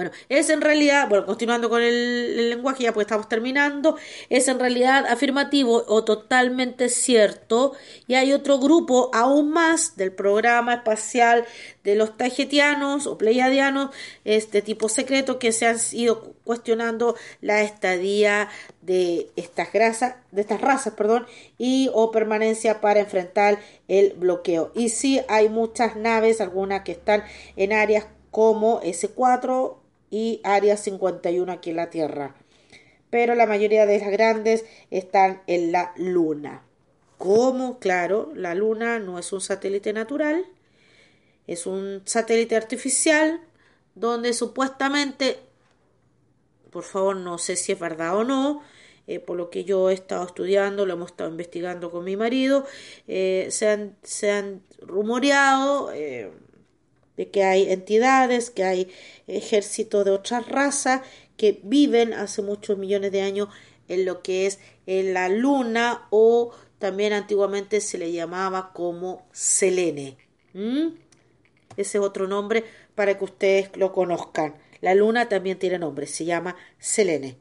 Bueno, 0.00 0.12
es 0.30 0.48
en 0.48 0.62
realidad, 0.62 1.10
bueno, 1.10 1.26
continuando 1.26 1.68
con 1.68 1.82
el, 1.82 2.48
lenguaje, 2.48 2.84
ya 2.84 2.94
pues 2.94 3.04
estamos 3.04 3.28
terminando, 3.28 3.98
es 4.30 4.48
en 4.48 4.58
realidad 4.58 5.04
afirmativo 5.06 5.84
o 5.88 6.04
totalmente 6.04 6.88
cierto. 6.88 7.74
Y 8.06 8.14
hay 8.14 8.32
otro 8.32 8.58
grupo 8.58 9.10
aún 9.12 9.50
más 9.50 9.98
del 9.98 10.12
programa 10.12 10.72
espacial 10.72 11.44
de 11.84 11.96
los 11.96 12.16
tagetianos 12.16 13.06
o 13.06 13.18
pleiadianos, 13.18 13.90
este 14.24 14.62
tipo 14.62 14.88
secreto, 14.88 15.38
que 15.38 15.52
se 15.52 15.66
han 15.66 15.76
ido 15.92 16.32
cuestionando 16.44 17.14
la 17.42 17.60
estadía 17.60 18.48
de 18.80 19.30
estas 19.36 19.70
grasas, 19.70 20.14
de 20.30 20.40
estas 20.40 20.62
razas, 20.62 20.94
perdón, 20.94 21.26
y 21.58 21.90
o 21.92 22.10
permanencia 22.10 22.80
para 22.80 23.00
enfrentar 23.00 23.58
el 23.86 24.14
bloqueo. 24.14 24.72
Y 24.74 24.88
sí 24.88 25.20
hay 25.28 25.50
muchas 25.50 25.94
naves, 25.94 26.40
algunas 26.40 26.84
que 26.84 26.92
están 26.92 27.22
en 27.56 27.74
áreas 27.74 28.06
como 28.30 28.80
S4 28.80 29.79
y 30.10 30.40
Área 30.44 30.76
51 30.76 31.50
aquí 31.50 31.70
en 31.70 31.76
la 31.76 31.90
Tierra. 31.90 32.34
Pero 33.10 33.34
la 33.34 33.46
mayoría 33.46 33.86
de 33.86 33.98
las 33.98 34.10
grandes 34.10 34.64
están 34.90 35.42
en 35.46 35.72
la 35.72 35.92
Luna. 35.96 36.62
Como, 37.18 37.78
claro, 37.78 38.32
la 38.34 38.54
Luna 38.54 38.98
no 38.98 39.18
es 39.18 39.32
un 39.32 39.40
satélite 39.40 39.92
natural, 39.92 40.46
es 41.46 41.66
un 41.66 42.02
satélite 42.04 42.56
artificial 42.56 43.40
donde 43.94 44.32
supuestamente, 44.32 45.38
por 46.70 46.84
favor 46.84 47.16
no 47.16 47.38
sé 47.38 47.56
si 47.56 47.72
es 47.72 47.78
verdad 47.78 48.16
o 48.16 48.24
no, 48.24 48.62
eh, 49.06 49.18
por 49.18 49.36
lo 49.36 49.50
que 49.50 49.64
yo 49.64 49.90
he 49.90 49.94
estado 49.94 50.24
estudiando, 50.24 50.86
lo 50.86 50.92
hemos 50.92 51.10
estado 51.10 51.28
investigando 51.30 51.90
con 51.90 52.04
mi 52.04 52.16
marido, 52.16 52.64
eh, 53.08 53.48
se, 53.50 53.68
han, 53.68 53.96
se 54.02 54.30
han 54.30 54.62
rumoreado 54.80 55.92
eh, 55.92 56.30
de 57.20 57.28
que 57.28 57.44
hay 57.44 57.70
entidades, 57.70 58.48
que 58.48 58.64
hay 58.64 58.88
ejércitos 59.26 60.06
de 60.06 60.10
otras 60.10 60.48
razas 60.48 61.02
que 61.36 61.60
viven 61.62 62.14
hace 62.14 62.40
muchos 62.40 62.78
millones 62.78 63.12
de 63.12 63.20
años 63.20 63.50
en 63.88 64.06
lo 64.06 64.22
que 64.22 64.46
es 64.46 64.58
en 64.86 65.12
la 65.12 65.28
luna 65.28 66.06
o 66.08 66.50
también 66.78 67.12
antiguamente 67.12 67.82
se 67.82 67.98
le 67.98 68.10
llamaba 68.10 68.72
como 68.72 69.28
Selene. 69.32 70.16
Ese 70.54 71.98
es 71.98 72.02
otro 72.02 72.26
nombre 72.26 72.64
para 72.94 73.18
que 73.18 73.24
ustedes 73.24 73.76
lo 73.76 73.92
conozcan. 73.92 74.54
La 74.80 74.94
luna 74.94 75.28
también 75.28 75.58
tiene 75.58 75.78
nombre, 75.78 76.06
se 76.06 76.24
llama 76.24 76.56
Selene. 76.78 77.36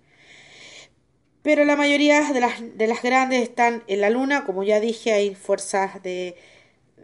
Pero 1.41 1.63
la 1.63 1.77
mayoría 1.77 2.33
de 2.33 2.41
las, 2.41 2.77
de 2.77 2.85
las 2.85 3.01
grandes 3.01 3.43
están 3.43 3.85
en 3.87 4.01
la 4.01 4.09
luna, 4.09 4.43
como 4.43 4.63
ya 4.63 4.81
dije, 4.81 5.13
hay 5.13 5.35
fuerzas 5.35 6.03
de, 6.03 6.35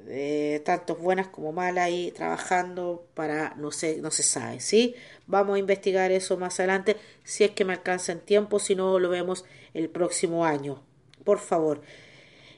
de 0.05 0.61
tanto 0.65 0.95
buenas 0.95 1.27
como 1.27 1.51
malas 1.51 1.85
ahí 1.85 2.11
trabajando 2.11 3.07
para 3.13 3.55
no 3.55 3.71
sé, 3.71 3.97
no 4.01 4.11
se 4.11 4.23
sabe, 4.23 4.59
¿sí? 4.59 4.95
Vamos 5.27 5.55
a 5.55 5.59
investigar 5.59 6.11
eso 6.11 6.37
más 6.37 6.59
adelante 6.59 6.97
si 7.23 7.43
es 7.43 7.51
que 7.51 7.65
me 7.65 7.73
alcanza 7.73 8.11
en 8.11 8.19
tiempo, 8.19 8.59
si 8.59 8.75
no 8.75 8.99
lo 8.99 9.09
vemos 9.09 9.45
el 9.73 9.89
próximo 9.89 10.45
año. 10.45 10.83
Por 11.23 11.39
favor 11.39 11.81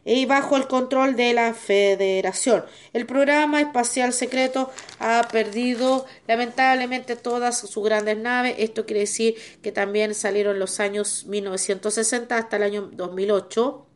y 0.08 0.26
bajo 0.26 0.56
el 0.56 0.68
control 0.68 1.18
de 1.18 1.34
la 1.34 1.54
Federación. 1.54 2.64
El 2.94 3.06
programa 3.06 3.60
espacial 3.60 4.14
secreto 4.14 4.72
ha 5.00 5.28
perdido 5.30 6.06
lamentablemente 6.28 7.18
todas 7.18 7.60
sus 7.60 7.84
grandes 7.84 8.18
naves. 8.18 8.56
Esto 8.58 8.86
quiere 8.86 9.02
decir 9.02 9.36
que 9.62 9.74
también 9.74 10.16
salieron 10.16 10.60
los 10.60 10.80
años 10.80 11.26
1960 11.26 12.38
hasta 12.38 12.56
el 12.56 12.64
año 12.64 12.90
2008 12.94 13.87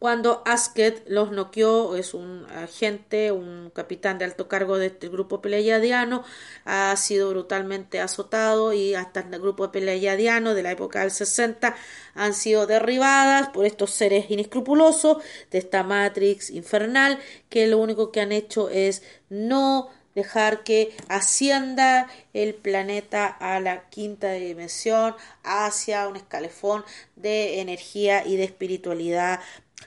cuando 0.00 0.42
Asket 0.46 1.04
los 1.08 1.30
noqueó, 1.30 1.94
es 1.94 2.14
un 2.14 2.46
agente, 2.56 3.32
un 3.32 3.70
capitán 3.70 4.16
de 4.16 4.24
alto 4.24 4.48
cargo 4.48 4.78
de 4.78 4.86
este 4.86 5.10
grupo 5.10 5.42
pleiadiano, 5.42 6.24
ha 6.64 6.96
sido 6.96 7.28
brutalmente 7.28 8.00
azotado 8.00 8.72
y 8.72 8.94
hasta 8.94 9.20
el 9.20 9.38
grupo 9.38 9.70
pleiadiano 9.70 10.54
de 10.54 10.62
la 10.62 10.70
época 10.72 11.00
del 11.00 11.10
60 11.10 11.76
han 12.14 12.32
sido 12.32 12.66
derribadas 12.66 13.50
por 13.50 13.66
estos 13.66 13.90
seres 13.90 14.30
inescrupulosos 14.30 15.18
de 15.50 15.58
esta 15.58 15.82
Matrix 15.82 16.48
infernal 16.48 17.18
que 17.50 17.66
lo 17.66 17.76
único 17.76 18.10
que 18.10 18.22
han 18.22 18.32
hecho 18.32 18.70
es 18.70 19.02
no 19.28 19.90
dejar 20.14 20.64
que 20.64 20.94
ascienda 21.08 22.08
el 22.32 22.54
planeta 22.54 23.26
a 23.26 23.60
la 23.60 23.88
quinta 23.90 24.32
dimensión 24.32 25.14
hacia 25.44 26.08
un 26.08 26.16
escalefón 26.16 26.84
de 27.16 27.60
energía 27.60 28.26
y 28.26 28.36
de 28.36 28.44
espiritualidad 28.44 29.40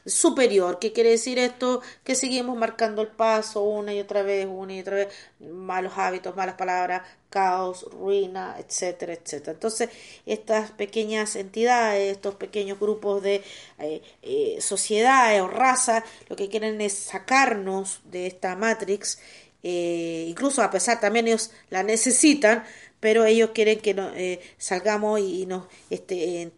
superior. 0.05 0.79
¿Qué 0.79 0.91
quiere 0.93 1.11
decir 1.11 1.39
esto? 1.39 1.81
Que 2.03 2.15
seguimos 2.15 2.57
marcando 2.57 3.01
el 3.01 3.09
paso 3.09 3.63
una 3.63 3.93
y 3.93 3.99
otra 3.99 4.23
vez, 4.23 4.47
una 4.49 4.73
y 4.73 4.81
otra 4.81 4.95
vez, 4.95 5.07
malos 5.39 5.93
hábitos, 5.97 6.35
malas 6.35 6.55
palabras, 6.55 7.03
caos, 7.29 7.85
ruina, 7.91 8.55
etcétera, 8.59 9.13
etcétera. 9.13 9.53
Entonces, 9.53 9.89
estas 10.25 10.71
pequeñas 10.71 11.35
entidades, 11.35 12.11
estos 12.11 12.35
pequeños 12.35 12.79
grupos 12.79 13.23
de 13.23 13.43
eh, 13.79 14.01
eh, 14.21 14.57
sociedades 14.61 15.41
o 15.41 15.47
razas, 15.47 16.03
lo 16.29 16.35
que 16.35 16.49
quieren 16.49 16.79
es 16.81 16.93
sacarnos 16.93 18.01
de 18.05 18.27
esta 18.27 18.55
matrix, 18.55 19.19
eh, 19.63 20.25
incluso 20.27 20.61
a 20.61 20.69
pesar 20.69 20.99
también 20.99 21.27
ellos 21.27 21.51
la 21.69 21.83
necesitan, 21.83 22.65
pero 22.99 23.25
ellos 23.25 23.51
quieren 23.53 23.79
que 23.79 23.93
no, 23.93 24.11
salgamos 24.57 25.19
y, 25.19 25.45
nos 25.45 25.65
este, 25.89 26.51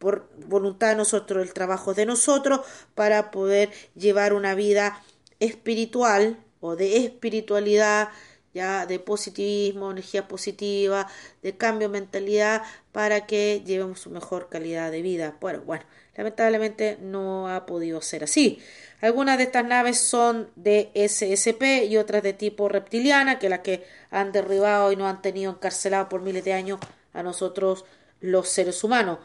por 0.00 0.30
voluntad 0.46 0.88
de 0.88 0.96
nosotros, 0.96 1.46
el 1.46 1.52
trabajo 1.52 1.92
de 1.92 2.06
nosotros 2.06 2.62
para 2.94 3.30
poder 3.30 3.70
llevar 3.94 4.32
una 4.32 4.54
vida 4.54 5.00
espiritual 5.40 6.38
o 6.60 6.74
de 6.74 6.96
espiritualidad, 7.04 8.08
ya 8.54 8.86
de 8.86 8.98
positivismo, 8.98 9.90
energía 9.90 10.26
positiva, 10.26 11.06
de 11.42 11.56
cambio 11.56 11.88
de 11.88 12.00
mentalidad 12.00 12.62
para 12.92 13.26
que 13.26 13.62
llevemos 13.64 14.06
una 14.06 14.20
mejor 14.20 14.48
calidad 14.48 14.90
de 14.90 15.02
vida. 15.02 15.36
Bueno, 15.38 15.60
bueno, 15.66 15.84
lamentablemente 16.16 16.96
no 17.02 17.48
ha 17.48 17.66
podido 17.66 18.00
ser 18.00 18.24
así. 18.24 18.58
Algunas 19.02 19.36
de 19.36 19.44
estas 19.44 19.66
naves 19.66 20.00
son 20.00 20.50
de 20.56 20.90
SSP 20.94 21.84
y 21.90 21.98
otras 21.98 22.22
de 22.22 22.32
tipo 22.32 22.70
reptiliana, 22.70 23.38
que 23.38 23.50
las 23.50 23.60
que 23.60 23.84
han 24.10 24.32
derribado 24.32 24.92
y 24.92 24.96
no 24.96 25.06
han 25.06 25.20
tenido 25.20 25.52
encarcelado 25.52 26.08
por 26.08 26.22
miles 26.22 26.44
de 26.44 26.54
años 26.54 26.80
a 27.12 27.22
nosotros 27.22 27.84
los 28.20 28.48
seres 28.48 28.82
humanos 28.82 29.18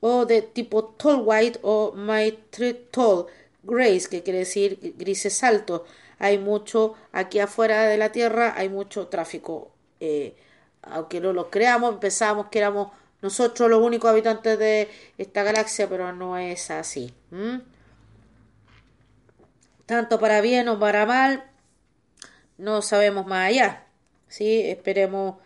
o 0.00 0.26
de 0.26 0.42
tipo 0.42 0.84
tall 0.84 1.22
white 1.24 1.58
o 1.62 1.92
my 1.94 2.30
tall 2.90 3.26
grays, 3.62 4.08
que 4.08 4.22
quiere 4.22 4.40
decir 4.40 4.94
grises 4.96 5.42
altos. 5.42 5.82
Hay 6.18 6.38
mucho 6.38 6.94
aquí 7.12 7.38
afuera 7.38 7.84
de 7.84 7.96
la 7.96 8.10
Tierra, 8.12 8.54
hay 8.56 8.68
mucho 8.68 9.08
tráfico. 9.08 9.70
Eh, 10.00 10.36
aunque 10.82 11.20
no 11.20 11.32
lo 11.32 11.50
creamos, 11.50 11.96
pensamos 11.96 12.46
que 12.50 12.58
éramos 12.58 12.92
nosotros 13.22 13.68
los 13.68 13.82
únicos 13.82 14.10
habitantes 14.10 14.58
de 14.58 14.88
esta 15.18 15.42
galaxia, 15.42 15.88
pero 15.88 16.12
no 16.12 16.38
es 16.38 16.70
así. 16.70 17.12
Tanto 19.86 20.20
para 20.20 20.40
bien 20.40 20.68
o 20.68 20.78
para 20.78 21.06
mal, 21.06 21.44
no 22.56 22.82
sabemos 22.82 23.26
más 23.26 23.48
allá. 23.48 23.88
¿sí? 24.28 24.62
Esperemos. 24.66 25.36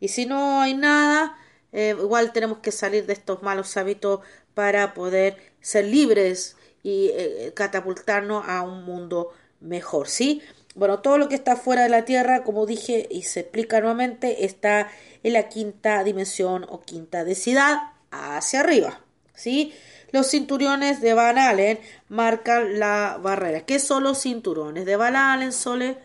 Y 0.00 0.08
si 0.08 0.26
no 0.26 0.60
hay 0.60 0.74
nada, 0.74 1.36
eh, 1.72 1.94
igual 1.98 2.32
tenemos 2.32 2.58
que 2.58 2.72
salir 2.72 3.06
de 3.06 3.12
estos 3.12 3.42
malos 3.42 3.76
hábitos 3.76 4.20
para 4.54 4.94
poder 4.94 5.36
ser 5.60 5.84
libres 5.84 6.56
y 6.82 7.10
eh, 7.12 7.52
catapultarnos 7.54 8.44
a 8.46 8.62
un 8.62 8.84
mundo 8.84 9.32
mejor, 9.60 10.08
¿sí? 10.08 10.42
Bueno, 10.74 11.00
todo 11.00 11.18
lo 11.18 11.28
que 11.28 11.34
está 11.34 11.56
fuera 11.56 11.82
de 11.82 11.88
la 11.88 12.04
Tierra, 12.04 12.44
como 12.44 12.64
dije 12.64 13.08
y 13.10 13.22
se 13.22 13.40
explica 13.40 13.80
nuevamente, 13.80 14.44
está 14.44 14.88
en 15.22 15.32
la 15.32 15.48
quinta 15.48 16.04
dimensión 16.04 16.64
o 16.68 16.80
quinta 16.82 17.24
densidad 17.24 17.78
hacia 18.10 18.60
arriba, 18.60 19.00
¿sí? 19.34 19.74
Los 20.10 20.30
cinturones 20.30 21.00
de 21.00 21.14
Van 21.14 21.36
Allen 21.36 21.78
marcan 22.08 22.78
la 22.78 23.18
barrera. 23.20 23.60
¿Qué 23.62 23.78
son 23.78 24.04
los 24.04 24.22
cinturones 24.22 24.86
de 24.86 24.96
Van 24.96 25.16
Allen, 25.16 25.52
Sole? 25.52 25.98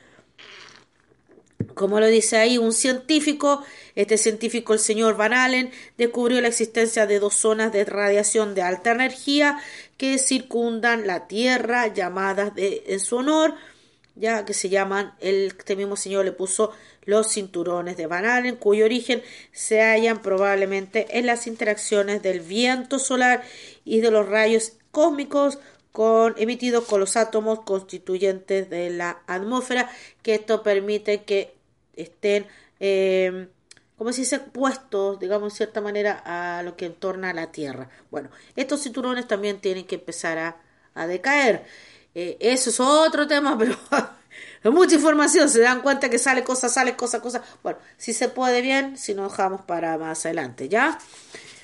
Como 1.73 1.99
lo 1.99 2.07
dice 2.07 2.38
ahí 2.38 2.57
un 2.57 2.73
científico, 2.73 3.63
este 3.95 4.17
científico, 4.17 4.73
el 4.73 4.79
señor 4.79 5.15
Van 5.17 5.33
Allen, 5.33 5.71
descubrió 5.97 6.41
la 6.41 6.47
existencia 6.47 7.07
de 7.07 7.19
dos 7.19 7.36
zonas 7.36 7.71
de 7.71 7.86
radiación 7.86 8.55
de 8.55 8.62
alta 8.62 8.91
energía 8.91 9.59
que 9.97 10.17
circundan 10.17 11.07
la 11.07 11.27
Tierra, 11.27 11.88
llamadas 11.88 12.53
en 12.55 12.99
su 12.99 13.17
honor, 13.17 13.55
ya 14.15 14.45
que 14.45 14.53
se 14.53 14.69
llaman, 14.69 15.13
el, 15.19 15.55
este 15.57 15.75
mismo 15.75 15.95
señor 15.95 16.25
le 16.25 16.31
puso 16.31 16.71
los 17.05 17.27
cinturones 17.27 17.97
de 17.97 18.07
Van 18.07 18.25
Allen, 18.25 18.55
cuyo 18.55 18.86
origen 18.86 19.23
se 19.51 19.81
hallan 19.81 20.21
probablemente 20.21 21.17
en 21.17 21.25
las 21.25 21.47
interacciones 21.47 22.21
del 22.21 22.39
viento 22.39 22.99
solar 22.99 23.43
y 23.83 24.01
de 24.01 24.12
los 24.12 24.27
rayos 24.27 24.73
cósmicos 24.91 25.59
emitidos 26.38 26.86
con 26.86 26.99
los 26.99 27.15
átomos 27.17 27.62
constituyentes 27.62 28.69
de 28.69 28.89
la 28.89 29.21
atmósfera, 29.27 29.89
que 30.23 30.36
esto 30.36 30.63
permite 30.63 31.23
que 31.23 31.53
estén, 31.95 32.47
eh, 32.79 33.47
como 33.97 34.12
si 34.13 34.25
se 34.25 34.39
puestos, 34.39 35.19
digamos, 35.19 35.53
en 35.53 35.58
cierta 35.58 35.82
manera, 35.82 36.21
a 36.25 36.63
lo 36.63 36.75
que 36.75 36.86
entorna 36.86 37.34
la 37.34 37.51
Tierra. 37.51 37.89
Bueno, 38.12 38.29
estos 38.56 38.82
cinturones 38.82 39.27
también 39.27 39.60
tienen 39.60 39.86
que 39.86 39.95
empezar 39.95 40.38
a, 40.38 40.58
a 40.95 41.08
decaer. 41.08 41.65
Eh, 42.15 42.38
eso 42.39 42.69
es 42.69 42.79
otro 42.79 43.27
tema, 43.27 43.58
pero 43.58 43.77
mucha 44.71 44.95
información. 44.95 45.49
Se 45.49 45.62
dan 45.62 45.82
cuenta 45.82 46.10
que 46.10 46.19
sale 46.19 46.43
cosa, 46.43 46.69
sale 46.69 46.95
cosa, 46.95 47.21
cosa. 47.21 47.43
Bueno, 47.62 47.79
si 47.97 48.13
se 48.13 48.29
puede 48.29 48.62
bien, 48.62 48.97
si 48.97 49.13
no 49.13 49.23
dejamos 49.29 49.62
para 49.62 49.97
más 49.97 50.25
adelante, 50.25 50.69
¿ya? 50.69 50.97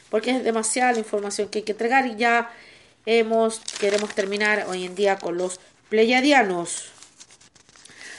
Porque 0.10 0.32
es 0.32 0.44
demasiada 0.44 0.94
la 0.94 1.00
información 1.00 1.50
que 1.50 1.60
hay 1.60 1.64
que 1.64 1.74
entregar 1.74 2.08
y 2.08 2.16
ya 2.16 2.52
hemos, 3.06 3.60
queremos 3.80 4.14
terminar 4.16 4.66
hoy 4.68 4.86
en 4.86 4.96
día 4.96 5.18
con 5.18 5.38
los 5.38 5.60
pleyadianos. 5.90 6.92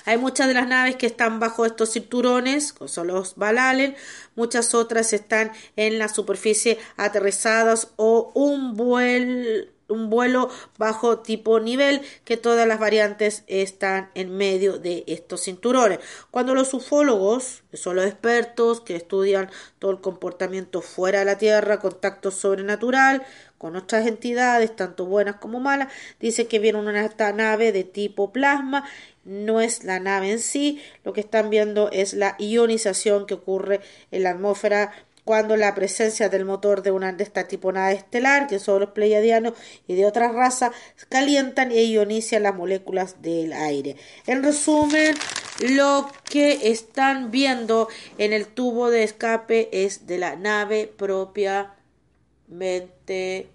Hay 0.05 0.19
muchas 0.19 0.49
de 0.49 0.55
las 0.55 0.69
naves 0.69 0.97
que 0.97 1.07
están 1.07 1.41
bajo 1.41 1.67
estos 1.67 1.93
cinturones, 1.93 2.75
son 2.87 3.09
los 3.09 3.37
Balalen, 3.37 3.97
muchas 4.35 4.75
otras 4.75 5.13
están 5.13 5.53
en 5.77 5.99
la 5.99 6.09
superficie 6.09 6.79
aterrizadas 6.97 7.89
o 7.97 8.33
un 8.35 8.77
vuelo 8.77 9.71
un 9.91 10.11
vuelo 10.11 10.49
bajo 10.79 11.19
tipo 11.19 11.61
nivel 11.61 12.01
que 12.25 12.37
todas 12.37 12.67
las 12.67 12.79
variantes 12.79 13.45
están 13.47 14.11
en 14.15 14.37
medio 14.37 14.79
de 14.79 15.05
estos 15.07 15.45
cinturones. 15.45 15.99
Cuando 16.31 16.55
los 16.55 16.73
ufólogos, 16.75 17.63
que 17.71 17.77
son 17.77 17.97
los 17.97 18.07
expertos 18.07 18.81
que 18.81 18.97
estudian 18.97 19.51
todo 19.79 19.91
el 19.91 20.01
comportamiento 20.01 20.81
fuera 20.81 21.21
de 21.21 21.25
la 21.25 21.39
Tierra, 21.39 21.81
contacto 21.81 22.31
sobrenatural 22.31 23.23
con 23.59 23.77
otras 23.77 24.07
entidades, 24.07 24.75
tanto 24.75 25.05
buenas 25.05 25.37
como 25.37 25.61
malas, 25.61 25.93
dicen 26.19 26.47
que 26.47 26.59
viene 26.59 26.79
una 26.79 27.11
nave 27.33 27.73
de 27.73 27.85
tipo 27.85 28.33
plasma 28.33 28.85
no 29.25 29.61
es 29.61 29.85
la 29.85 30.01
nave 30.01 30.33
en 30.33 30.39
sí, 30.39 30.83
lo 31.05 31.13
que 31.13 31.21
están 31.21 31.51
viendo 31.51 31.91
es 31.93 32.15
la 32.15 32.37
ionización 32.39 33.27
que 33.27 33.35
ocurre 33.35 33.81
en 34.11 34.23
la 34.23 34.31
atmósfera 34.31 34.93
cuando 35.25 35.57
la 35.57 35.75
presencia 35.75 36.29
del 36.29 36.45
motor 36.45 36.83
de 36.83 36.91
una 36.91 37.13
de 37.13 37.25
esta 37.25 37.49
tipo 37.49 37.73
nave 37.73 37.95
estelar, 37.95 38.47
que 38.47 38.59
son 38.59 38.81
los 38.81 38.91
pleiadianos 38.91 39.55
y 39.87 39.95
de 39.95 40.07
otras 40.07 40.35
razas, 40.35 40.73
calientan 41.09 41.73
e 41.73 41.85
ionizan 41.85 42.43
las 42.43 42.55
moléculas 42.55 43.23
del 43.23 43.53
aire. 43.53 43.97
En 44.27 44.43
resumen, 44.43 45.15
lo 45.61 46.11
que 46.25 46.71
están 46.71 47.31
viendo 47.31 47.89
en 48.19 48.33
el 48.33 48.47
tubo 48.47 48.91
de 48.91 49.03
escape 49.03 49.85
es 49.85 50.07
de 50.07 50.19
la 50.19 50.37
nave 50.37 50.93
propiamente 50.97 53.49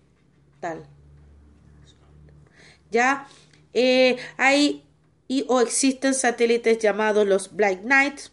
tal. 0.60 0.86
Ya 2.92 3.28
eh, 3.74 4.18
hay 4.38 4.86
y 5.28 5.46
o 5.48 5.60
existen 5.60 6.14
satélites 6.14 6.80
llamados 6.80 7.28
los 7.28 7.56
Black 7.56 7.82
Knights 7.82 8.32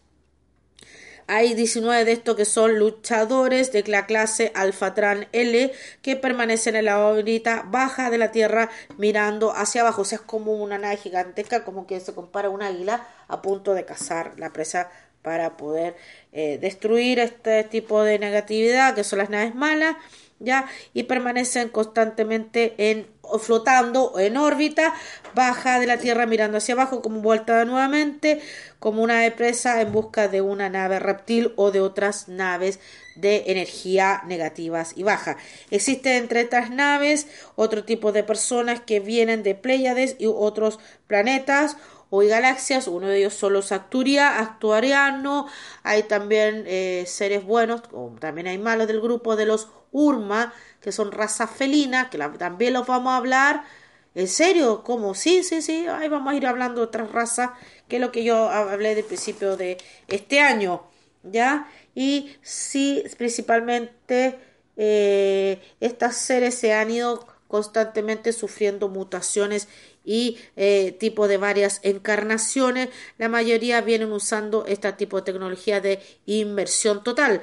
hay 1.27 1.55
19 1.55 2.05
de 2.05 2.13
estos 2.13 2.37
que 2.37 2.45
son 2.45 2.79
luchadores 2.79 3.73
de 3.73 3.83
la 3.85 4.07
clase 4.07 4.53
Alphatran 4.55 5.29
L 5.33 5.73
que 6.03 6.17
permanecen 6.17 6.77
en 6.77 6.87
la 6.87 7.05
órbita 7.05 7.65
baja 7.67 8.11
de 8.11 8.19
la 8.19 8.33
Tierra 8.33 8.71
mirando 8.99 9.53
hacia 9.53 9.83
abajo. 9.83 10.03
O 10.03 10.05
sea, 10.05 10.19
es 10.19 10.25
como 10.25 10.53
una 10.53 10.79
nave 10.79 10.97
gigantesca, 10.97 11.65
como 11.65 11.87
que 11.87 12.01
se 12.01 12.15
compara 12.15 12.49
a 12.49 12.51
un 12.51 12.63
águila 12.63 13.07
a 13.29 13.43
punto 13.43 13.75
de 13.75 13.85
cazar 13.85 14.35
la 14.39 14.53
presa 14.53 14.91
para 15.23 15.57
poder 15.57 15.97
eh, 16.33 16.59
destruir 16.61 17.19
este 17.19 17.65
tipo 17.65 18.03
de 18.03 18.19
negatividad 18.19 18.95
que 18.95 19.05
son 19.05 19.19
las 19.19 19.31
naves 19.31 19.55
malas 19.55 19.97
y 20.93 21.05
permanecen 21.05 21.69
constantemente 21.69 22.75
en 22.79 23.07
flotando 23.41 24.19
en 24.19 24.37
órbita 24.37 24.93
baja 25.35 25.79
de 25.79 25.87
la 25.87 25.97
Tierra 25.97 26.27
mirando 26.27 26.59
hacia 26.59 26.75
abajo 26.75 27.01
como 27.03 27.21
vuelta 27.21 27.65
nuevamente 27.65 28.41
como 28.79 29.03
una 29.03 29.23
presa 29.37 29.81
en 29.81 29.93
busca 29.93 30.29
de 30.29 30.41
una 30.41 30.69
nave 30.69 30.99
reptil 30.99 31.53
o 31.57 31.71
de 31.71 31.81
otras 31.81 32.29
naves 32.29 32.81
de 33.15 33.45
energía 33.47 34.23
negativas 34.27 34.95
y 34.97 35.05
baja. 35.05 35.37
Existe 35.71 36.17
entre 36.17 36.41
estas 36.41 36.71
naves 36.71 37.29
otro 37.55 37.85
tipo 37.85 38.11
de 38.11 38.25
personas 38.25 38.81
que 38.81 39.01
vienen 39.01 39.43
de 39.43 39.55
Pléyades 39.55 40.17
y 40.19 40.27
otros 40.27 40.81
planetas 41.07 41.77
o 42.15 42.19
galaxias, 42.19 42.89
uno 42.89 43.09
de 43.09 43.21
ellos 43.21 43.33
son 43.33 43.55
los 43.55 43.73
Acturia, 43.73 44.39
Actuariano, 44.39 45.47
hay 45.83 46.03
también 46.03 46.65
eh, 46.67 47.05
seres 47.07 47.43
buenos, 47.43 47.81
o 47.91 48.15
también 48.21 48.49
hay 48.49 48.59
malos 48.59 48.87
del 48.87 49.01
grupo 49.01 49.35
de 49.35 49.47
los 49.47 49.69
Urma, 49.93 50.53
que 50.83 50.93
son 50.93 51.11
razas 51.11 51.51
felinas, 51.51 52.09
que 52.11 52.19
también 52.19 52.75
los 52.75 52.87
vamos 52.87 53.15
a 53.15 53.17
hablar. 53.17 53.65
¿En 54.15 54.29
serio? 54.29 54.83
¿Cómo? 54.85 55.15
Sí, 55.15 55.43
sí, 55.43 55.63
sí, 55.63 55.87
ahí 55.87 56.11
vamos 56.11 56.35
a 56.35 56.37
ir 56.37 56.47
hablando 56.47 56.83
de 56.83 56.87
otras 56.89 57.11
razas, 57.13 57.53
que 57.89 57.97
es 57.97 58.03
lo 58.03 58.13
que 58.13 58.25
yo 58.25 58.51
hablé 58.51 58.95
del 58.95 59.07
principio 59.07 59.57
de 59.57 59.79
este 60.09 60.39
año, 60.41 60.83
¿ya? 61.23 61.67
Y 61.95 62.37
sí, 62.43 63.05
principalmente 63.17 64.39
eh, 64.77 65.63
estas 65.81 66.17
seres 66.17 66.57
se 66.57 66.75
han 66.75 66.91
ido 66.91 67.27
constantemente 67.53 68.33
sufriendo 68.33 68.89
mutaciones 68.89 69.69
y 70.05 70.39
eh, 70.57 70.97
tipo 70.99 71.29
de 71.29 71.37
varias 71.37 71.81
encarnaciones. 71.83 72.89
La 73.19 73.29
mayoría 73.29 73.81
vienen 73.81 74.13
usando 74.13 74.65
este 74.67 74.93
tipo 74.93 75.17
de 75.17 75.33
tecnología 75.33 75.81
de 75.81 76.01
inversión 76.27 77.03
total. 77.03 77.41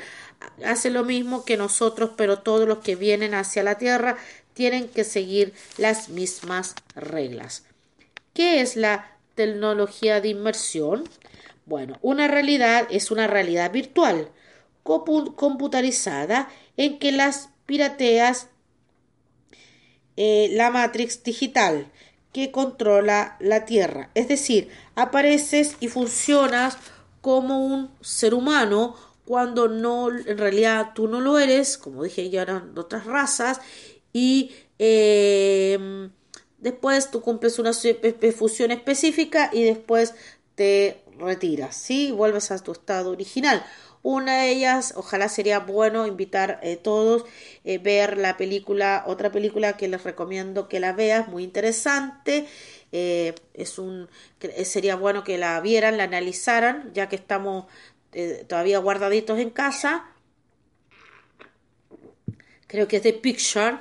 Hace 0.65 0.89
lo 0.89 1.03
mismo 1.03 1.45
que 1.45 1.57
nosotros, 1.57 2.11
pero 2.15 2.39
todos 2.39 2.67
los 2.67 2.79
que 2.79 2.95
vienen 2.95 3.33
hacia 3.33 3.63
la 3.63 3.77
Tierra 3.77 4.17
tienen 4.53 4.89
que 4.89 5.03
seguir 5.03 5.53
las 5.77 6.09
mismas 6.09 6.75
reglas. 6.95 7.63
¿Qué 8.33 8.61
es 8.61 8.75
la 8.75 9.17
tecnología 9.35 10.21
de 10.21 10.29
inmersión? 10.29 11.03
Bueno, 11.65 11.97
una 12.01 12.27
realidad 12.27 12.87
es 12.89 13.11
una 13.11 13.27
realidad 13.27 13.71
virtual, 13.71 14.29
computarizada, 14.83 16.49
en 16.77 16.99
que 16.99 17.11
las 17.11 17.49
pirateas 17.65 18.47
eh, 20.21 20.49
la 20.51 20.69
matrix 20.69 21.23
digital 21.23 21.89
que 22.33 22.51
controla 22.51 23.37
la 23.39 23.65
Tierra. 23.65 24.09
Es 24.13 24.27
decir, 24.27 24.69
apareces 24.95 25.75
y 25.79 25.87
funcionas 25.87 26.77
como 27.21 27.65
un 27.65 27.89
ser 28.01 28.33
humano 28.33 28.95
cuando 29.25 29.67
no, 29.67 30.09
en 30.09 30.37
realidad 30.37 30.91
tú 30.95 31.07
no 31.07 31.21
lo 31.21 31.37
eres, 31.37 31.77
como 31.77 32.03
dije, 32.03 32.29
ya 32.29 32.41
eran 32.41 32.75
otras 32.77 33.05
razas, 33.05 33.61
y 34.11 34.51
em, 34.79 36.09
después 36.57 37.11
tú 37.11 37.21
cumples 37.21 37.59
una 37.59 37.71
fusión 38.35 38.71
específica 38.71 39.51
y 39.53 39.63
después 39.63 40.15
te 40.55 41.03
retiras, 41.19 41.75
¿sí? 41.75 42.11
Vuelves 42.11 42.49
a 42.51 42.57
tu 42.59 42.71
estado 42.71 43.11
original. 43.11 43.63
Una 44.01 44.43
de 44.43 44.51
ellas, 44.51 44.93
ojalá 44.95 45.27
sería 45.27 45.59
bueno 45.59 46.07
invitar 46.07 46.59
eh, 46.63 46.77
todos 46.77 47.25
eh, 47.65 47.79
ver 47.79 48.17
la 48.17 48.37
película, 48.37 49.03
otra 49.05 49.29
película 49.31 49.75
que 49.75 49.89
les 49.89 50.03
recomiendo 50.03 50.69
que 50.69 50.79
la 50.79 50.93
veas, 50.93 51.27
muy 51.27 51.43
interesante. 51.43 52.47
Eh, 52.93 53.35
es 53.53 53.77
un, 53.77 54.07
sería 54.63 54.95
bueno 54.95 55.23
que 55.25 55.37
la 55.37 55.59
vieran, 55.59 55.97
la 55.97 56.05
analizaran, 56.05 56.91
ya 56.93 57.09
que 57.09 57.17
estamos 57.17 57.65
todavía 58.47 58.79
guardaditos 58.79 59.37
en 59.37 59.51
casa. 59.51 60.05
Creo 62.67 62.87
que 62.87 62.97
es 62.97 63.03
de 63.03 63.13
Picture. 63.13 63.79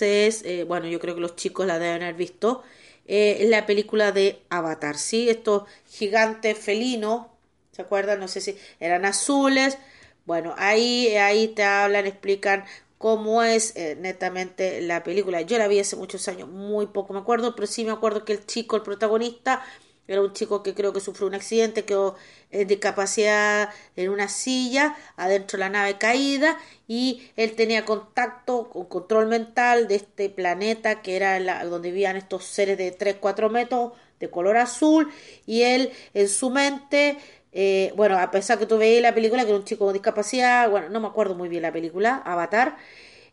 Es, 0.00 0.44
bueno, 0.66 0.86
yo 0.86 1.00
creo 1.00 1.16
que 1.16 1.20
los 1.20 1.36
chicos 1.36 1.66
la 1.66 1.78
deben 1.78 2.02
haber 2.02 2.14
visto. 2.14 2.62
es 3.06 3.48
la 3.48 3.66
película 3.66 4.12
de 4.12 4.42
Avatar, 4.50 4.96
¿sí? 4.96 5.28
Estos 5.28 5.64
gigantes 5.86 6.56
felinos 6.58 7.26
¿Se 7.72 7.82
acuerdan? 7.82 8.20
No 8.20 8.28
sé 8.28 8.40
si 8.40 8.56
eran 8.78 9.04
azules. 9.04 9.78
Bueno, 10.26 10.54
ahí, 10.58 11.16
ahí 11.16 11.48
te 11.48 11.62
hablan, 11.62 12.06
explican 12.06 12.64
cómo 12.98 13.42
es 13.42 13.74
eh, 13.76 13.96
netamente 13.98 14.82
la 14.82 15.02
película. 15.02 15.40
Yo 15.40 15.56
la 15.56 15.68
vi 15.68 15.80
hace 15.80 15.96
muchos 15.96 16.28
años, 16.28 16.48
muy 16.48 16.86
poco 16.86 17.14
me 17.14 17.20
acuerdo, 17.20 17.54
pero 17.54 17.66
sí 17.66 17.84
me 17.84 17.92
acuerdo 17.92 18.26
que 18.26 18.34
el 18.34 18.44
chico, 18.44 18.76
el 18.76 18.82
protagonista, 18.82 19.64
era 20.06 20.20
un 20.22 20.32
chico 20.32 20.62
que 20.62 20.74
creo 20.74 20.92
que 20.92 21.00
sufrió 21.00 21.28
un 21.28 21.34
accidente, 21.34 21.84
quedó 21.84 22.16
en 22.50 22.66
discapacidad 22.66 23.70
en 23.94 24.10
una 24.10 24.28
silla, 24.28 24.96
adentro 25.16 25.56
de 25.56 25.60
la 25.60 25.68
nave 25.70 25.98
caída, 25.98 26.58
y 26.88 27.30
él 27.36 27.54
tenía 27.54 27.84
contacto 27.84 28.68
con 28.70 28.86
control 28.86 29.28
mental 29.28 29.86
de 29.86 29.94
este 29.94 30.28
planeta 30.28 31.00
que 31.00 31.14
era 31.14 31.38
la, 31.38 31.64
donde 31.64 31.92
vivían 31.92 32.16
estos 32.16 32.44
seres 32.44 32.76
de 32.76 32.92
3-4 32.92 33.50
metros 33.50 33.92
de 34.18 34.28
color 34.28 34.56
azul, 34.56 35.10
y 35.46 35.62
él 35.62 35.92
en 36.12 36.28
su 36.28 36.50
mente 36.50 37.16
eh, 37.52 37.92
bueno, 37.96 38.18
a 38.18 38.30
pesar 38.30 38.58
que 38.58 38.66
tú 38.66 38.78
la 38.78 39.14
película, 39.14 39.42
que 39.42 39.50
era 39.50 39.58
un 39.58 39.64
chico 39.64 39.84
con 39.84 39.92
discapacidad, 39.92 40.70
bueno, 40.70 40.88
no 40.88 41.00
me 41.00 41.08
acuerdo 41.08 41.34
muy 41.34 41.48
bien 41.48 41.62
la 41.62 41.72
película, 41.72 42.22
Avatar, 42.24 42.76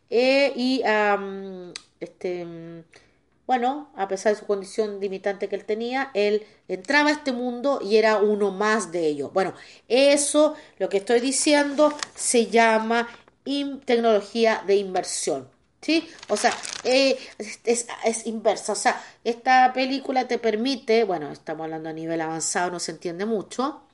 eh, 0.10 0.54
y 0.56 0.82
este, 2.00 2.46
bueno, 3.46 3.90
a 3.96 4.08
pesar 4.08 4.34
de 4.34 4.40
su 4.40 4.46
condición 4.46 5.00
limitante 5.00 5.48
que 5.48 5.56
él 5.56 5.66
tenía, 5.66 6.12
él 6.14 6.46
entraba 6.68 7.10
a 7.10 7.14
este 7.14 7.32
mundo 7.32 7.80
y 7.82 7.98
era 7.98 8.18
uno 8.18 8.52
más 8.52 8.92
de 8.92 9.08
ellos. 9.08 9.32
Bueno, 9.34 9.54
eso, 9.88 10.56
lo 10.80 10.90
que 10.90 10.98
estoy 10.98 11.20
diciendo, 11.22 11.94
se 12.16 12.48
llama 12.48 13.08
tecnología 13.86 14.64
de 14.68 14.76
inversión. 14.76 15.50
¿Sí? 15.80 16.10
O 16.28 16.36
sea, 16.36 16.52
eh, 16.84 17.18
es, 17.38 17.88
es, 18.04 18.26
inversa. 18.26 18.74
O 18.74 18.76
sea, 18.76 19.02
esta 19.24 19.72
película 19.74 20.28
te 20.28 20.40
permite, 20.40 21.04
bueno, 21.06 21.32
estamos 21.32 21.66
hablando 21.66 21.88
a 21.88 21.94
nivel 21.94 22.20
avanzado, 22.20 22.72
no 22.72 22.80
se 22.80 22.92
entiende 22.92 23.26
mucho, 23.26 23.87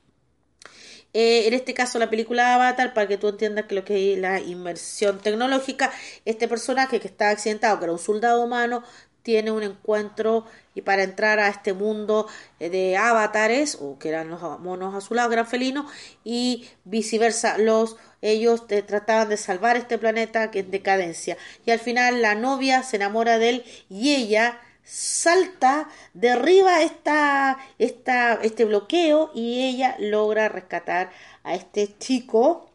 eh, 1.13 1.47
en 1.47 1.54
este 1.54 1.73
caso, 1.73 1.99
la 1.99 2.10
película 2.10 2.56
Avatar, 2.56 2.93
para 2.93 3.08
que 3.08 3.17
tú 3.17 3.28
entiendas 3.30 3.65
que 3.65 3.76
lo 3.76 3.86
que 3.86 4.13
es 4.13 4.19
la 4.19 4.39
inmersión 4.39 5.19
tecnológica, 5.19 5.91
este 6.26 6.47
personaje 6.47 6.99
que 6.99 7.08
está 7.08 7.30
accidentado, 7.30 7.78
que 7.78 7.86
era 7.86 7.93
un 7.93 7.99
soldado 7.99 8.43
humano, 8.43 8.84
tiene 9.21 9.52
un 9.52 9.63
encuentro 9.63 10.45
y 10.76 10.82
para 10.82 11.04
entrar 11.04 11.39
a 11.39 11.47
este 11.47 11.73
mundo 11.73 12.28
eh, 12.60 12.69
de 12.69 12.97
avatares, 12.97 13.78
o 13.80 13.97
que 13.99 14.10
eran 14.10 14.30
los 14.30 14.41
monos 14.60 14.95
azulados, 14.95 15.32
gran 15.32 15.47
felinos, 15.47 15.91
y 16.23 16.67
viceversa, 16.84 17.58
los 17.58 17.97
ellos 18.21 18.67
trataban 18.67 19.28
de 19.28 19.38
salvar 19.38 19.76
este 19.76 19.97
planeta 19.97 20.49
que 20.49 20.60
es 20.60 20.71
decadencia. 20.71 21.38
Y 21.65 21.71
al 21.71 21.80
final 21.80 22.21
la 22.21 22.36
novia 22.36 22.82
se 22.82 22.95
enamora 22.95 23.38
de 23.38 23.49
él 23.49 23.63
y 23.89 24.15
ella 24.15 24.62
salta, 24.84 25.89
derriba 26.13 26.82
esta, 26.82 27.58
esta, 27.80 28.36
este 28.36 28.65
bloqueo 28.65 29.32
y 29.34 29.63
ella 29.63 29.96
logra 30.00 30.50
rescatar 30.50 31.12
a 31.43 31.56
este 31.56 31.98
chico 31.98 32.69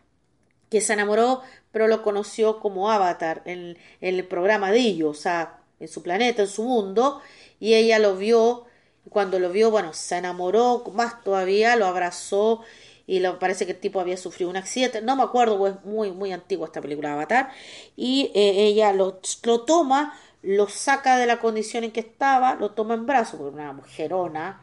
que 0.70 0.80
se 0.80 0.92
enamoró, 0.92 1.42
pero 1.72 1.88
lo 1.88 2.02
conoció 2.02 2.60
como 2.60 2.90
avatar 2.90 3.42
en, 3.44 3.78
el 4.00 4.24
programa 4.26 4.70
de 4.70 4.80
ellos, 4.80 5.18
o 5.18 5.20
sea, 5.20 5.60
en 5.80 5.88
su 5.88 6.02
planeta, 6.02 6.42
en 6.42 6.48
su 6.48 6.62
mundo, 6.62 7.20
y 7.60 7.74
ella 7.74 7.98
lo 7.98 8.16
vio, 8.16 8.66
y 9.06 9.10
cuando 9.10 9.38
lo 9.38 9.50
vio, 9.50 9.70
bueno, 9.70 9.92
se 9.92 10.16
enamoró 10.16 10.84
más 10.92 11.22
todavía, 11.22 11.76
lo 11.76 11.86
abrazó 11.86 12.62
y 13.06 13.20
lo, 13.20 13.38
parece 13.38 13.64
que 13.64 13.72
el 13.72 13.80
tipo 13.80 14.00
había 14.00 14.18
sufrido 14.18 14.50
un 14.50 14.58
accidente, 14.58 15.00
no 15.00 15.16
me 15.16 15.22
acuerdo, 15.22 15.66
es 15.66 15.82
muy, 15.84 16.10
muy 16.10 16.32
antigua 16.32 16.66
esta 16.66 16.82
película 16.82 17.14
Avatar, 17.14 17.50
y 17.96 18.30
eh, 18.34 18.66
ella 18.66 18.92
lo, 18.92 19.20
lo 19.44 19.60
toma, 19.62 20.18
lo 20.42 20.68
saca 20.68 21.16
de 21.16 21.26
la 21.26 21.40
condición 21.40 21.84
en 21.84 21.92
que 21.92 22.00
estaba, 22.00 22.54
lo 22.54 22.70
toma 22.70 22.94
en 22.94 23.06
brazos, 23.06 23.38
porque 23.38 23.54
una 23.54 23.72
mujerona, 23.72 24.60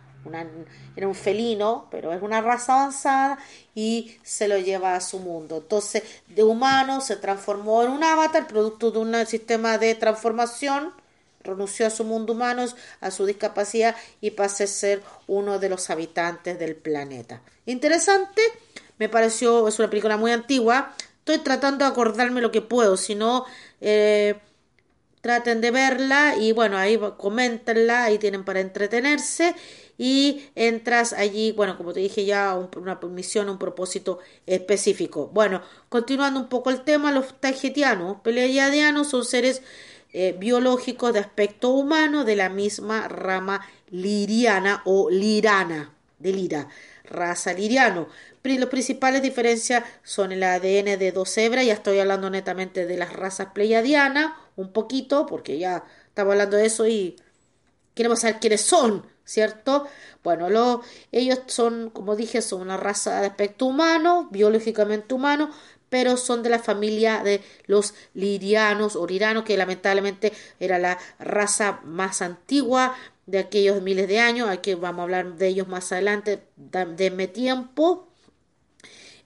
era 0.95 1.07
un 1.07 1.15
felino, 1.15 1.88
pero 1.91 2.13
es 2.13 2.21
una 2.21 2.41
raza 2.41 2.73
avanzada 2.73 3.38
y 3.73 4.17
se 4.23 4.47
lo 4.47 4.57
lleva 4.57 4.95
a 4.95 5.01
su 5.01 5.19
mundo. 5.19 5.57
Entonces, 5.57 6.03
de 6.27 6.43
humano 6.43 7.01
se 7.01 7.15
transformó 7.15 7.83
en 7.83 7.91
un 7.91 8.03
avatar, 8.03 8.47
producto 8.47 8.91
de 8.91 8.99
un 8.99 9.25
sistema 9.25 9.77
de 9.77 9.95
transformación, 9.95 10.93
renunció 11.43 11.85
a 11.85 11.91
su 11.91 12.03
mundo 12.03 12.33
humano, 12.33 12.65
a 13.01 13.11
su 13.11 13.25
discapacidad 13.25 13.95
y 14.19 14.31
pasó 14.31 14.63
a 14.63 14.67
ser 14.67 15.03
uno 15.27 15.59
de 15.59 15.69
los 15.69 15.89
habitantes 15.89 16.57
del 16.57 16.75
planeta. 16.75 17.41
Interesante, 17.67 18.41
me 18.97 19.09
pareció, 19.09 19.67
es 19.67 19.77
una 19.77 19.89
película 19.89 20.17
muy 20.17 20.31
antigua, 20.31 20.93
estoy 21.19 21.38
tratando 21.39 21.85
de 21.85 21.91
acordarme 21.91 22.41
lo 22.41 22.51
que 22.51 22.61
puedo, 22.61 22.97
si 22.97 23.15
no... 23.15 23.45
Eh, 23.81 24.39
traten 25.25 25.59
de 25.59 25.71
verla 25.71 26.35
y 26.39 26.51
bueno, 26.51 26.77
ahí 26.77 26.99
coméntenla, 27.17 28.03
ahí 28.03 28.19
tienen 28.19 28.45
para 28.45 28.59
entretenerse 28.59 29.55
y 29.97 30.51
entras 30.53 31.13
allí, 31.13 31.51
bueno, 31.51 31.77
como 31.77 31.93
te 31.93 31.99
dije 31.99 32.25
ya, 32.25 32.55
una 32.55 32.99
misión, 33.09 33.49
un 33.49 33.57
propósito 33.57 34.19
específico. 34.45 35.31
Bueno, 35.33 35.63
continuando 35.89 36.39
un 36.39 36.47
poco 36.47 36.69
el 36.69 36.83
tema, 36.83 37.11
los 37.11 37.41
tagetianos, 37.41 38.17
pleiadianos 38.21 39.07
son 39.07 39.25
seres 39.25 39.63
eh, 40.13 40.35
biológicos 40.38 41.11
de 41.11 41.21
aspecto 41.21 41.69
humano 41.71 42.23
de 42.23 42.35
la 42.35 42.49
misma 42.49 43.07
rama 43.07 43.65
liriana 43.89 44.83
o 44.85 45.09
lirana, 45.09 45.91
de 46.19 46.33
lira, 46.33 46.69
raza 47.03 47.51
liriano. 47.51 48.09
Las 48.43 48.67
principales 48.67 49.23
diferencias 49.23 49.83
son 50.03 50.31
el 50.31 50.43
ADN 50.43 50.99
de 50.99 51.11
dos 51.11 51.35
hebras, 51.35 51.65
ya 51.65 51.73
estoy 51.73 51.97
hablando 51.97 52.29
netamente 52.29 52.85
de 52.85 52.95
las 52.95 53.11
razas 53.11 53.47
pleiadianas, 53.55 54.33
un 54.55 54.71
poquito, 54.71 55.25
porque 55.25 55.57
ya 55.57 55.83
estamos 56.07 56.31
hablando 56.33 56.57
de 56.57 56.65
eso 56.65 56.87
y 56.87 57.15
queremos 57.93 58.19
saber 58.21 58.39
quiénes 58.39 58.61
son, 58.61 59.05
¿cierto? 59.23 59.87
Bueno, 60.23 60.49
lo, 60.49 60.81
ellos 61.11 61.39
son, 61.47 61.89
como 61.89 62.15
dije, 62.15 62.41
son 62.41 62.61
una 62.61 62.77
raza 62.77 63.21
de 63.21 63.27
aspecto 63.27 63.65
humano, 63.65 64.27
biológicamente 64.31 65.13
humano, 65.13 65.51
pero 65.89 66.17
son 66.17 66.43
de 66.43 66.49
la 66.49 66.59
familia 66.59 67.23
de 67.23 67.41
los 67.67 67.93
lirianos 68.13 68.95
o 68.95 69.07
liranos, 69.07 69.43
que 69.43 69.57
lamentablemente 69.57 70.33
era 70.59 70.79
la 70.79 70.97
raza 71.19 71.79
más 71.83 72.21
antigua 72.21 72.95
de 73.25 73.39
aquellos 73.39 73.81
miles 73.81 74.07
de 74.07 74.19
años. 74.19 74.49
Aquí 74.49 74.73
vamos 74.73 74.99
a 74.99 75.03
hablar 75.03 75.35
de 75.35 75.47
ellos 75.47 75.67
más 75.67 75.91
adelante, 75.91 76.43
denme 76.55 77.27
tiempo. 77.27 78.07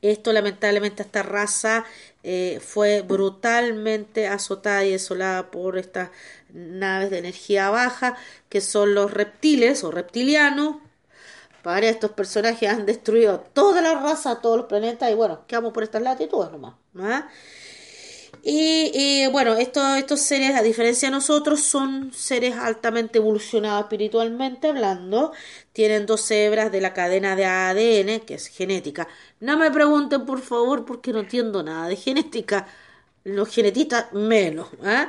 Esto 0.01 0.31
lamentablemente 0.31 1.03
esta 1.03 1.23
raza 1.23 1.85
eh, 2.23 2.59
fue 2.61 3.01
brutalmente 3.01 4.27
azotada 4.27 4.83
y 4.85 4.91
desolada 4.91 5.51
por 5.51 5.77
estas 5.77 6.09
naves 6.53 7.09
de 7.11 7.19
energía 7.19 7.69
baja 7.69 8.17
que 8.49 8.61
son 8.61 8.93
los 8.93 9.11
reptiles 9.11 9.83
o 9.83 9.91
reptilianos. 9.91 10.77
Para 11.63 11.87
estos 11.87 12.11
personajes 12.11 12.69
han 12.69 12.85
destruido 12.85 13.41
toda 13.53 13.81
la 13.81 13.95
raza, 13.95 14.41
todos 14.41 14.57
los 14.57 14.65
planetas 14.67 15.11
y 15.11 15.13
bueno, 15.13 15.45
quedamos 15.47 15.73
por 15.73 15.83
estas 15.83 16.01
latitudes 16.01 16.51
nomás. 16.51 16.75
Y, 18.43 19.27
bueno, 19.31 19.55
estos, 19.57 19.97
estos 19.97 20.21
seres, 20.21 20.55
a 20.55 20.61
diferencia 20.61 21.09
de 21.09 21.11
nosotros, 21.11 21.61
son 21.61 22.13
seres 22.13 22.55
altamente 22.55 23.19
evolucionados 23.19 23.83
espiritualmente 23.83 24.69
hablando. 24.69 25.33
Tienen 25.73 26.05
dos 26.05 26.29
hebras 26.31 26.71
de 26.71 26.81
la 26.81 26.93
cadena 26.93 27.35
de 27.35 27.45
ADN, 27.45 28.21
que 28.25 28.35
es 28.35 28.47
genética. 28.47 29.07
No 29.39 29.57
me 29.57 29.71
pregunten, 29.71 30.25
por 30.25 30.41
favor, 30.41 30.85
porque 30.85 31.11
no 31.11 31.19
entiendo 31.19 31.63
nada 31.63 31.87
de 31.87 31.95
genética. 31.95 32.67
Los 33.23 33.49
genetistas 33.49 34.13
menos. 34.13 34.69
¿eh? 34.83 35.07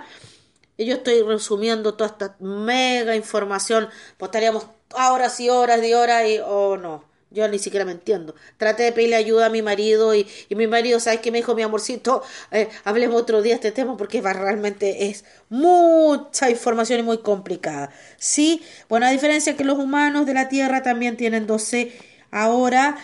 yo 0.79 0.95
estoy 0.95 1.23
resumiendo 1.23 1.95
toda 1.95 2.11
esta 2.11 2.37
mega 2.41 3.15
información. 3.17 3.89
Pues 4.17 4.29
estaríamos 4.29 4.67
horas 4.93 5.39
y 5.41 5.49
horas 5.51 5.85
y 5.85 5.95
horas 5.95 6.29
y... 6.29 6.39
Oh, 6.45 6.77
no. 6.77 7.10
Yo 7.31 7.47
ni 7.49 7.59
siquiera 7.59 7.85
me 7.85 7.93
entiendo. 7.93 8.35
Traté 8.57 8.83
de 8.83 8.93
pedirle 8.93 9.17
ayuda 9.17 9.47
a 9.47 9.51
mi 9.51 9.63
marido 9.63 10.15
y, 10.15 10.27
y 10.49 10.55
mi 10.57 10.67
marido, 10.67 10.99
¿sabes 10.99 11.21
qué 11.21 11.31
me 11.31 11.39
dijo 11.39 11.55
mi 11.55 11.63
amorcito? 11.63 12.23
Eh, 12.51 12.69
hablemos 12.85 13.21
otro 13.21 13.41
día 13.43 13.53
de 13.53 13.57
este 13.57 13.73
tema 13.73 13.97
porque 13.97 14.21
realmente 14.21 15.07
es 15.07 15.25
mucha 15.49 16.51
información 16.51 17.01
y 17.01 17.03
muy 17.05 17.19
complicada. 17.19 17.91
Sí, 18.19 18.63
bueno, 18.89 19.07
a 19.07 19.11
diferencia 19.11 19.57
que 19.57 19.65
los 19.65 19.79
humanos 19.79 20.27
de 20.27 20.35
la 20.35 20.49
Tierra 20.49 20.83
también 20.83 21.17
tienen 21.17 21.47
12 21.47 21.93
Ahora, 22.31 22.97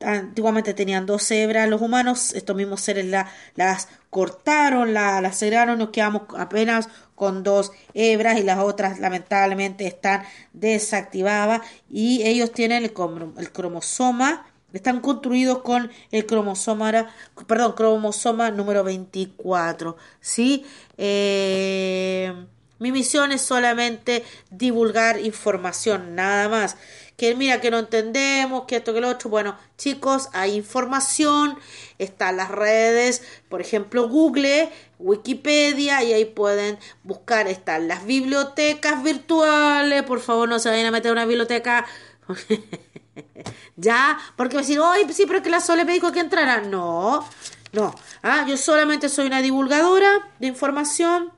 antiguamente 0.00 0.74
tenían 0.74 1.06
dos 1.06 1.30
hebras, 1.30 1.68
los 1.68 1.80
humanos, 1.80 2.34
estos 2.34 2.54
mismos 2.56 2.80
seres 2.80 3.06
las 3.54 3.88
cortaron, 4.10 4.94
la, 4.94 5.20
las 5.20 5.38
cerraron, 5.38 5.78
nos 5.78 5.90
quedamos 5.90 6.22
apenas 6.36 6.88
con 7.14 7.42
dos 7.42 7.72
hebras 7.94 8.38
y 8.38 8.42
las 8.42 8.58
otras 8.58 9.00
lamentablemente 9.00 9.86
están 9.86 10.22
desactivadas 10.52 11.62
y 11.90 12.22
ellos 12.24 12.52
tienen 12.52 12.84
el, 12.84 12.92
el 13.38 13.52
cromosoma 13.52 14.46
están 14.72 15.00
construidos 15.00 15.62
con 15.62 15.90
el 16.10 16.26
cromosoma, 16.26 17.08
perdón, 17.46 17.72
cromosoma 17.72 18.50
número 18.50 18.84
24, 18.84 19.96
¿sí? 20.20 20.66
Eh, 20.98 22.32
mi 22.78 22.92
misión 22.92 23.32
es 23.32 23.40
solamente 23.40 24.24
divulgar 24.50 25.20
información, 25.20 26.14
nada 26.14 26.48
más 26.48 26.76
que 27.18 27.34
mira 27.34 27.60
que 27.60 27.72
no 27.72 27.80
entendemos, 27.80 28.64
que 28.66 28.76
esto, 28.76 28.94
que 28.94 29.00
lo 29.00 29.08
otro. 29.08 29.28
Bueno, 29.28 29.58
chicos, 29.76 30.28
hay 30.32 30.54
información, 30.54 31.58
están 31.98 32.36
las 32.36 32.48
redes, 32.48 33.24
por 33.48 33.60
ejemplo, 33.60 34.08
Google, 34.08 34.70
Wikipedia, 35.00 36.04
y 36.04 36.12
ahí 36.12 36.24
pueden 36.24 36.78
buscar, 37.02 37.48
están 37.48 37.88
las 37.88 38.06
bibliotecas 38.06 39.02
virtuales, 39.02 40.04
por 40.04 40.20
favor 40.20 40.48
no 40.48 40.60
se 40.60 40.68
vayan 40.68 40.86
a 40.86 40.90
meter 40.92 41.10
a 41.10 41.14
una 41.14 41.26
biblioteca. 41.26 41.86
ya, 43.76 44.16
porque 44.36 44.54
me 44.54 44.62
decir, 44.62 44.78
ay, 44.80 45.04
sí, 45.12 45.24
pero 45.26 45.42
que 45.42 45.50
la 45.50 45.60
Sole 45.60 45.84
me 45.84 45.94
dijo 45.94 46.12
que 46.12 46.20
entrara. 46.20 46.60
No, 46.60 47.28
no, 47.72 47.96
ah, 48.22 48.44
yo 48.46 48.56
solamente 48.56 49.08
soy 49.08 49.26
una 49.26 49.42
divulgadora 49.42 50.30
de 50.38 50.46
información. 50.46 51.32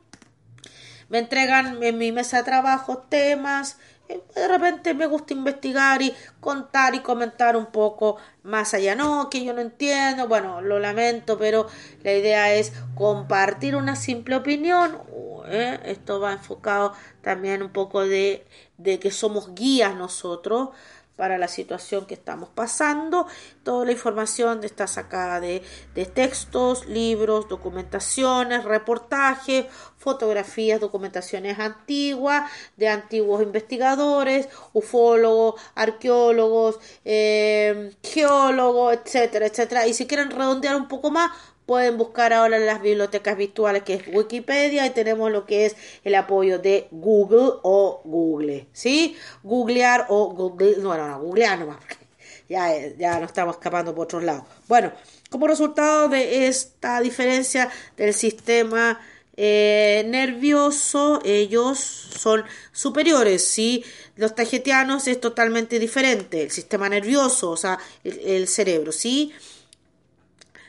Me 1.08 1.20
entregan 1.20 1.82
en 1.82 1.96
mi 1.96 2.12
mesa 2.12 2.36
de 2.36 2.42
trabajo 2.44 2.98
temas, 2.98 3.78
de 4.34 4.48
repente 4.48 4.94
me 4.94 5.06
gusta 5.06 5.34
investigar 5.34 6.02
y 6.02 6.14
contar 6.40 6.94
y 6.94 7.00
comentar 7.00 7.56
un 7.56 7.66
poco 7.66 8.16
más 8.42 8.74
allá. 8.74 8.94
No, 8.94 9.28
que 9.30 9.44
yo 9.44 9.52
no 9.52 9.60
entiendo, 9.60 10.28
bueno, 10.28 10.60
lo 10.60 10.78
lamento, 10.78 11.38
pero 11.38 11.66
la 12.02 12.12
idea 12.12 12.52
es 12.54 12.72
compartir 12.94 13.76
una 13.76 13.96
simple 13.96 14.36
opinión. 14.36 14.98
¿eh? 15.46 15.78
Esto 15.84 16.20
va 16.20 16.32
enfocado 16.32 16.92
también 17.22 17.62
un 17.62 17.70
poco 17.70 18.06
de, 18.06 18.46
de 18.78 18.98
que 18.98 19.10
somos 19.10 19.54
guías 19.54 19.94
nosotros 19.94 20.70
para 21.20 21.36
la 21.36 21.48
situación 21.48 22.06
que 22.06 22.14
estamos 22.14 22.48
pasando. 22.48 23.26
Toda 23.62 23.84
la 23.84 23.92
información 23.92 24.64
está 24.64 24.86
sacada 24.86 25.38
de, 25.38 25.62
de 25.94 26.06
textos, 26.06 26.86
libros, 26.86 27.46
documentaciones, 27.46 28.64
reportajes, 28.64 29.66
fotografías, 29.98 30.80
documentaciones 30.80 31.58
antiguas 31.58 32.50
de 32.78 32.88
antiguos 32.88 33.42
investigadores, 33.42 34.48
ufólogos, 34.72 35.60
arqueólogos, 35.74 36.80
eh, 37.04 37.94
geólogos, 38.02 38.94
etcétera, 38.94 39.44
etcétera. 39.44 39.86
Y 39.86 39.92
si 39.92 40.06
quieren 40.06 40.30
redondear 40.30 40.74
un 40.74 40.88
poco 40.88 41.10
más, 41.10 41.32
Pueden 41.66 41.98
buscar 41.98 42.32
ahora 42.32 42.56
en 42.56 42.66
las 42.66 42.82
bibliotecas 42.82 43.36
virtuales 43.36 43.84
que 43.84 43.94
es 43.94 44.02
Wikipedia 44.08 44.86
y 44.86 44.90
tenemos 44.90 45.30
lo 45.30 45.46
que 45.46 45.66
es 45.66 45.76
el 46.02 46.14
apoyo 46.16 46.58
de 46.58 46.88
Google 46.90 47.52
o 47.62 48.00
Google, 48.04 48.66
¿sí? 48.72 49.16
Googlear 49.42 50.06
o 50.08 50.30
Google, 50.30 50.76
no, 50.78 50.96
no, 50.96 51.06
no, 51.06 51.20
googlear 51.20 51.58
nomás, 51.58 51.78
ya, 52.48 52.72
ya 52.98 53.20
nos 53.20 53.30
estamos 53.30 53.54
escapando 53.56 53.94
por 53.94 54.04
otros 54.04 54.24
lados. 54.24 54.44
Bueno, 54.66 54.92
como 55.30 55.46
resultado 55.46 56.08
de 56.08 56.48
esta 56.48 57.00
diferencia 57.00 57.70
del 57.96 58.14
sistema 58.14 59.00
eh, 59.36 60.04
nervioso, 60.08 61.20
ellos 61.24 61.78
son 61.78 62.44
superiores, 62.72 63.44
¿sí? 63.44 63.84
Los 64.16 64.34
tagetianos 64.34 65.06
es 65.06 65.20
totalmente 65.20 65.78
diferente, 65.78 66.42
el 66.42 66.50
sistema 66.50 66.88
nervioso, 66.88 67.52
o 67.52 67.56
sea, 67.56 67.78
el 68.04 68.48
cerebro, 68.48 68.92
¿sí? 68.92 69.32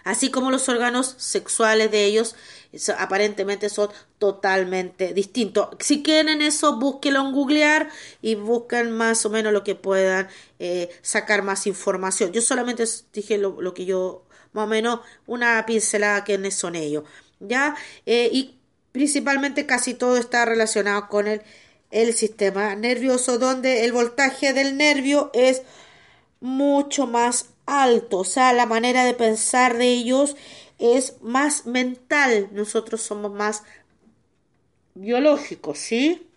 Así 0.03 0.31
como 0.31 0.51
los 0.51 0.67
órganos 0.69 1.15
sexuales 1.17 1.91
de 1.91 2.05
ellos 2.05 2.35
aparentemente 2.97 3.69
son 3.69 3.89
totalmente 4.17 5.13
distintos. 5.13 5.69
Si 5.79 6.03
quieren 6.03 6.41
eso, 6.41 6.77
búsquenlo 6.77 7.21
en 7.21 7.33
googlear 7.33 7.89
y 8.21 8.35
busquen 8.35 8.91
más 8.91 9.25
o 9.25 9.29
menos 9.29 9.51
lo 9.53 9.63
que 9.63 9.75
puedan 9.75 10.29
eh, 10.59 10.89
sacar 11.01 11.43
más 11.43 11.67
información. 11.67 12.31
Yo 12.31 12.41
solamente 12.41 12.85
dije 13.13 13.37
lo, 13.37 13.73
que 13.73 13.85
yo, 13.85 14.23
más 14.53 14.65
o 14.65 14.67
menos, 14.67 15.01
una 15.25 15.65
pincelada 15.65 16.23
que 16.23 16.51
son 16.51 16.75
ellos. 16.75 17.03
¿Ya? 17.39 17.75
Eh, 18.05 18.29
y 18.31 18.59
principalmente 18.91 19.65
casi 19.65 19.93
todo 19.93 20.17
está 20.17 20.45
relacionado 20.45 21.09
con 21.09 21.27
el, 21.27 21.41
el 21.89 22.13
sistema 22.13 22.75
nervioso, 22.75 23.37
donde 23.37 23.83
el 23.83 23.91
voltaje 23.91 24.53
del 24.53 24.77
nervio 24.77 25.31
es 25.33 25.63
mucho 26.39 27.07
más 27.07 27.47
alto, 27.71 28.19
o 28.19 28.23
sea, 28.25 28.53
la 28.53 28.65
manera 28.65 29.05
de 29.05 29.13
pensar 29.13 29.77
de 29.77 29.87
ellos 29.87 30.35
es 30.77 31.21
más 31.21 31.65
mental, 31.65 32.49
nosotros 32.51 33.01
somos 33.01 33.31
más 33.31 33.63
biológicos, 34.95 35.77
¿sí? 35.77 36.27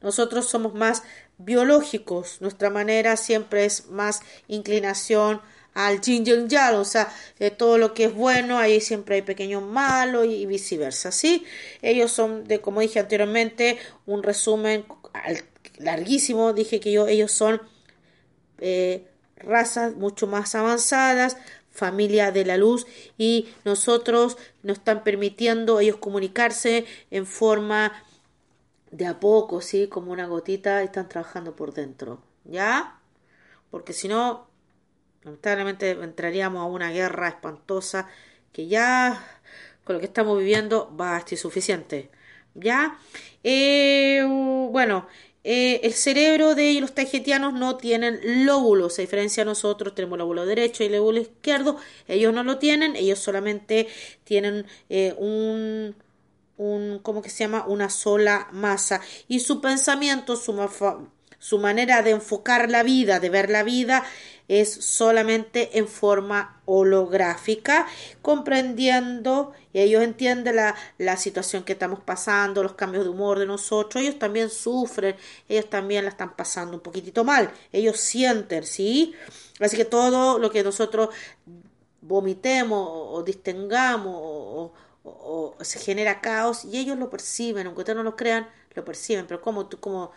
Nosotros 0.00 0.48
somos 0.48 0.74
más 0.74 1.02
biológicos. 1.38 2.40
Nuestra 2.40 2.70
manera 2.70 3.16
siempre 3.16 3.64
es 3.64 3.88
más 3.88 4.20
inclinación 4.48 5.40
al 5.74 6.00
yin 6.00 6.24
yang 6.24 6.74
o 6.74 6.84
sea, 6.84 7.12
de 7.38 7.50
todo 7.50 7.78
lo 7.78 7.94
que 7.94 8.04
es 8.06 8.14
bueno, 8.14 8.58
ahí 8.58 8.80
siempre 8.80 9.16
hay 9.16 9.22
pequeños 9.22 9.62
malos 9.62 10.26
y, 10.26 10.44
viceversa, 10.46 11.12
¿sí? 11.12 11.44
Ellos 11.80 12.10
son, 12.12 12.44
de 12.44 12.60
como 12.60 12.80
dije 12.80 12.98
anteriormente, 12.98 13.78
un 14.06 14.22
resumen 14.22 14.84
larguísimo, 15.78 16.52
dije 16.52 16.80
que 16.80 16.92
yo, 16.92 17.06
ellos 17.06 17.32
son 17.32 17.62
eh, 18.58 19.06
razas 19.42 19.96
mucho 19.96 20.26
más 20.26 20.54
avanzadas, 20.54 21.36
familia 21.70 22.32
de 22.32 22.44
la 22.44 22.56
luz 22.56 22.86
y 23.16 23.48
nosotros 23.64 24.36
nos 24.62 24.78
están 24.78 25.04
permitiendo 25.04 25.80
ellos 25.80 25.96
comunicarse 25.96 26.84
en 27.10 27.26
forma 27.26 27.92
de 28.90 29.06
a 29.06 29.20
poco, 29.20 29.60
¿sí? 29.60 29.86
Como 29.86 30.12
una 30.12 30.26
gotita, 30.26 30.82
están 30.82 31.08
trabajando 31.08 31.54
por 31.54 31.72
dentro, 31.72 32.22
¿ya? 32.44 32.98
Porque 33.70 33.92
si 33.92 34.08
no, 34.08 34.48
lamentablemente 35.22 35.90
entraríamos 35.92 36.60
a 36.62 36.64
una 36.64 36.90
guerra 36.90 37.28
espantosa 37.28 38.08
que 38.52 38.66
ya 38.66 39.40
con 39.84 39.94
lo 39.94 40.00
que 40.00 40.06
estamos 40.06 40.38
viviendo 40.38 40.94
va 40.96 41.24
y 41.28 41.36
suficiente, 41.36 42.10
¿ya? 42.54 42.98
Eh, 43.44 44.24
bueno, 44.70 45.06
eh, 45.42 45.80
el 45.84 45.94
cerebro 45.94 46.54
de 46.54 46.80
los 46.80 46.94
tajetianos 46.94 47.54
no 47.54 47.76
tienen 47.76 48.44
lóbulos, 48.44 48.98
a 48.98 49.02
diferencia 49.02 49.42
de 49.42 49.46
nosotros 49.46 49.94
tenemos 49.94 50.18
lóbulo 50.18 50.44
derecho 50.44 50.84
y 50.84 50.90
lóbulo 50.90 51.20
izquierdo, 51.20 51.78
ellos 52.08 52.34
no 52.34 52.42
lo 52.44 52.58
tienen, 52.58 52.94
ellos 52.94 53.18
solamente 53.18 53.88
tienen 54.24 54.66
eh, 54.90 55.14
un, 55.16 55.94
un, 56.58 56.98
¿cómo 57.02 57.22
que 57.22 57.30
se 57.30 57.44
llama? 57.44 57.64
Una 57.66 57.88
sola 57.88 58.48
masa 58.52 59.00
y 59.28 59.40
su 59.40 59.62
pensamiento, 59.62 60.36
su, 60.36 60.52
su 61.38 61.58
manera 61.58 62.02
de 62.02 62.10
enfocar 62.10 62.70
la 62.70 62.82
vida, 62.82 63.18
de 63.18 63.30
ver 63.30 63.48
la 63.48 63.62
vida, 63.62 64.04
es 64.50 64.72
solamente 64.72 65.78
en 65.78 65.86
forma 65.86 66.60
holográfica, 66.64 67.86
comprendiendo, 68.20 69.52
ellos 69.72 70.02
entienden 70.02 70.56
la, 70.56 70.74
la, 70.98 71.16
situación 71.16 71.62
que 71.62 71.74
estamos 71.74 72.00
pasando, 72.00 72.64
los 72.64 72.72
cambios 72.72 73.04
de 73.04 73.10
humor 73.10 73.38
de 73.38 73.46
nosotros, 73.46 74.02
ellos 74.02 74.18
también 74.18 74.50
sufren, 74.50 75.14
ellos 75.48 75.70
también 75.70 76.02
la 76.04 76.10
están 76.10 76.34
pasando 76.34 76.74
un 76.74 76.80
poquitito 76.80 77.22
mal, 77.22 77.52
ellos 77.72 77.98
sienten, 77.98 78.64
¿sí? 78.64 79.14
Así 79.60 79.76
que 79.76 79.84
todo 79.84 80.40
lo 80.40 80.50
que 80.50 80.64
nosotros 80.64 81.10
vomitemos 82.00 82.88
o 82.90 83.22
distengamos 83.22 84.16
o, 84.16 84.72
o, 85.04 85.56
se 85.60 85.78
genera 85.78 86.20
caos 86.20 86.64
y 86.64 86.76
ellos 86.76 86.98
lo 86.98 87.08
perciben, 87.08 87.68
aunque 87.68 87.82
ustedes 87.82 87.96
no 87.96 88.02
lo 88.02 88.16
crean, 88.16 88.48
lo 88.74 88.84
perciben, 88.84 89.28
pero 89.28 89.40
como 89.40 89.66
tú, 89.66 89.78
como 89.78 90.10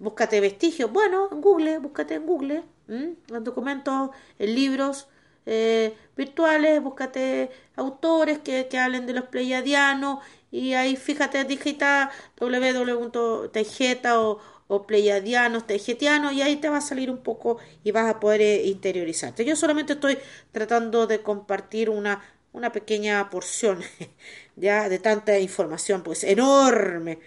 búscate 0.00 0.40
vestigios. 0.40 0.90
Bueno, 0.90 1.28
en 1.30 1.40
Google, 1.40 1.78
búscate 1.78 2.14
en 2.14 2.26
Google, 2.26 2.64
en 2.88 3.44
documentos, 3.44 4.10
en 4.38 4.54
libros 4.54 5.08
eh, 5.46 5.94
virtuales, 6.16 6.82
búscate 6.82 7.50
autores 7.76 8.38
que, 8.40 8.68
que 8.68 8.78
hablen 8.78 9.06
de 9.06 9.12
los 9.12 9.24
pleiadianos 9.24 10.18
y 10.50 10.74
ahí 10.74 10.96
fíjate, 10.96 11.44
digita 11.44 12.10
www.tejeta 12.40 14.20
o, 14.20 14.40
o 14.68 14.86
pleiadianos, 14.86 15.66
tejetianos 15.66 16.32
y 16.32 16.42
ahí 16.42 16.56
te 16.56 16.68
va 16.68 16.78
a 16.78 16.80
salir 16.80 17.10
un 17.10 17.18
poco 17.18 17.58
y 17.84 17.92
vas 17.92 18.08
a 18.12 18.20
poder 18.20 18.40
eh, 18.40 18.66
interiorizarte. 18.66 19.44
Yo 19.44 19.56
solamente 19.56 19.94
estoy 19.94 20.18
tratando 20.52 21.06
de 21.06 21.22
compartir 21.22 21.90
una, 21.90 22.22
una 22.52 22.72
pequeña 22.72 23.28
porción 23.30 23.82
ya 24.56 24.88
de 24.88 24.98
tanta 24.98 25.38
información, 25.38 26.02
pues 26.02 26.24
enorme. 26.24 27.18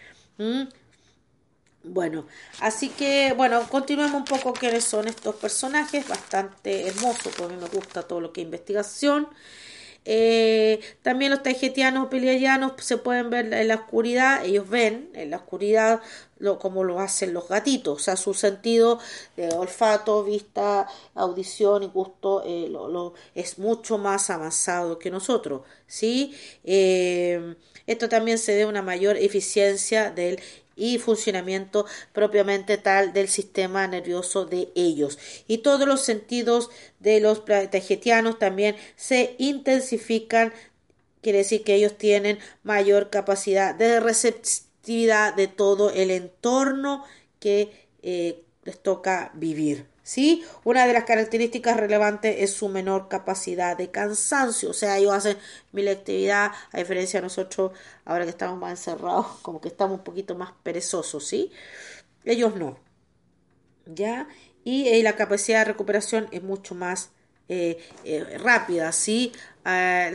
Bueno, 1.84 2.26
así 2.60 2.90
que, 2.90 3.34
bueno, 3.38 3.68
continuemos 3.70 4.16
un 4.18 4.26
poco 4.26 4.54
quiénes 4.54 4.84
son 4.84 5.08
estos 5.08 5.36
personajes, 5.36 6.08
bastante 6.08 6.88
hermosos, 6.88 7.34
porque 7.38 7.44
a 7.54 7.56
mí 7.56 7.62
me 7.62 7.70
gusta 7.70 8.04
todo 8.04 8.20
lo 8.20 8.34
que 8.34 8.42
es 8.42 8.46
investigación. 8.46 9.30
Eh, 10.06 10.80
también 11.04 11.32
los 11.32 11.44
taijetianos 11.44 12.08
peliayanos 12.08 12.74
se 12.80 12.98
pueden 12.98 13.30
ver 13.30 13.54
en 13.54 13.68
la 13.68 13.76
oscuridad, 13.76 14.46
ellos 14.46 14.70
ven 14.70 15.10
en 15.14 15.30
la 15.30 15.38
oscuridad 15.38 16.02
lo, 16.40 16.58
como 16.60 16.84
lo 16.84 17.00
hacen 17.00 17.34
los 17.34 17.48
gatitos, 17.50 17.96
o 18.02 18.04
sea, 18.04 18.16
su 18.16 18.34
sentido 18.34 19.00
de 19.38 19.50
olfato, 19.50 20.24
vista, 20.24 20.88
audición 21.16 21.84
y 21.84 21.88
gusto 21.88 22.44
eh, 22.46 22.72
es 23.36 23.60
mucho 23.60 23.98
más 23.98 24.30
avanzado 24.30 25.00
que 25.00 25.12
nosotros, 25.12 25.64
¿sí? 25.88 26.34
Eh, 26.64 27.56
esto 27.88 28.10
también 28.10 28.38
se 28.38 28.54
debe 28.54 28.64
a 28.64 28.68
una 28.68 28.82
mayor 28.82 29.18
eficiencia 29.18 30.12
del 30.12 30.40
y 30.80 30.98
funcionamiento 30.98 31.86
propiamente 32.14 32.78
tal 32.78 33.14
del 33.14 33.28
sistema 33.28 33.88
nervioso 33.88 34.46
de 34.46 34.70
ellos. 34.76 35.20
Y 35.48 35.60
todos 35.60 35.88
los 35.88 36.02
sentidos 36.02 36.70
de 37.00 37.20
los 37.20 37.40
planetagetianos 37.42 38.40
también 38.40 38.76
se 38.96 39.36
intensifican, 39.38 40.54
quiere 41.22 41.40
decir 41.40 41.64
que 41.64 41.76
ellos 41.76 41.98
tienen 41.98 42.40
mayor 42.64 43.10
capacidad 43.10 43.76
de 43.76 44.00
receptividad 44.00 45.36
de 45.36 45.48
todo 45.48 45.92
el 45.92 46.10
entorno 46.12 47.04
que 47.40 47.88
eh, 48.02 48.42
les 48.64 48.80
toca 48.82 49.32
vivir. 49.34 49.86
¿Sí? 50.10 50.44
Una 50.64 50.88
de 50.88 50.94
las 50.94 51.04
características 51.04 51.78
relevantes 51.78 52.38
es 52.40 52.52
su 52.52 52.68
menor 52.68 53.10
capacidad 53.10 53.78
de 53.78 53.92
cansancio, 53.92 54.72
o 54.72 54.74
sea, 54.74 54.98
ellos 54.98 55.14
hacen 55.14 55.38
mil 55.72 55.88
actividad, 55.88 56.52
a 56.72 56.78
diferencia 56.80 57.20
de 57.20 57.26
nosotros, 57.26 57.74
ahora 58.06 58.24
que 58.24 58.32
estamos 58.32 58.58
más 58.60 58.72
encerrados, 58.72 59.28
como 59.44 59.62
que 59.62 59.68
estamos 59.68 60.00
un 60.00 60.04
poquito 60.04 60.34
más 60.34 60.52
perezosos, 60.64 61.28
¿sí? 61.28 61.52
Ellos 62.26 62.56
no, 62.56 62.80
¿ya? 63.86 64.28
Y 64.64 64.88
eh, 64.88 65.04
la 65.04 65.16
capacidad 65.16 65.60
de 65.60 65.66
recuperación 65.66 66.28
es 66.32 66.42
mucho 66.42 66.74
más 66.74 67.12
eh, 67.48 67.78
eh, 68.04 68.38
rápida, 68.40 68.92
¿sí? 68.92 69.32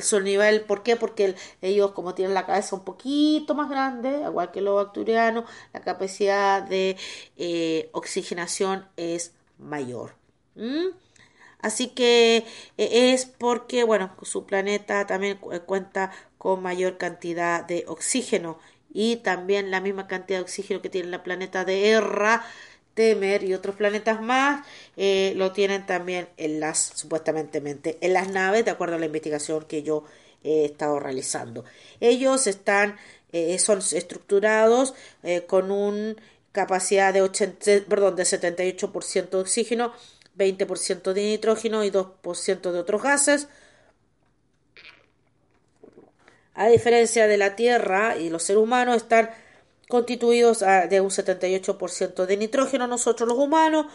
su 0.02 0.20
nivel, 0.20 0.62
¿por 0.62 0.82
qué? 0.82 0.96
Porque 0.96 1.36
ellos 1.62 1.92
como 1.92 2.14
tienen 2.14 2.34
la 2.34 2.46
cabeza 2.46 2.74
un 2.74 2.84
poquito 2.84 3.54
más 3.54 3.70
grande, 3.70 4.22
igual 4.26 4.50
que 4.50 4.60
los 4.60 4.74
bacterianos, 4.74 5.44
la 5.72 5.80
capacidad 5.80 6.64
de 6.64 6.96
oxigenación 7.92 8.88
es 8.96 9.32
mayor. 9.58 10.14
Así 11.64 11.88
que 11.88 12.44
eh, 12.76 13.12
es 13.14 13.24
porque, 13.24 13.84
bueno, 13.84 14.14
su 14.20 14.44
planeta 14.44 15.06
también 15.06 15.38
eh, 15.50 15.60
cuenta 15.60 16.12
con 16.36 16.62
mayor 16.62 16.98
cantidad 16.98 17.64
de 17.64 17.86
oxígeno 17.88 18.58
y 18.92 19.16
también 19.16 19.70
la 19.70 19.80
misma 19.80 20.06
cantidad 20.06 20.40
de 20.40 20.42
oxígeno 20.42 20.82
que 20.82 20.90
tiene 20.90 21.08
el 21.08 21.22
planeta 21.22 21.64
de 21.64 21.88
Erra, 21.88 22.44
Temer 22.92 23.44
y 23.44 23.54
otros 23.54 23.76
planetas 23.76 24.20
más 24.20 24.66
eh, 24.98 25.32
lo 25.36 25.52
tienen 25.52 25.86
también 25.86 26.28
en 26.36 26.60
las, 26.60 26.78
supuestamente, 26.78 27.96
en 27.98 28.12
las 28.12 28.28
naves, 28.30 28.66
de 28.66 28.70
acuerdo 28.70 28.96
a 28.96 28.98
la 28.98 29.06
investigación 29.06 29.64
que 29.64 29.82
yo 29.82 30.04
he 30.42 30.66
estado 30.66 31.00
realizando. 31.00 31.64
Ellos 31.98 32.46
están, 32.46 32.98
son 33.58 33.78
estructurados 33.78 34.94
con 35.48 35.70
un 35.72 36.16
capacidad 36.54 37.12
de, 37.12 37.20
80, 37.20 37.88
perdón, 37.88 38.14
de 38.14 38.22
78% 38.22 39.30
de 39.30 39.36
oxígeno, 39.38 39.92
20% 40.38 41.12
de 41.12 41.22
nitrógeno 41.22 41.82
y 41.82 41.90
2% 41.90 42.70
de 42.70 42.78
otros 42.78 43.02
gases. 43.02 43.48
A 46.54 46.68
diferencia 46.68 47.26
de 47.26 47.36
la 47.36 47.56
Tierra 47.56 48.16
y 48.16 48.30
los 48.30 48.44
seres 48.44 48.62
humanos 48.62 48.96
están 48.96 49.30
constituidos 49.88 50.60
de 50.60 51.00
un 51.00 51.10
78% 51.10 52.24
de 52.24 52.36
nitrógeno, 52.36 52.86
nosotros 52.86 53.28
los 53.28 53.38
humanos, 53.38 53.86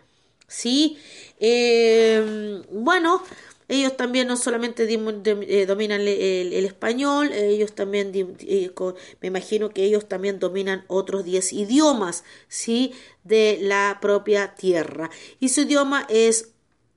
¿Sí? 0.48 0.98
Eh, 1.38 2.62
bueno, 2.70 3.22
ellos 3.68 3.96
también 3.96 4.28
no 4.28 4.36
solamente 4.36 4.84
eh, 4.84 5.66
dominan 5.66 6.00
el, 6.00 6.64
español, 6.64 7.32
ellos 7.32 7.74
también, 7.74 8.12
eh, 8.14 8.72
me 9.20 9.28
imagino 9.28 9.70
que 9.70 9.84
ellos 9.84 10.08
también 10.08 10.38
dominan 10.38 10.84
otros 10.86 11.24
10 11.24 11.52
idiomas, 11.52 12.24
¿sí? 12.48 12.94
De 13.24 13.58
la 13.60 13.98
propia 14.00 14.54
tierra. 14.54 15.10
Y 15.40 15.48
su 15.48 15.62
idioma 15.62 16.06
es, 16.08 16.52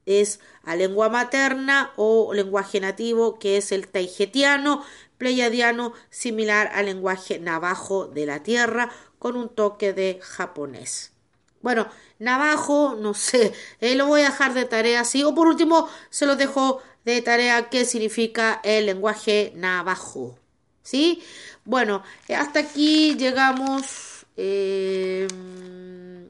es 0.06 0.40
a 0.64 0.76
lengua 0.76 1.10
materna 1.10 1.92
o 1.96 2.34
lenguaje 2.34 2.80
nativo, 2.80 3.40
que 3.40 3.58
es 3.58 3.72
el 3.72 3.88
taijetiano, 3.88 4.84
pleyadiano, 5.18 5.94
similar 6.12 6.70
al 6.74 6.86
lenguaje 6.86 7.40
navajo 7.40 8.06
de 8.06 8.28
la 8.28 8.44
tierra, 8.44 8.92
con 9.18 9.36
un 9.36 9.50
toque 9.50 9.94
de 9.94 10.20
japonés. 10.22 11.14
Bueno, 11.62 11.90
navajo, 12.20 12.96
no 13.00 13.14
sé, 13.14 13.54
eh, 13.82 13.96
lo 13.96 14.08
voy 14.08 14.22
a 14.22 14.26
dejar 14.26 14.54
de 14.54 14.66
tarea 14.66 15.02
así. 15.02 15.24
O 15.24 15.36
por 15.36 15.48
último, 15.48 15.90
se 16.10 16.26
lo 16.26 16.36
dejo 16.36 16.82
de 17.06 17.22
tarea 17.22 17.70
qué 17.70 17.86
significa 17.86 18.62
el 18.64 18.86
lenguaje 18.88 19.54
navajo. 19.56 20.38
¿Sí? 20.84 21.24
Bueno, 21.66 22.04
eh, 22.28 22.36
hasta 22.36 22.60
aquí 22.62 23.16
llegamos. 23.16 24.26
Eh, 24.38 25.28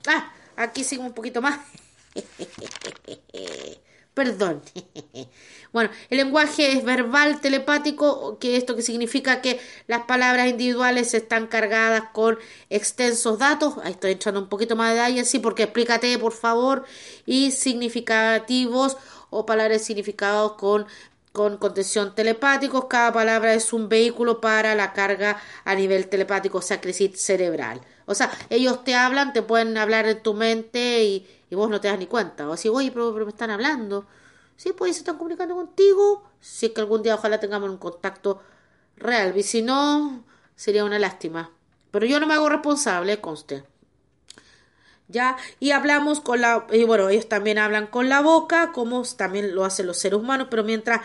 ah, 0.07 0.32
aquí 0.57 0.84
sigo 0.84 1.03
un 1.03 1.13
poquito 1.13 1.41
más. 1.41 1.59
Perdón. 4.20 4.61
Bueno, 5.72 5.91
el 6.09 6.17
lenguaje 6.17 6.72
es 6.72 6.84
verbal 6.84 7.41
telepático, 7.41 8.39
que 8.39 8.57
esto 8.57 8.76
que 8.76 8.82
significa 8.82 9.39
que 9.39 9.59
las 9.86 10.05
palabras 10.05 10.47
individuales 10.47 11.13
están 11.13 11.45
cargadas 11.45 12.05
con 12.11 12.39
extensos 12.72 13.38
datos. 13.38 13.76
Ahí 13.84 13.91
estoy 13.91 14.13
echando 14.13 14.39
un 14.39 14.49
poquito 14.49 14.76
más 14.76 14.89
de 14.89 14.95
detalle, 14.95 15.26
sí, 15.26 15.38
porque 15.38 15.63
explícate, 15.63 16.17
por 16.17 16.34
favor, 16.34 16.86
y 17.28 17.51
significativos 17.51 18.97
o 19.30 19.45
palabras 19.45 19.84
significados 19.84 20.53
con 20.53 20.88
con 21.32 21.57
contención 21.57 22.15
telepáticos. 22.15 22.86
Cada 22.86 23.13
palabra 23.13 23.53
es 23.53 23.73
un 23.73 23.89
vehículo 23.89 24.41
para 24.41 24.75
la 24.75 24.93
carga 24.93 25.41
a 25.65 25.75
nivel 25.75 26.07
telepático, 26.07 26.59
o 26.59 26.61
sea, 26.61 26.82
crisis 26.82 27.21
cerebral. 27.21 27.82
O 28.05 28.15
sea, 28.15 28.32
ellos 28.49 28.84
te 28.84 28.95
hablan, 28.95 29.34
te 29.34 29.41
pueden 29.41 29.77
hablar 29.77 30.07
en 30.07 30.21
tu 30.23 30.34
mente 30.34 31.03
y, 31.03 31.27
vos 31.51 31.69
no 31.69 31.82
te 31.82 31.88
das 31.88 31.99
ni 31.99 32.07
cuenta. 32.07 32.47
O 32.49 32.53
así, 32.53 32.69
oye, 32.69 32.91
pero 32.91 33.13
me 33.13 33.30
están 33.30 33.51
hablando. 33.51 34.05
Sí, 34.57 34.73
pues 34.73 34.95
se 34.95 34.99
están 35.01 35.17
comunicando 35.17 35.55
contigo. 35.55 36.23
Si 36.41 36.67
es 36.67 36.71
que 36.73 36.82
algún 36.82 37.03
día 37.03 37.15
ojalá 37.15 37.39
tengamos 37.39 37.69
un 37.69 37.77
contacto 37.77 38.41
real. 38.97 39.38
Y 39.38 39.43
si 39.43 39.61
no, 39.61 40.23
sería 40.55 40.84
una 40.86 40.99
lástima. 40.99 41.51
Pero 41.91 42.05
yo 42.05 42.19
no 42.19 42.27
me 42.27 42.34
hago 42.34 42.49
responsable, 42.49 43.21
conste. 43.21 43.63
¿Ya? 45.10 45.38
Y 45.60 45.72
hablamos 45.72 46.22
con 46.22 46.39
la, 46.41 46.68
y 46.72 46.84
bueno, 46.84 47.10
ellos 47.10 47.28
también 47.28 47.57
hablan 47.57 47.88
con 47.88 48.10
la 48.10 48.22
boca, 48.22 48.72
como 48.72 49.03
también 49.18 49.55
lo 49.55 49.66
hacen 49.66 49.88
los 49.88 49.97
seres 49.97 50.20
humanos, 50.20 50.47
pero 50.49 50.64
mientras 50.64 51.01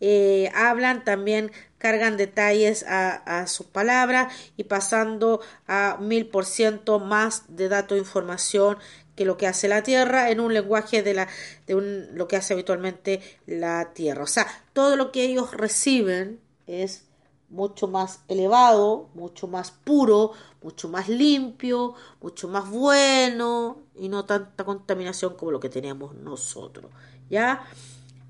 eh, 0.00 0.50
hablan 0.54 1.04
también 1.04 1.50
cargan 1.78 2.16
detalles 2.16 2.84
a, 2.84 3.16
a, 3.16 3.46
sus 3.48 3.66
palabras 3.66 4.32
y 4.56 4.64
pasando 4.64 5.40
a 5.66 5.96
mil 6.00 6.26
por 6.26 6.46
ciento 6.46 7.00
más 7.00 7.44
de 7.48 7.68
datos 7.68 7.96
e 7.96 8.00
información 8.00 8.78
que 9.18 9.24
lo 9.24 9.36
que 9.36 9.48
hace 9.48 9.66
la 9.66 9.82
Tierra 9.82 10.30
en 10.30 10.38
un 10.38 10.54
lenguaje 10.54 11.02
de, 11.02 11.12
la, 11.12 11.28
de 11.66 11.74
un, 11.74 12.06
lo 12.16 12.28
que 12.28 12.36
hace 12.36 12.54
habitualmente 12.54 13.20
la 13.46 13.92
Tierra. 13.92 14.22
O 14.22 14.28
sea, 14.28 14.46
todo 14.72 14.94
lo 14.94 15.10
que 15.10 15.24
ellos 15.24 15.52
reciben 15.52 16.38
es 16.68 17.07
mucho 17.50 17.88
más 17.88 18.20
elevado, 18.28 19.08
mucho 19.14 19.46
más 19.46 19.70
puro, 19.70 20.32
mucho 20.62 20.88
más 20.88 21.08
limpio, 21.08 21.94
mucho 22.20 22.48
más 22.48 22.68
bueno 22.68 23.78
y 23.94 24.08
no 24.08 24.24
tanta 24.24 24.64
contaminación 24.64 25.34
como 25.34 25.52
lo 25.52 25.60
que 25.60 25.68
tenemos 25.68 26.14
nosotros. 26.14 26.90
¿Ya? 27.30 27.64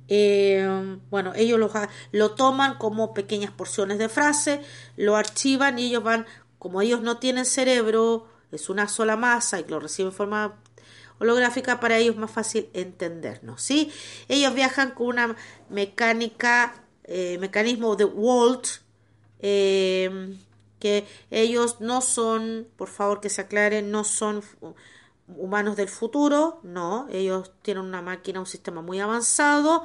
Eh, 0.09 0.99
bueno, 1.11 1.33
ellos 1.37 1.59
lo, 1.59 1.71
lo 2.13 2.31
toman 2.33 2.79
como 2.79 3.13
pequeñas 3.13 3.51
porciones 3.51 3.99
de 3.99 4.09
frase, 4.09 4.63
lo 4.97 5.17
archivan 5.17 5.79
y 5.79 5.87
ellos 5.87 6.03
van, 6.03 6.27
como 6.59 6.81
ellos 6.81 7.03
no 7.03 7.19
tienen 7.19 7.45
cerebro, 7.45 8.27
es 8.51 8.71
una 8.71 8.89
sola 8.89 9.17
masa 9.17 9.61
y 9.61 9.65
lo 9.65 9.79
reciben 9.79 10.11
en 10.11 10.17
forma 10.17 10.57
holográfica 11.19 11.81
para 11.81 11.99
ellos 11.99 12.15
es 12.15 12.21
más 12.21 12.31
fácil 12.31 12.69
entendernos, 12.73 13.61
¿sí? 13.61 13.93
Ellos 14.29 14.55
viajan 14.55 14.93
con 14.93 15.09
una 15.09 15.37
mecánica, 15.69 16.75
eh, 17.05 17.39
mecanismo 17.39 17.97
de 17.97 18.05
Walt, 18.05 18.67
eh, 19.41 20.37
que 20.79 21.07
ellos 21.31 21.81
no 21.81 22.01
son, 22.01 22.69
por 22.77 22.89
favor 22.89 23.21
que 23.21 23.31
se 23.31 23.43
aclaren, 23.43 23.91
no 23.91 24.05
son 24.05 24.43
humanos 25.29 25.77
del 25.77 25.89
futuro, 25.89 26.61
no, 26.63 27.07
ellos 27.11 27.53
tienen 27.63 27.85
una 27.85 28.03
máquina, 28.03 28.41
un 28.41 28.47
sistema 28.47 28.81
muy 28.81 29.01
avanzado, 29.01 29.85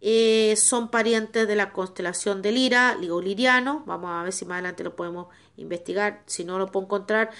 eh, 0.00 0.54
son 0.56 0.90
parientes 0.90 1.46
de 1.46 1.56
la 1.56 1.72
constelación 1.72 2.42
de 2.42 2.52
Lira, 2.52 2.96
Ligo 2.96 3.20
Liriano, 3.20 3.84
vamos 3.86 4.10
a 4.10 4.22
ver 4.22 4.32
si 4.32 4.44
más 4.44 4.56
adelante 4.56 4.84
lo 4.84 4.96
podemos 4.96 5.28
investigar, 5.56 6.22
si 6.26 6.44
no 6.44 6.58
lo 6.58 6.70
puedo 6.70 6.86
encontrar, 6.86 7.30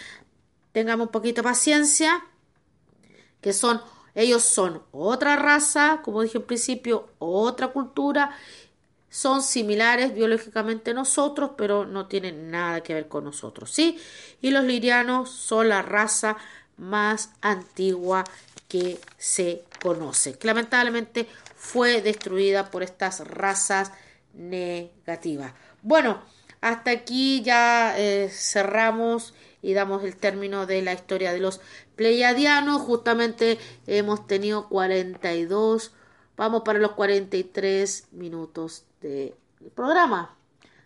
tengamos 0.72 1.08
un 1.08 1.12
poquito 1.12 1.42
de 1.42 1.48
paciencia, 1.48 2.24
que 3.40 3.52
son, 3.52 3.80
ellos 4.14 4.42
son 4.44 4.82
otra 4.92 5.36
raza, 5.36 6.00
como 6.02 6.22
dije 6.22 6.38
en 6.38 6.44
principio, 6.44 7.08
otra 7.18 7.68
cultura, 7.68 8.30
son 9.14 9.42
similares 9.42 10.12
biológicamente 10.12 10.90
a 10.90 10.94
nosotros, 10.94 11.52
pero 11.56 11.86
no 11.86 12.08
tienen 12.08 12.50
nada 12.50 12.82
que 12.82 12.94
ver 12.94 13.06
con 13.06 13.22
nosotros, 13.22 13.70
¿sí? 13.70 13.96
Y 14.42 14.50
los 14.50 14.64
lirianos 14.64 15.30
son 15.30 15.68
la 15.68 15.82
raza 15.82 16.36
más 16.78 17.30
antigua 17.40 18.24
que 18.66 18.98
se 19.16 19.62
conoce. 19.80 20.36
Que 20.36 20.48
lamentablemente 20.48 21.28
fue 21.54 22.02
destruida 22.02 22.72
por 22.72 22.82
estas 22.82 23.20
razas 23.20 23.92
negativas. 24.32 25.52
Bueno, 25.82 26.20
hasta 26.60 26.90
aquí 26.90 27.40
ya 27.42 27.96
eh, 27.96 28.28
cerramos 28.32 29.32
y 29.62 29.74
damos 29.74 30.02
el 30.02 30.16
término 30.16 30.66
de 30.66 30.82
la 30.82 30.92
historia 30.92 31.32
de 31.32 31.38
los 31.38 31.60
pleiadianos. 31.94 32.82
Justamente 32.82 33.60
hemos 33.86 34.26
tenido 34.26 34.68
42, 34.68 35.92
vamos 36.36 36.62
para 36.64 36.80
los 36.80 36.94
43 36.94 38.08
minutos 38.10 38.82
del 39.08 39.70
programa. 39.74 40.36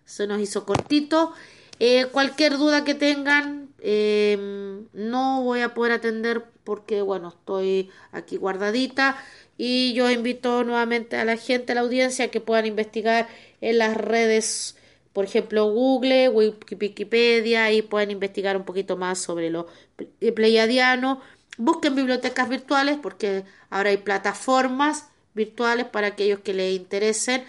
Se 0.05 0.27
nos 0.27 0.41
hizo 0.41 0.65
cortito. 0.65 1.33
Eh, 1.81 2.07
cualquier 2.11 2.59
duda 2.59 2.85
que 2.85 2.95
tengan, 2.95 3.69
em, 3.81 4.87
no 4.93 5.43
voy 5.43 5.61
a 5.61 5.75
poder 5.75 5.93
atender 5.93 6.45
porque, 6.65 7.03
bueno, 7.03 7.29
estoy 7.29 7.91
aquí 8.13 8.37
guardadita. 8.37 9.17
Y 9.57 9.93
yo 9.95 10.11
invito 10.11 10.65
nuevamente 10.65 11.17
a 11.17 11.25
la 11.25 11.37
gente, 11.37 11.73
a 11.73 11.75
la 11.77 11.81
audiencia, 11.83 12.31
que 12.31 12.41
puedan 12.41 12.67
investigar 12.67 13.29
en 13.61 13.79
las 13.79 13.97
redes 13.97 14.77
por 15.19 15.25
ejemplo, 15.25 15.73
Google, 15.73 16.29
Wikipedia, 16.29 17.73
y 17.73 17.83
pueden 17.83 18.13
investigar 18.13 18.57
un 18.57 18.65
poquito 18.65 18.97
más 18.97 19.19
sobre 19.19 19.51
lo 19.51 19.67
pleiadiano. 20.37 21.21
Busquen 21.57 21.97
bibliotecas 21.97 22.49
virtuales 22.49 22.99
porque 23.03 23.43
ahora 23.69 23.91
hay 23.91 23.97
plataformas 23.97 25.09
virtuales 25.35 25.87
para 25.87 26.09
aquellos 26.09 26.39
que 26.39 26.55
les 26.55 26.77
interesen 26.77 27.43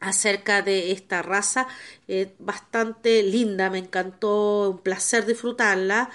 acerca 0.00 0.62
de 0.62 0.92
esta 0.92 1.22
raza. 1.22 1.66
Eh, 2.08 2.34
bastante 2.38 3.22
linda, 3.22 3.70
me 3.70 3.78
encantó, 3.78 4.70
un 4.70 4.78
placer 4.78 5.26
disfrutarla. 5.26 6.10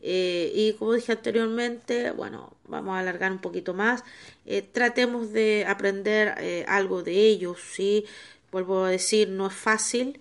Eh, 0.00 0.52
y 0.54 0.72
como 0.74 0.94
dije 0.94 1.12
anteriormente, 1.12 2.10
bueno, 2.10 2.56
vamos 2.66 2.94
a 2.96 3.00
alargar 3.00 3.32
un 3.32 3.40
poquito 3.40 3.74
más. 3.74 4.04
Eh, 4.46 4.62
tratemos 4.62 5.32
de 5.32 5.64
aprender 5.68 6.64
algo 6.68 7.02
de 7.02 7.12
ellos, 7.26 7.58
¿sí? 7.72 8.04
vuelvo 8.50 8.84
a 8.84 8.90
decir, 8.90 9.28
no 9.28 9.46
es 9.46 9.54
fácil. 9.54 10.20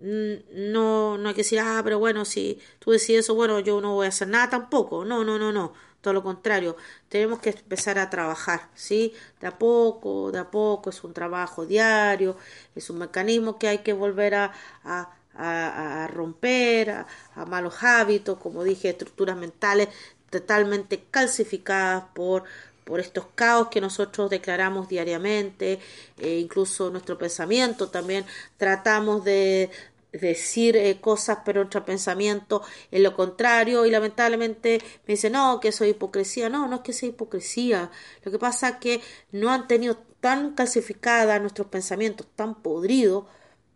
Em, 0.00 0.42
no, 0.72 1.18
no 1.18 1.28
hay 1.28 1.34
que 1.34 1.42
decir, 1.42 1.58
ah, 1.60 1.80
pero 1.84 1.98
bueno, 1.98 2.24
si 2.24 2.60
tú 2.78 2.92
decides 2.92 3.24
eso, 3.26 3.34
bueno, 3.34 3.58
yo 3.60 3.80
no 3.80 3.94
voy 3.94 4.06
a 4.06 4.08
hacer 4.10 4.28
nada 4.28 4.48
tampoco. 4.50 5.04
No, 5.04 5.24
no, 5.24 5.38
no, 5.38 5.52
no. 5.52 5.72
Todo 6.00 6.14
lo 6.14 6.22
contrario, 6.22 6.76
tenemos 7.08 7.40
que 7.40 7.50
empezar 7.50 7.98
a 7.98 8.08
trabajar, 8.08 8.68
¿sí? 8.74 9.12
De 9.40 9.48
a 9.48 9.58
poco, 9.58 10.30
de 10.30 10.38
a 10.38 10.50
poco, 10.50 10.90
es 10.90 11.02
un 11.02 11.12
trabajo 11.12 11.66
diario, 11.66 12.36
es 12.76 12.88
un 12.90 12.98
mecanismo 12.98 13.58
que 13.58 13.66
hay 13.68 13.78
que 13.78 13.92
volver 13.92 14.36
a, 14.36 14.52
a, 14.84 15.10
a, 15.34 16.06
romper, 16.08 16.90
a 16.90 17.44
malos 17.46 17.82
hábitos, 17.82 18.38
como 18.38 18.62
dije, 18.64 18.90
estructuras 18.90 19.36
mentales 19.36 19.88
totalmente 20.30 21.04
calcificadas 21.10 22.04
por 22.14 22.44
por 22.88 23.00
estos 23.00 23.26
caos 23.34 23.68
que 23.68 23.82
nosotros 23.82 24.30
declaramos 24.30 24.88
diariamente, 24.88 25.78
e 26.16 26.38
incluso 26.38 26.88
nuestro 26.88 27.18
pensamiento 27.18 27.90
también. 27.90 28.24
Tratamos 28.56 29.24
de 29.24 29.68
decir 30.10 30.74
eh, 30.74 30.98
cosas 31.02 31.40
pero 31.44 31.60
nuestro 31.60 31.84
pensamiento 31.84 32.62
es 32.90 33.02
lo 33.02 33.14
contrario 33.14 33.84
y 33.84 33.90
lamentablemente 33.90 34.80
me 35.06 35.12
dice 35.12 35.28
no 35.28 35.60
que 35.60 35.68
eso 35.68 35.84
es 35.84 35.90
hipocresía 35.90 36.48
no 36.48 36.66
no 36.66 36.76
es 36.76 36.80
que 36.80 36.94
sea 36.94 37.10
hipocresía. 37.10 37.90
Lo 38.24 38.32
que 38.32 38.38
pasa 38.38 38.70
es 38.70 38.76
que 38.76 39.02
no 39.32 39.52
han 39.52 39.68
tenido 39.68 39.98
tan 40.20 40.54
calcificada 40.54 41.38
nuestros 41.38 41.66
pensamientos 41.66 42.26
tan 42.34 42.54
podridos 42.62 43.26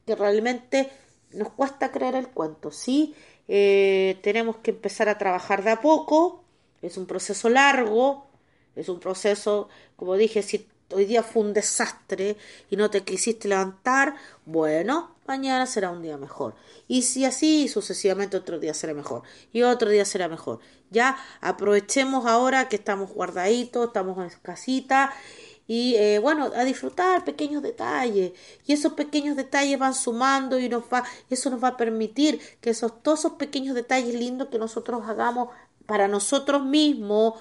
que 0.07 0.17
realmente 0.17 0.91
nos 1.33 1.51
cuesta 1.51 1.93
creer 1.93 2.15
el 2.15 2.29
cuento 2.29 2.71
sí 2.71 3.15
eh, 3.47 4.19
tenemos 4.23 4.57
que 4.57 4.71
empezar 4.71 5.11
a 5.11 5.19
trabajar 5.19 5.63
de 5.65 5.73
a 5.73 5.81
poco. 5.83 6.43
Es 6.81 6.97
un 6.97 7.05
proceso 7.05 7.51
largo 7.51 8.32
es 8.77 8.89
un 8.89 9.01
proceso 9.01 9.69
como 9.97 10.17
dije 10.17 10.43
si 10.43 10.67
hoy 10.93 11.05
día 11.07 11.23
fue 11.23 11.43
un 11.43 11.53
desastre 11.53 12.37
y 12.71 12.77
no 12.77 12.91
te 12.91 13.03
quisiste 13.03 13.49
levantar, 13.49 14.15
bueno, 14.45 15.15
mañana 15.27 15.67
será 15.67 15.91
un 15.91 16.03
día 16.03 16.17
mejor. 16.17 16.55
Y 16.89 17.03
si 17.03 17.25
así 17.25 17.69
sucesivamente 17.69 18.37
otro 18.37 18.59
día 18.59 18.75
será 18.75 18.95
mejor 18.95 19.23
y 19.53 19.63
otro 19.63 19.89
día 19.91 20.05
será 20.05 20.29
mejor. 20.29 20.61
Ya 20.91 21.17
aprovechemos 21.41 22.27
ahora 22.27 22.69
que 22.69 22.77
estamos 22.77 23.11
guardaditos, 23.11 23.87
estamos 23.87 24.19
en 24.19 24.39
casita 24.43 25.13
y 25.67 25.95
eh, 25.95 26.19
bueno, 26.19 26.51
a 26.55 26.65
disfrutar 26.65 27.25
pequeños 27.25 27.63
detalles. 27.63 28.33
Y 28.67 28.73
esos 28.73 28.93
pequeños 28.93 29.37
detalles 29.37 29.79
van 29.79 29.95
sumando 29.95 30.59
y 30.59 30.69
nos 30.69 30.85
va, 30.93 31.05
eso 31.31 31.49
nos 31.51 31.63
va 31.63 31.69
a 31.69 31.77
permitir 31.77 32.41
que 32.61 32.71
esos, 32.71 33.03
todos 33.03 33.21
esos 33.21 33.33
pequeños 33.33 33.75
detalles 33.75 34.15
lindos 34.15 34.49
que 34.49 34.59
nosotros 34.59 35.03
hagamos 35.07 35.49
para 35.87 36.09
nosotros 36.09 36.65
mismos, 36.65 37.35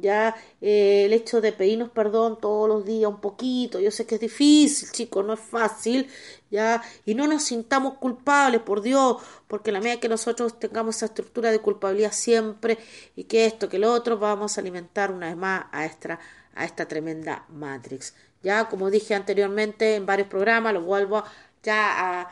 ya 0.00 0.34
eh, 0.60 1.04
el 1.06 1.12
hecho 1.12 1.40
de 1.40 1.52
pedirnos 1.52 1.90
perdón 1.90 2.38
todos 2.40 2.68
los 2.68 2.84
días 2.84 3.10
un 3.10 3.20
poquito, 3.20 3.80
yo 3.80 3.90
sé 3.90 4.06
que 4.06 4.16
es 4.16 4.20
difícil, 4.20 4.90
chicos, 4.90 5.24
no 5.24 5.34
es 5.34 5.40
fácil, 5.40 6.08
ya, 6.50 6.82
y 7.04 7.14
no 7.14 7.26
nos 7.26 7.44
sintamos 7.44 7.94
culpables, 7.94 8.60
por 8.62 8.80
Dios, 8.80 9.22
porque 9.48 9.72
la 9.72 9.80
medida 9.80 10.00
que 10.00 10.08
nosotros 10.08 10.58
tengamos 10.58 10.96
esa 10.96 11.06
estructura 11.06 11.50
de 11.50 11.60
culpabilidad 11.60 12.12
siempre, 12.12 12.78
y 13.16 13.24
que 13.24 13.46
esto, 13.46 13.68
que 13.68 13.78
lo 13.78 13.92
otro, 13.92 14.18
vamos 14.18 14.56
a 14.56 14.60
alimentar 14.60 15.10
una 15.10 15.26
vez 15.26 15.36
más 15.36 15.66
a 15.72 15.84
esta, 15.84 16.20
a 16.54 16.64
esta 16.64 16.86
tremenda 16.86 17.44
Matrix. 17.48 18.14
Ya, 18.42 18.68
como 18.68 18.90
dije 18.90 19.14
anteriormente 19.14 19.96
en 19.96 20.06
varios 20.06 20.28
programas, 20.28 20.74
lo 20.74 20.82
vuelvo 20.82 21.24
ya 21.62 22.20
a, 22.20 22.30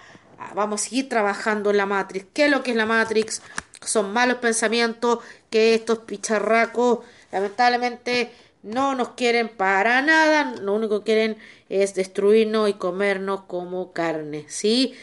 vamos 0.54 0.82
a 0.82 0.84
seguir 0.84 1.08
trabajando 1.08 1.70
en 1.70 1.78
la 1.78 1.86
Matrix. 1.86 2.26
¿Qué 2.32 2.44
es 2.44 2.50
lo 2.50 2.62
que 2.62 2.72
es 2.72 2.76
la 2.76 2.86
Matrix? 2.86 3.42
Son 3.84 4.12
malos 4.12 4.36
pensamientos 4.36 5.18
que 5.50 5.74
estos 5.74 6.00
picharracos 6.00 7.00
lamentablemente 7.32 8.30
no 8.62 8.94
nos 8.94 9.10
quieren 9.10 9.48
para 9.48 10.02
nada, 10.02 10.54
lo 10.60 10.74
único 10.74 11.00
que 11.00 11.04
quieren 11.04 11.36
es 11.68 11.94
destruirnos 11.94 12.68
y 12.68 12.74
comernos 12.74 13.42
como 13.42 13.92
carne, 13.92 14.44
¿sí? 14.48 14.94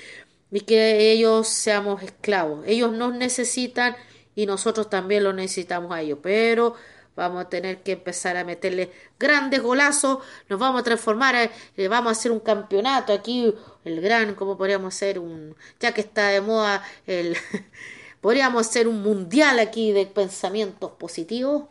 Y 0.51 0.61
que 0.61 1.11
ellos 1.11 1.47
seamos 1.47 2.01
esclavos. 2.01 2.63
Ellos 2.65 2.93
nos 2.93 3.13
necesitan 3.13 3.95
y 4.35 4.45
nosotros 4.45 4.89
también 4.89 5.23
lo 5.23 5.33
necesitamos 5.33 5.91
a 5.91 6.01
ellos, 6.01 6.19
pero 6.23 6.75
vamos 7.15 7.41
a 7.43 7.49
tener 7.49 7.83
que 7.83 7.93
empezar 7.93 8.37
a 8.37 8.45
meterle 8.45 8.91
grandes 9.19 9.61
golazos, 9.61 10.19
nos 10.47 10.57
vamos 10.57 10.79
a 10.79 10.83
transformar, 10.85 11.51
eh, 11.75 11.87
vamos 11.89 12.09
a 12.09 12.11
hacer 12.11 12.31
un 12.31 12.39
campeonato 12.39 13.11
aquí, 13.11 13.53
el 13.83 13.99
gran, 13.99 14.35
como 14.35 14.57
podríamos 14.57 14.95
hacer 14.95 15.19
un, 15.19 15.55
ya 15.81 15.93
que 15.93 15.99
está 16.01 16.29
de 16.29 16.39
moda 16.39 16.81
el, 17.05 17.35
podríamos 18.21 18.67
hacer 18.67 18.87
un 18.87 19.01
mundial 19.03 19.59
aquí 19.59 19.91
de 19.91 20.05
pensamientos 20.05 20.91
positivos 20.91 21.65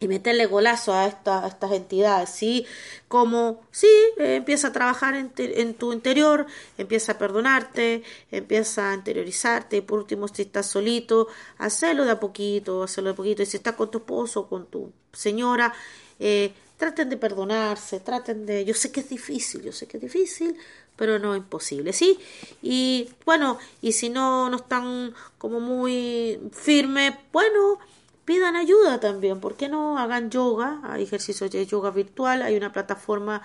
y 0.00 0.08
meterle 0.08 0.46
golazo 0.46 0.94
a, 0.94 1.06
esta, 1.06 1.46
estas 1.46 1.72
entidades, 1.72 2.30
¿sí? 2.30 2.66
Como, 3.06 3.60
sí, 3.70 3.86
eh, 4.18 4.36
empieza 4.36 4.68
a 4.68 4.72
trabajar 4.72 5.14
en, 5.14 5.30
en, 5.36 5.74
tu 5.74 5.92
interior, 5.92 6.46
empieza 6.78 7.12
a 7.12 7.18
perdonarte, 7.18 8.02
empieza 8.30 8.90
a 8.90 8.94
interiorizarte, 8.94 9.76
y 9.76 9.80
por 9.82 9.98
último, 9.98 10.26
si 10.26 10.42
estás 10.42 10.66
solito, 10.66 11.28
hacerlo 11.58 12.06
de 12.06 12.12
a 12.12 12.20
poquito, 12.20 12.82
hacerlo 12.82 13.10
de 13.10 13.12
a 13.12 13.16
poquito, 13.16 13.42
y 13.42 13.46
si 13.46 13.58
estás 13.58 13.74
con 13.74 13.90
tu 13.90 13.98
esposo, 13.98 14.48
con 14.48 14.66
tu 14.66 14.90
señora, 15.12 15.72
eh, 16.18 16.52
traten 16.78 17.10
de 17.10 17.18
perdonarse, 17.18 18.00
traten 18.00 18.46
de, 18.46 18.64
yo 18.64 18.72
sé 18.72 18.90
que 18.90 19.00
es 19.00 19.08
difícil, 19.10 19.62
yo 19.62 19.72
sé 19.72 19.86
que 19.86 19.98
es 19.98 20.02
difícil, 20.02 20.56
pero 20.96 21.18
no 21.18 21.36
imposible, 21.36 21.92
¿sí? 21.92 22.18
Y 22.62 23.10
bueno, 23.26 23.58
y 23.82 23.92
si 23.92 24.08
no, 24.08 24.48
no 24.48 24.56
están 24.56 25.14
como 25.36 25.60
muy 25.60 26.40
firmes, 26.52 27.14
bueno, 27.32 27.78
pidan 28.24 28.56
ayuda 28.56 29.00
también, 29.00 29.40
¿por 29.40 29.56
qué 29.56 29.68
no 29.68 29.98
hagan 29.98 30.30
yoga? 30.30 30.80
Hay 30.84 31.02
ejercicios 31.04 31.50
de 31.50 31.66
yoga 31.66 31.90
virtual, 31.90 32.42
hay 32.42 32.56
una 32.56 32.72
plataforma, 32.72 33.42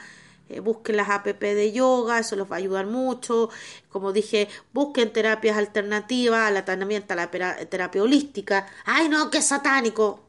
eh, 0.49 0.59
busquen 0.59 0.97
las 0.97 1.09
app 1.09 1.25
de 1.25 1.71
yoga, 1.71 2.19
eso 2.19 2.35
les 2.35 2.49
va 2.49 2.55
a 2.55 2.59
ayudar 2.59 2.85
mucho. 2.85 3.49
Como 3.89 4.11
dije, 4.13 4.47
busquen 4.73 5.11
terapias 5.11 5.57
alternativas 5.57 6.51
la, 6.51 6.59
a 6.59 7.15
la 7.15 7.67
terapia 7.67 8.03
holística. 8.03 8.67
¡Ay, 8.85 9.09
no, 9.09 9.29
qué 9.31 9.41
satánico! 9.41 10.21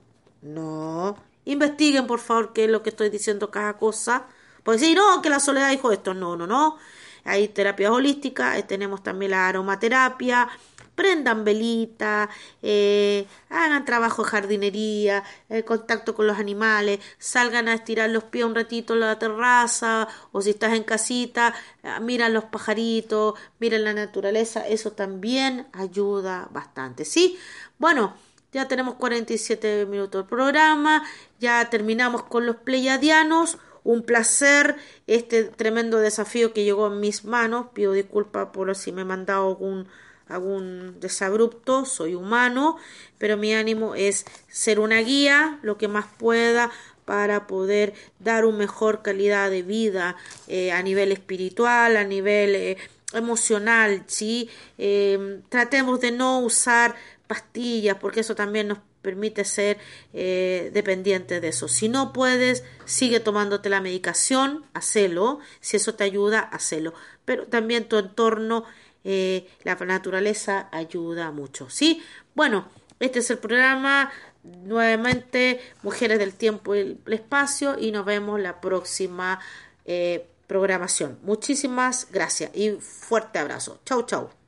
No, 0.42 1.16
investiguen 1.44 2.06
por 2.06 2.20
favor 2.20 2.52
qué 2.52 2.64
es 2.64 2.70
lo 2.70 2.82
que 2.82 2.90
estoy 2.90 3.10
diciendo 3.10 3.50
cada 3.50 3.74
cosa. 3.78 4.26
Pues 4.62 4.80
sí, 4.80 4.94
no, 4.94 5.22
que 5.22 5.30
la 5.30 5.40
soledad 5.40 5.70
dijo 5.70 5.92
esto. 5.92 6.14
No, 6.14 6.36
no, 6.36 6.46
no. 6.46 6.78
Hay 7.24 7.48
terapias 7.48 7.90
holísticas, 7.90 8.56
eh, 8.58 8.62
tenemos 8.62 9.02
también 9.02 9.32
la 9.32 9.48
aromaterapia 9.48 10.48
prendan 10.96 11.44
velita, 11.44 12.28
eh, 12.62 13.26
hagan 13.50 13.84
trabajo 13.84 14.24
de 14.24 14.30
jardinería, 14.30 15.22
el 15.48 15.64
contacto 15.64 16.14
con 16.14 16.26
los 16.26 16.38
animales, 16.38 16.98
salgan 17.18 17.68
a 17.68 17.74
estirar 17.74 18.10
los 18.10 18.24
pies 18.24 18.44
un 18.44 18.56
ratito 18.56 18.94
en 18.94 19.00
la 19.00 19.18
terraza 19.18 20.08
o 20.32 20.40
si 20.42 20.50
estás 20.50 20.72
en 20.72 20.82
casita, 20.82 21.54
eh, 21.84 22.00
miran 22.00 22.34
los 22.34 22.44
pajaritos, 22.44 23.34
miren 23.60 23.84
la 23.84 23.92
naturaleza, 23.92 24.66
eso 24.66 24.92
también 24.92 25.68
ayuda 25.72 26.48
bastante, 26.50 27.04
¿sí? 27.04 27.38
Bueno, 27.78 28.14
ya 28.52 28.68
tenemos 28.68 28.94
47 28.94 29.86
minutos 29.86 30.22
del 30.22 30.28
programa, 30.28 31.04
ya 31.38 31.68
terminamos 31.68 32.22
con 32.22 32.46
los 32.46 32.56
pleiadianos. 32.56 33.58
Un 33.84 34.02
placer 34.02 34.76
este 35.06 35.44
tremendo 35.44 35.98
desafío 35.98 36.52
que 36.52 36.64
llegó 36.64 36.88
en 36.88 36.98
mis 36.98 37.24
manos. 37.24 37.66
Pido 37.72 37.92
disculpas 37.92 38.48
por 38.48 38.74
si 38.74 38.92
me 38.92 39.02
he 39.02 39.04
mandado 39.04 39.48
algún 39.48 39.86
algún 40.28 40.98
desabrupto, 41.00 41.84
soy 41.84 42.14
humano, 42.14 42.76
pero 43.18 43.36
mi 43.36 43.54
ánimo 43.54 43.94
es 43.94 44.24
ser 44.48 44.80
una 44.80 44.98
guía 44.98 45.58
lo 45.62 45.78
que 45.78 45.88
más 45.88 46.06
pueda 46.18 46.70
para 47.04 47.46
poder 47.46 47.94
dar 48.18 48.44
una 48.44 48.58
mejor 48.58 49.02
calidad 49.02 49.50
de 49.50 49.62
vida 49.62 50.16
eh, 50.48 50.72
a 50.72 50.82
nivel 50.82 51.12
espiritual, 51.12 51.96
a 51.96 52.04
nivel 52.04 52.54
eh, 52.54 52.76
emocional, 53.12 54.02
¿sí? 54.08 54.50
Em, 54.76 55.42
tratemos 55.48 56.00
de 56.00 56.10
no 56.10 56.40
usar 56.40 56.96
pastillas 57.28 57.96
porque 58.00 58.20
eso 58.20 58.34
también 58.34 58.68
nos 58.68 58.78
permite 59.02 59.44
ser 59.44 59.78
eh, 60.12 60.70
dependientes 60.74 61.40
de 61.40 61.48
eso. 61.48 61.68
Si 61.68 61.88
no 61.88 62.12
puedes, 62.12 62.64
sigue 62.86 63.20
tomándote 63.20 63.68
la 63.68 63.80
medicación, 63.80 64.64
hacelo. 64.74 65.38
Si 65.60 65.76
eso 65.76 65.94
te 65.94 66.02
ayuda, 66.02 66.40
hacelo. 66.40 66.92
Pero 67.24 67.46
también 67.46 67.88
tu 67.88 67.98
entorno 67.98 68.64
eh, 69.08 69.48
la 69.62 69.76
naturaleza 69.76 70.68
ayuda 70.72 71.30
mucho, 71.30 71.70
¿sí? 71.70 72.02
Bueno, 72.34 72.66
este 72.98 73.20
es 73.20 73.30
el 73.30 73.38
programa, 73.38 74.10
nuevamente, 74.42 75.60
Mujeres 75.84 76.18
del 76.18 76.34
Tiempo 76.34 76.74
y 76.74 76.80
el 76.80 77.12
Espacio, 77.12 77.78
y 77.78 77.92
nos 77.92 78.04
vemos 78.04 78.40
la 78.40 78.60
próxima 78.60 79.38
eh, 79.84 80.26
programación. 80.48 81.20
Muchísimas 81.22 82.08
gracias 82.10 82.50
y 82.56 82.72
fuerte 82.80 83.38
abrazo. 83.38 83.78
Chau, 83.84 84.02
chau. 84.06 84.45